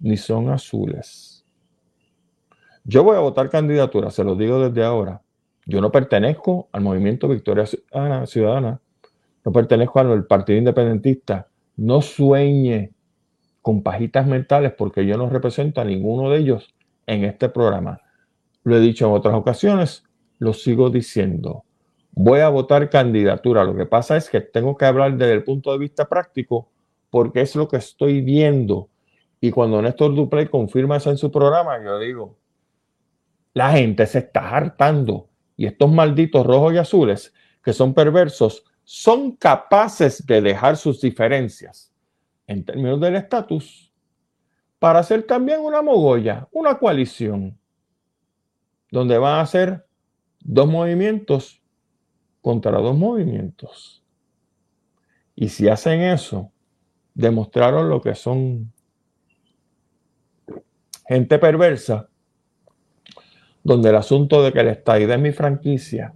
ni 0.01 0.17
son 0.17 0.51
azules. 0.51 1.47
Yo 2.83 3.05
voy 3.05 3.17
a 3.17 3.21
votar 3.21 3.49
candidatura, 3.49 4.11
se 4.11 4.25
lo 4.25 4.35
digo 4.35 4.59
desde 4.59 4.85
ahora. 4.85 5.23
Yo 5.67 5.81
no 5.81 5.93
pertenezco 5.93 6.69
al 6.73 6.81
movimiento 6.81 7.29
Victoria 7.29 7.65
Ciudadana, 7.65 8.81
no 9.47 9.53
pertenezco 9.53 10.01
al 10.01 10.27
Partido 10.27 10.59
Independentista. 10.59 11.49
No 11.77 12.03
sueñe 12.03 12.93
con 13.63 13.83
pajitas 13.83 14.27
mentales 14.27 14.75
porque 14.77 15.07
yo 15.07 15.17
no 15.17 15.31
represento 15.31 15.81
a 15.81 15.85
ninguno 15.85 16.29
de 16.29 16.41
ellos 16.41 16.75
en 17.07 17.25
este 17.25 17.49
programa. 17.49 18.03
Lo 18.65 18.77
he 18.77 18.81
dicho 18.81 19.07
en 19.07 19.13
otras 19.13 19.35
ocasiones, 19.35 20.05
lo 20.39 20.53
sigo 20.53 20.91
diciendo 20.91 21.65
voy 22.17 22.41
a 22.41 22.49
votar 22.49 22.91
candidatura. 22.91 23.63
Lo 23.63 23.77
que 23.77 23.87
pasa 23.87 24.17
es 24.17 24.29
que 24.29 24.41
tengo 24.41 24.77
que 24.77 24.87
hablar 24.87 25.17
desde 25.17 25.35
el 25.35 25.45
punto 25.45 25.71
de 25.71 25.79
vista 25.79 26.09
práctico 26.09 26.71
porque 27.11 27.43
es 27.43 27.55
lo 27.55 27.69
que 27.69 27.77
estoy 27.77 28.23
viendo. 28.23 28.89
Y 29.41 29.51
cuando 29.51 29.81
Néstor 29.81 30.15
Duplay 30.15 30.47
confirma 30.47 30.97
eso 30.97 31.11
en 31.11 31.19
su 31.19 31.31
programa, 31.31 31.83
yo 31.85 31.99
digo, 31.99 32.39
la 33.53 33.71
gente 33.73 34.07
se 34.07 34.19
está 34.21 34.57
hartando 34.57 35.29
y 35.57 35.67
estos 35.67 35.93
malditos 35.93 36.45
rojos 36.45 36.73
y 36.73 36.79
azules 36.79 37.35
que 37.63 37.73
son 37.73 37.95
perversos 37.95 38.65
son 38.89 39.33
capaces 39.33 40.25
de 40.25 40.41
dejar 40.41 40.77
sus 40.77 41.01
diferencias 41.01 41.93
en 42.47 42.65
términos 42.65 43.01
del 43.01 43.17
estatus 43.17 43.93
para 44.79 45.01
hacer 45.01 45.25
también 45.25 45.59
una 45.61 45.83
mogolla, 45.83 46.47
una 46.53 46.79
coalición, 46.79 47.59
donde 48.93 49.19
van 49.19 49.41
a 49.41 49.47
ser 49.47 49.85
dos 50.39 50.69
movimientos 50.69 51.61
contra 52.41 52.79
dos 52.79 52.97
movimientos. 52.97 54.05
Y 55.35 55.49
si 55.49 55.69
hacen 55.69 56.03
eso, 56.03 56.53
demostraron 57.13 57.89
lo 57.89 58.01
que 58.01 58.15
son 58.15 58.73
gente 61.09 61.41
perversa, 61.41 62.09
donde 63.65 63.89
el 63.89 63.97
asunto 63.97 64.45
de 64.45 64.53
que 64.53 64.61
el 64.61 64.69
estadía 64.69 65.13
es 65.13 65.21
mi 65.21 65.33
franquicia, 65.33 66.15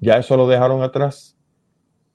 ya 0.00 0.16
eso 0.16 0.36
lo 0.36 0.48
dejaron 0.48 0.82
atrás. 0.82 1.36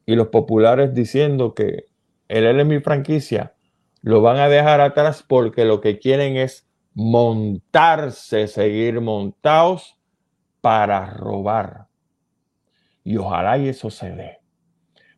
Y 0.05 0.15
los 0.15 0.27
populares 0.27 0.93
diciendo 0.93 1.53
que 1.53 1.85
el 2.27 2.45
él 2.45 2.59
es 2.59 2.65
mi 2.65 2.79
franquicia, 2.79 3.55
lo 4.01 4.21
van 4.21 4.37
a 4.37 4.49
dejar 4.49 4.81
atrás 4.81 5.23
porque 5.27 5.65
lo 5.65 5.81
que 5.81 5.99
quieren 5.99 6.37
es 6.37 6.67
montarse, 6.93 8.47
seguir 8.47 9.01
montados 9.01 9.97
para 10.59 11.05
robar. 11.05 11.87
Y 13.03 13.17
ojalá 13.17 13.57
y 13.57 13.67
eso 13.67 13.89
se 13.89 14.11
dé, 14.11 14.39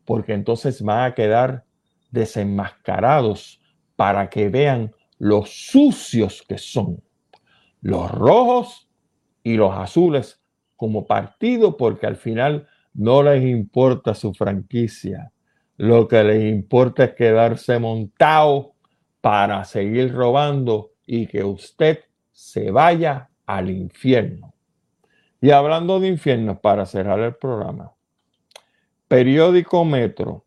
porque 0.04 0.32
entonces 0.32 0.82
van 0.82 1.04
a 1.04 1.14
quedar 1.14 1.64
desenmascarados 2.10 3.60
para 3.96 4.30
que 4.30 4.48
vean 4.48 4.94
los 5.18 5.50
sucios 5.70 6.42
que 6.46 6.58
son 6.58 7.02
los 7.80 8.10
rojos 8.10 8.88
y 9.42 9.54
los 9.54 9.74
azules 9.74 10.40
como 10.76 11.06
partido 11.06 11.76
porque 11.76 12.06
al 12.06 12.16
final 12.16 12.66
no 12.94 13.22
les 13.22 13.44
importa 13.44 14.14
su 14.14 14.32
franquicia. 14.32 15.32
Lo 15.76 16.06
que 16.06 16.22
les 16.22 16.44
importa 16.52 17.04
es 17.04 17.14
quedarse 17.14 17.78
montado 17.78 18.74
para 19.20 19.64
seguir 19.64 20.12
robando 20.12 20.92
y 21.06 21.26
que 21.26 21.42
usted 21.42 22.00
se 22.30 22.70
vaya 22.70 23.30
al 23.46 23.70
infierno. 23.70 24.54
Y 25.40 25.50
hablando 25.50 26.00
de 26.00 26.08
infierno, 26.08 26.60
para 26.60 26.86
cerrar 26.86 27.20
el 27.20 27.34
programa, 27.34 27.92
periódico 29.08 29.84
Metro, 29.84 30.44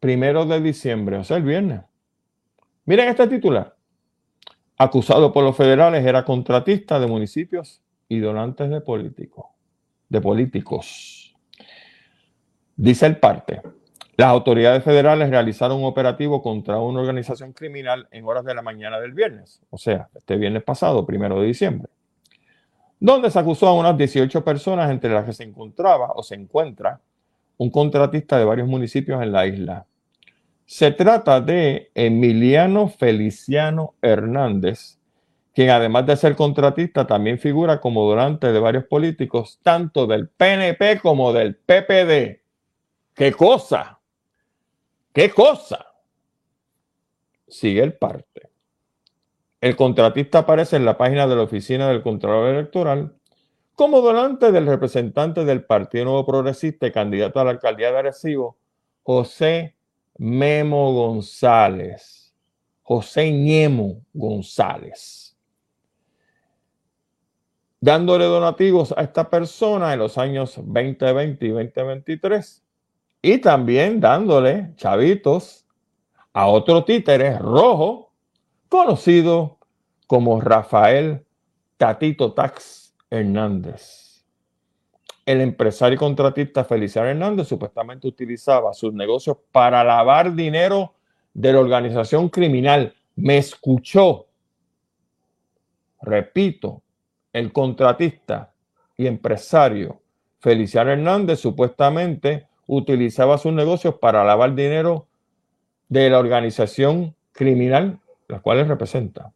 primero 0.00 0.46
de 0.46 0.60
diciembre, 0.60 1.18
o 1.18 1.24
sea, 1.24 1.36
el 1.36 1.42
viernes. 1.42 1.82
Miren 2.84 3.08
este 3.08 3.26
titular. 3.26 3.76
Acusado 4.78 5.32
por 5.32 5.44
los 5.44 5.56
federales, 5.56 6.06
era 6.06 6.24
contratista 6.24 7.00
de 7.00 7.08
municipios 7.08 7.82
y 8.08 8.18
donantes 8.18 8.70
de 8.70 8.80
políticos. 8.80 9.46
De 10.08 10.20
políticos. 10.20 11.36
Dice 12.76 13.06
el 13.06 13.18
parte. 13.18 13.60
Las 14.16 14.28
autoridades 14.30 14.82
federales 14.82 15.30
realizaron 15.30 15.78
un 15.78 15.84
operativo 15.84 16.42
contra 16.42 16.80
una 16.80 17.00
organización 17.00 17.52
criminal 17.52 18.08
en 18.10 18.24
horas 18.24 18.44
de 18.44 18.52
la 18.52 18.62
mañana 18.62 18.98
del 18.98 19.12
viernes, 19.12 19.62
o 19.70 19.78
sea, 19.78 20.08
este 20.12 20.36
viernes 20.36 20.64
pasado, 20.64 21.06
primero 21.06 21.40
de 21.40 21.46
diciembre, 21.46 21.88
donde 22.98 23.30
se 23.30 23.38
acusó 23.38 23.68
a 23.68 23.74
unas 23.74 23.96
18 23.96 24.42
personas, 24.42 24.90
entre 24.90 25.10
las 25.10 25.24
que 25.24 25.32
se 25.32 25.44
encontraba 25.44 26.10
o 26.16 26.24
se 26.24 26.34
encuentra 26.34 27.00
un 27.58 27.70
contratista 27.70 28.36
de 28.38 28.44
varios 28.44 28.66
municipios 28.66 29.22
en 29.22 29.30
la 29.30 29.46
isla. 29.46 29.86
Se 30.66 30.90
trata 30.90 31.40
de 31.40 31.92
Emiliano 31.94 32.88
Feliciano 32.88 33.94
Hernández, 34.02 34.97
quien 35.58 35.70
además 35.70 36.06
de 36.06 36.16
ser 36.16 36.36
contratista 36.36 37.04
también 37.04 37.36
figura 37.36 37.80
como 37.80 38.08
donante 38.08 38.52
de 38.52 38.60
varios 38.60 38.84
políticos, 38.84 39.58
tanto 39.60 40.06
del 40.06 40.28
PNP 40.28 41.00
como 41.00 41.32
del 41.32 41.56
PPD. 41.56 42.40
¡Qué 43.12 43.32
cosa! 43.32 43.98
¿Qué 45.12 45.30
cosa? 45.30 45.84
Sigue 47.48 47.82
el 47.82 47.94
parte. 47.94 48.50
El 49.60 49.74
contratista 49.74 50.38
aparece 50.38 50.76
en 50.76 50.84
la 50.84 50.96
página 50.96 51.26
de 51.26 51.34
la 51.34 51.42
Oficina 51.42 51.88
del 51.88 52.04
Contralor 52.04 52.50
Electoral 52.50 53.16
como 53.74 54.00
donante 54.00 54.52
del 54.52 54.64
representante 54.64 55.44
del 55.44 55.64
Partido 55.64 56.04
Nuevo 56.04 56.24
Progresista 56.24 56.86
y 56.86 56.92
candidato 56.92 57.40
a 57.40 57.44
la 57.44 57.50
alcaldía 57.50 57.90
de 57.90 57.98
Arecibo, 57.98 58.58
José 59.02 59.74
Memo 60.18 60.92
González. 60.92 62.32
José 62.84 63.32
Ñemo 63.32 64.04
González. 64.14 65.27
Dándole 67.80 68.24
donativos 68.24 68.92
a 68.96 69.02
esta 69.02 69.30
persona 69.30 69.92
en 69.92 70.00
los 70.00 70.18
años 70.18 70.56
2020 70.56 71.46
y 71.46 71.48
2023 71.50 72.62
y 73.22 73.38
también 73.38 74.00
dándole 74.00 74.72
chavitos 74.76 75.64
a 76.32 76.46
otro 76.46 76.84
títere 76.84 77.38
rojo 77.38 78.12
conocido 78.68 79.58
como 80.06 80.40
Rafael 80.40 81.24
Tatito 81.76 82.32
Tax 82.32 82.94
Hernández. 83.10 84.24
El 85.24 85.40
empresario 85.42 85.96
y 85.96 85.98
contratista 85.98 86.64
Feliciano 86.64 87.08
Hernández 87.08 87.48
supuestamente 87.48 88.08
utilizaba 88.08 88.72
sus 88.72 88.92
negocios 88.94 89.36
para 89.52 89.84
lavar 89.84 90.34
dinero 90.34 90.94
de 91.34 91.52
la 91.52 91.60
organización 91.60 92.28
criminal. 92.30 92.94
Me 93.14 93.36
escuchó. 93.38 94.26
Repito, 96.00 96.82
el 97.32 97.52
contratista 97.52 98.52
y 98.96 99.06
empresario 99.06 100.00
Feliciano 100.40 100.92
Hernández 100.92 101.40
supuestamente 101.40 102.46
utilizaba 102.66 103.38
sus 103.38 103.52
negocios 103.52 103.96
para 103.96 104.24
lavar 104.24 104.54
dinero 104.54 105.06
de 105.88 106.10
la 106.10 106.18
organización 106.18 107.14
criminal, 107.32 107.98
la 108.28 108.40
cual 108.40 108.66
representa. 108.68 109.32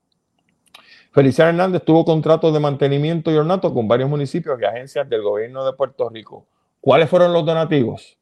Feliciano 1.12 1.50
Hernández 1.50 1.82
tuvo 1.84 2.04
contratos 2.04 2.52
de 2.52 2.60
mantenimiento 2.60 3.30
y 3.30 3.36
ornato 3.36 3.74
con 3.74 3.88
varios 3.88 4.08
municipios 4.08 4.60
y 4.60 4.64
agencias 4.64 5.08
del 5.08 5.22
gobierno 5.22 5.64
de 5.64 5.72
Puerto 5.72 6.08
Rico. 6.08 6.46
¿Cuáles 6.80 7.08
fueron 7.10 7.32
los 7.32 7.44
donativos? 7.44 8.16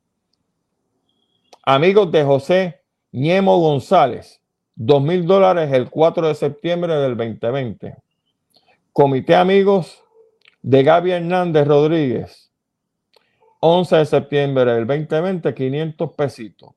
Amigos 1.63 2.11
de 2.11 2.25
José 2.25 2.81
Ñemo 3.13 3.59
González, 3.59 4.41
dos 4.75 5.03
mil 5.03 5.27
dólares 5.27 5.73
el 5.73 5.91
4 5.91 6.29
de 6.29 6.35
septiembre 6.35 6.95
del 6.95 7.17
2020. 7.17 7.97
Comité 9.01 9.35
Amigos 9.35 10.05
de 10.61 10.83
Gaby 10.83 11.13
Hernández 11.13 11.67
Rodríguez, 11.67 12.53
11 13.61 13.97
de 13.97 14.05
septiembre 14.05 14.75
del 14.75 14.87
2020, 14.87 15.55
500 15.55 16.13
pesitos. 16.13 16.73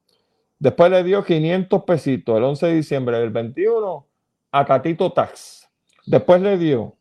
Después 0.58 0.90
le 0.90 1.04
dio 1.04 1.26
500 1.26 1.84
pesitos 1.84 2.38
el 2.38 2.44
11 2.46 2.66
de 2.66 2.76
diciembre 2.76 3.20
del 3.20 3.30
21 3.30 4.08
a 4.54 4.66
Tatito 4.66 5.12
Tax. 5.12 5.70
Después 6.06 6.42
le 6.42 6.58
dio 6.58 6.96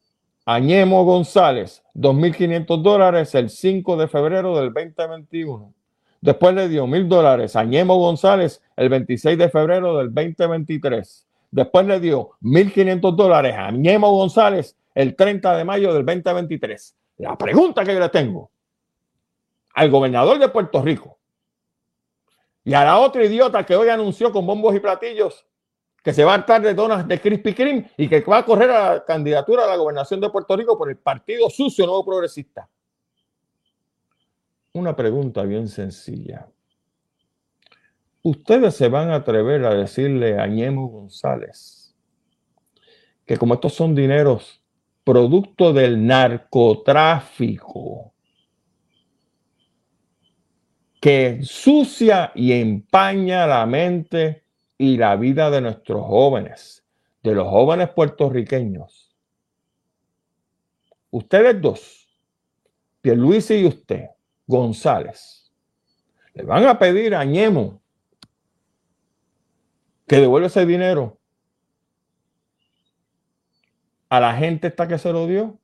a 0.45 0.59
Ñemo 0.59 1.05
González 1.05 1.85
2.500 1.95 2.83
dólares 2.83 3.33
el 3.37 3.49
5 3.49 3.97
de 3.97 4.09
febrero 4.09 4.59
del 4.59 4.73
2021. 4.75 5.73
Después 6.21 6.53
le 6.53 6.69
dio 6.69 6.85
1.000 6.89 7.07
dólares 7.07 7.55
a 7.55 7.63
Ñemo 7.63 7.97
González 7.97 8.61
el 8.75 8.89
26 8.89 9.39
de 9.39 9.49
febrero 9.49 9.99
del 9.99 10.13
2023. 10.13 11.29
Después 11.53 11.87
le 11.87 12.01
dio 12.01 12.31
1.500 12.43 13.15
dólares 13.15 13.55
a 13.57 13.71
Ñemo 13.71 14.11
González 14.11 14.77
el 14.95 15.17
30 15.17 15.57
de 15.57 15.65
mayo 15.65 15.93
del 15.95 16.05
2023. 16.05 16.97
La 17.19 17.37
pregunta 17.37 17.85
que 17.85 17.95
yo 17.95 18.01
le 18.01 18.09
tengo, 18.09 18.51
al 19.75 19.91
gobernador 19.91 20.39
de 20.39 20.49
Puerto 20.49 20.83
Rico 20.83 21.19
y 22.65 22.75
a 22.75 22.85
la 22.85 22.99
otra 22.99 23.25
idiota 23.25 23.65
que 23.65 23.75
hoy 23.75 23.89
anunció 23.89 24.33
con 24.33 24.47
bombos 24.47 24.75
y 24.75 24.81
platillos 24.81 25.47
que 26.03 26.13
se 26.13 26.25
va 26.25 26.35
a 26.35 26.39
estar 26.39 26.61
de 26.61 26.75
donas 26.75 27.07
de 27.07 27.21
Krispy 27.21 27.55
Kreme 27.55 27.91
y 27.97 28.09
que 28.09 28.21
va 28.23 28.39
a 28.39 28.45
correr 28.45 28.71
a 28.71 28.95
la 28.95 29.05
candidatura 29.05 29.65
a 29.65 29.69
la 29.69 29.77
gobernación 29.77 30.21
de 30.21 30.31
Puerto 30.31 30.57
Rico 30.57 30.77
por 30.77 30.91
el 30.91 30.97
Partido 30.97 31.49
Sucio 31.49 31.87
Nuevo 31.87 32.05
Progresista. 32.05 32.69
Una 34.73 34.97
pregunta 34.97 35.43
bien 35.43 35.69
sencilla. 35.69 36.49
¿Ustedes 38.23 38.75
se 38.75 38.89
van 38.89 39.11
a 39.11 39.17
atrever 39.17 39.65
a 39.65 39.75
decirle 39.75 40.39
a 40.39 40.47
Ñemo 40.47 40.89
González 40.89 41.95
que 43.25 43.37
como 43.37 43.55
estos 43.55 43.75
son 43.75 43.95
dineros 43.95 44.62
producto 45.05 45.73
del 45.73 46.07
narcotráfico, 46.07 48.13
que 51.01 51.41
sucia 51.43 52.31
y 52.35 52.53
empaña 52.53 53.47
la 53.47 53.65
mente 53.67 54.45
y 54.79 54.97
la 54.97 55.17
vida 55.17 55.51
de 55.51 55.61
nuestros 55.61 56.07
jóvenes, 56.07 56.85
de 57.23 57.35
los 57.35 57.49
jóvenes 57.49 57.91
puertorriqueños. 57.91 59.15
Ustedes 61.11 61.61
dos, 61.61 62.09
Pierluisi 63.01 63.55
y 63.55 63.67
usted, 63.67 64.07
González, 64.47 65.53
le 66.35 66.45
van 66.45 66.67
a 66.67 66.79
pedir 66.79 67.15
a 67.15 67.25
Ñemo 67.25 67.83
que 70.07 70.17
devuelva 70.17 70.47
ese 70.47 70.67
dinero 70.67 71.22
a 74.13 74.21
la 74.21 74.35
gente 74.35 74.67
esta 74.67 74.87
que 74.87 74.99
se 74.99 75.11
lo 75.11 75.27
dio 75.27 75.59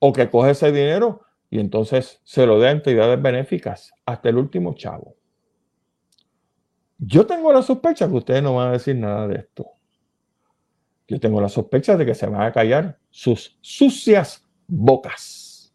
o 0.00 0.12
que 0.12 0.28
coge 0.28 0.50
ese 0.50 0.72
dinero 0.72 1.20
y 1.48 1.60
entonces 1.60 2.20
se 2.24 2.44
lo 2.44 2.58
dé 2.58 2.66
a 2.66 2.70
entidades 2.72 3.22
benéficas 3.22 3.92
hasta 4.04 4.30
el 4.30 4.36
último 4.36 4.74
chavo. 4.74 5.14
Yo 6.98 7.24
tengo 7.24 7.52
la 7.52 7.62
sospecha 7.62 8.08
que 8.08 8.14
ustedes 8.14 8.42
no 8.42 8.56
van 8.56 8.70
a 8.70 8.72
decir 8.72 8.96
nada 8.96 9.28
de 9.28 9.36
esto. 9.36 9.66
Yo 11.06 11.20
tengo 11.20 11.40
la 11.40 11.48
sospecha 11.48 11.96
de 11.96 12.04
que 12.04 12.16
se 12.16 12.26
van 12.26 12.42
a 12.42 12.50
callar 12.50 12.98
sus 13.10 13.56
sucias 13.60 14.44
bocas. 14.66 15.72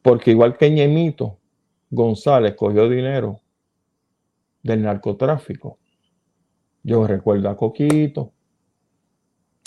Porque 0.00 0.30
igual 0.30 0.56
que 0.56 0.70
Ñemito 0.70 1.38
González 1.90 2.54
cogió 2.54 2.88
dinero 2.88 3.42
del 4.62 4.80
narcotráfico, 4.80 5.78
yo 6.82 7.06
recuerdo 7.06 7.50
a 7.50 7.56
Coquito 7.58 8.32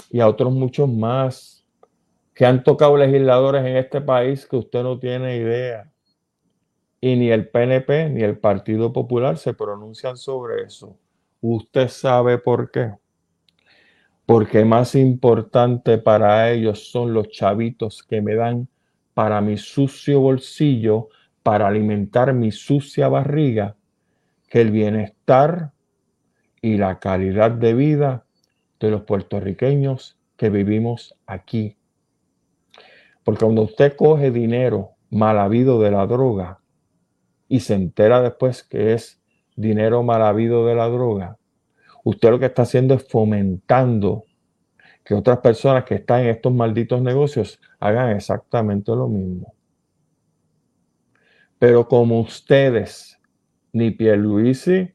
y 0.10 0.20
a 0.20 0.28
otros 0.28 0.51
muchos 0.51 0.89
más 0.89 1.66
que 2.34 2.45
han 2.45 2.64
tocado 2.64 2.97
legisladores 2.97 3.66
en 3.66 3.78
este 3.78 4.01
país 4.01 4.45
que 4.47 4.55
usted 4.55 4.82
no 4.82 4.97
tiene 4.97 5.38
idea. 5.38 5.91
Y 7.01 7.16
ni 7.16 7.32
el 7.32 7.49
PNP 7.49 8.10
ni 8.10 8.24
el 8.24 8.38
Partido 8.38 8.91
Popular 8.91 9.38
se 9.38 9.53
pronuncian 9.53 10.18
sobre 10.18 10.64
eso. 10.64 10.97
Usted 11.41 11.88
sabe 11.89 12.38
por 12.38 12.72
qué. 12.72 12.93
Porque 14.26 14.64
más 14.64 14.95
importante 14.95 15.97
para 15.97 16.49
ellos 16.51 16.91
son 16.91 17.14
los 17.14 17.30
chavitos 17.30 18.03
que 18.03 18.22
me 18.22 18.36
dan 18.36 18.68
para 19.14 19.41
mi 19.41 19.57
sucio 19.57 20.22
bolsillo, 20.22 21.10
para 21.43 21.68
alimentar 21.68 22.34
mi 22.34 22.51
sucia 22.51 23.10
barriga, 23.10 23.76
que 24.47 24.62
el 24.62 24.72
bienestar 24.72 25.72
y 26.62 26.78
la 26.78 26.99
calidad 26.99 27.51
de 27.51 27.74
vida 27.74 28.26
de 28.80 28.92
los 28.92 29.04
puertorriqueños 29.04 30.18
que 30.38 30.50
vivimos 30.50 31.16
aquí 31.26 31.78
Porque 33.24 33.44
cuando 33.44 33.64
usted 33.64 33.96
coge 33.96 34.32
dinero 34.32 34.92
mal 35.10 35.38
habido 35.38 35.82
de 35.82 35.92
la 35.92 36.08
droga 36.08 36.60
y 37.48 37.60
se 37.62 37.74
entera 37.74 38.22
después 38.22 38.64
que 38.64 38.94
es 38.94 39.22
dinero 39.56 40.04
mal 40.04 40.22
habido 40.22 40.66
de 40.66 40.76
la 40.76 40.88
droga, 40.88 41.38
usted 42.04 42.30
lo 42.30 42.40
que 42.40 42.46
está 42.46 42.62
haciendo 42.62 42.94
es 42.94 43.08
fomentando 43.08 44.24
que 45.04 45.16
otras 45.16 45.40
personas 45.40 45.84
que 45.86 45.96
están 45.96 46.22
en 46.22 46.28
estos 46.28 46.54
malditos 46.54 47.02
negocios 47.02 47.60
hagan 47.80 48.16
exactamente 48.16 48.92
lo 48.92 49.08
mismo. 49.08 49.54
Pero 51.58 51.88
como 51.88 52.22
ustedes, 52.22 53.20
ni 53.74 53.92
Pierluisi, 53.92 54.94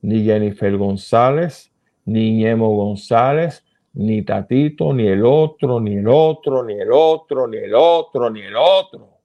ni 0.00 0.24
Jennifer 0.24 0.76
González, 0.76 1.72
ni 2.06 2.38
Ñemo 2.38 2.74
González, 2.74 3.64
ni 3.94 4.22
Tatito, 4.22 4.92
ni 4.92 5.06
el 5.06 5.24
otro, 5.24 5.80
ni 5.80 5.94
el 5.94 6.08
otro, 6.08 6.64
ni 6.64 6.74
el 6.74 6.90
otro, 6.92 7.46
ni 7.46 7.58
el 7.58 7.74
otro, 7.74 8.30
ni 8.30 8.40
el 8.42 8.56
otro 8.56 9.16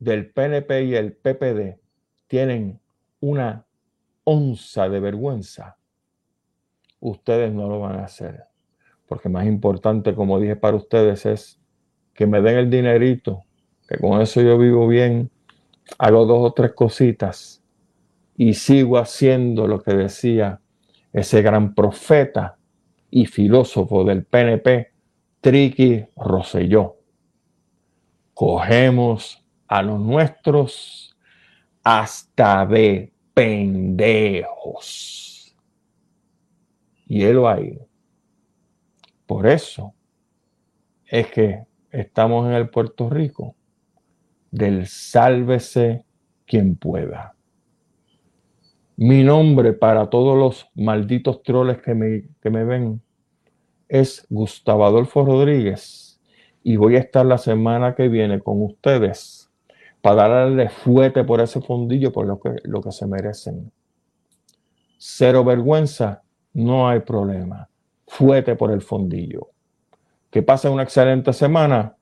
del 0.00 0.30
PNP 0.30 0.84
y 0.84 0.94
el 0.96 1.12
PPD 1.12 1.78
tienen 2.26 2.80
una 3.20 3.66
onza 4.24 4.88
de 4.88 4.98
vergüenza, 4.98 5.76
ustedes 7.00 7.52
no 7.52 7.68
lo 7.68 7.80
van 7.80 8.00
a 8.00 8.04
hacer. 8.04 8.44
Porque 9.06 9.28
más 9.28 9.46
importante, 9.46 10.14
como 10.14 10.40
dije 10.40 10.56
para 10.56 10.76
ustedes, 10.76 11.26
es 11.26 11.60
que 12.14 12.26
me 12.26 12.40
den 12.40 12.56
el 12.56 12.70
dinerito, 12.70 13.44
que 13.88 13.98
con 13.98 14.20
eso 14.20 14.40
yo 14.40 14.56
vivo 14.56 14.88
bien, 14.88 15.30
hago 15.98 16.24
dos 16.24 16.50
o 16.50 16.52
tres 16.52 16.72
cositas 16.72 17.62
y 18.36 18.54
sigo 18.54 18.96
haciendo 18.96 19.66
lo 19.66 19.82
que 19.82 19.92
decía 19.92 20.60
ese 21.12 21.42
gran 21.42 21.74
profeta 21.74 22.56
y 23.10 23.26
filósofo 23.26 24.04
del 24.04 24.24
PNP, 24.24 24.92
Triqui 25.40 26.06
Rosselló. 26.16 26.96
Cogemos 28.34 29.44
a 29.66 29.82
los 29.82 30.00
nuestros 30.00 31.16
hasta 31.82 32.66
de 32.66 33.12
pendejos. 33.34 35.30
Y 37.06 37.22
él 37.22 37.44
ahí. 37.46 37.78
Por 39.26 39.46
eso 39.46 39.94
es 41.06 41.26
que 41.28 41.64
estamos 41.90 42.46
en 42.46 42.52
el 42.52 42.68
Puerto 42.68 43.08
Rico 43.10 43.56
del 44.50 44.86
sálvese 44.86 46.04
quien 46.46 46.76
pueda. 46.76 47.34
Mi 49.02 49.24
nombre 49.24 49.72
para 49.72 50.10
todos 50.10 50.36
los 50.36 50.68
malditos 50.74 51.42
troles 51.42 51.78
que 51.80 51.94
me, 51.94 52.28
que 52.42 52.50
me 52.50 52.64
ven 52.64 53.00
es 53.88 54.26
Gustavo 54.28 54.84
Adolfo 54.84 55.24
Rodríguez 55.24 56.20
y 56.62 56.76
voy 56.76 56.96
a 56.96 56.98
estar 56.98 57.24
la 57.24 57.38
semana 57.38 57.94
que 57.94 58.08
viene 58.08 58.40
con 58.40 58.62
ustedes 58.62 59.50
para 60.02 60.28
darle 60.28 60.68
fuete 60.68 61.24
por 61.24 61.40
ese 61.40 61.62
fundillo 61.62 62.12
por 62.12 62.26
lo 62.26 62.40
que, 62.40 62.56
lo 62.64 62.82
que 62.82 62.92
se 62.92 63.06
merecen. 63.06 63.72
Cero 64.98 65.44
vergüenza, 65.44 66.22
no 66.52 66.86
hay 66.86 67.00
problema. 67.00 67.70
Fuete 68.06 68.54
por 68.54 68.70
el 68.70 68.82
fondillo. 68.82 69.48
Que 70.28 70.42
pasen 70.42 70.72
una 70.72 70.82
excelente 70.82 71.32
semana. 71.32 71.96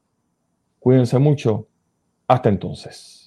Cuídense 0.80 1.20
mucho. 1.20 1.68
Hasta 2.26 2.48
entonces. 2.48 3.17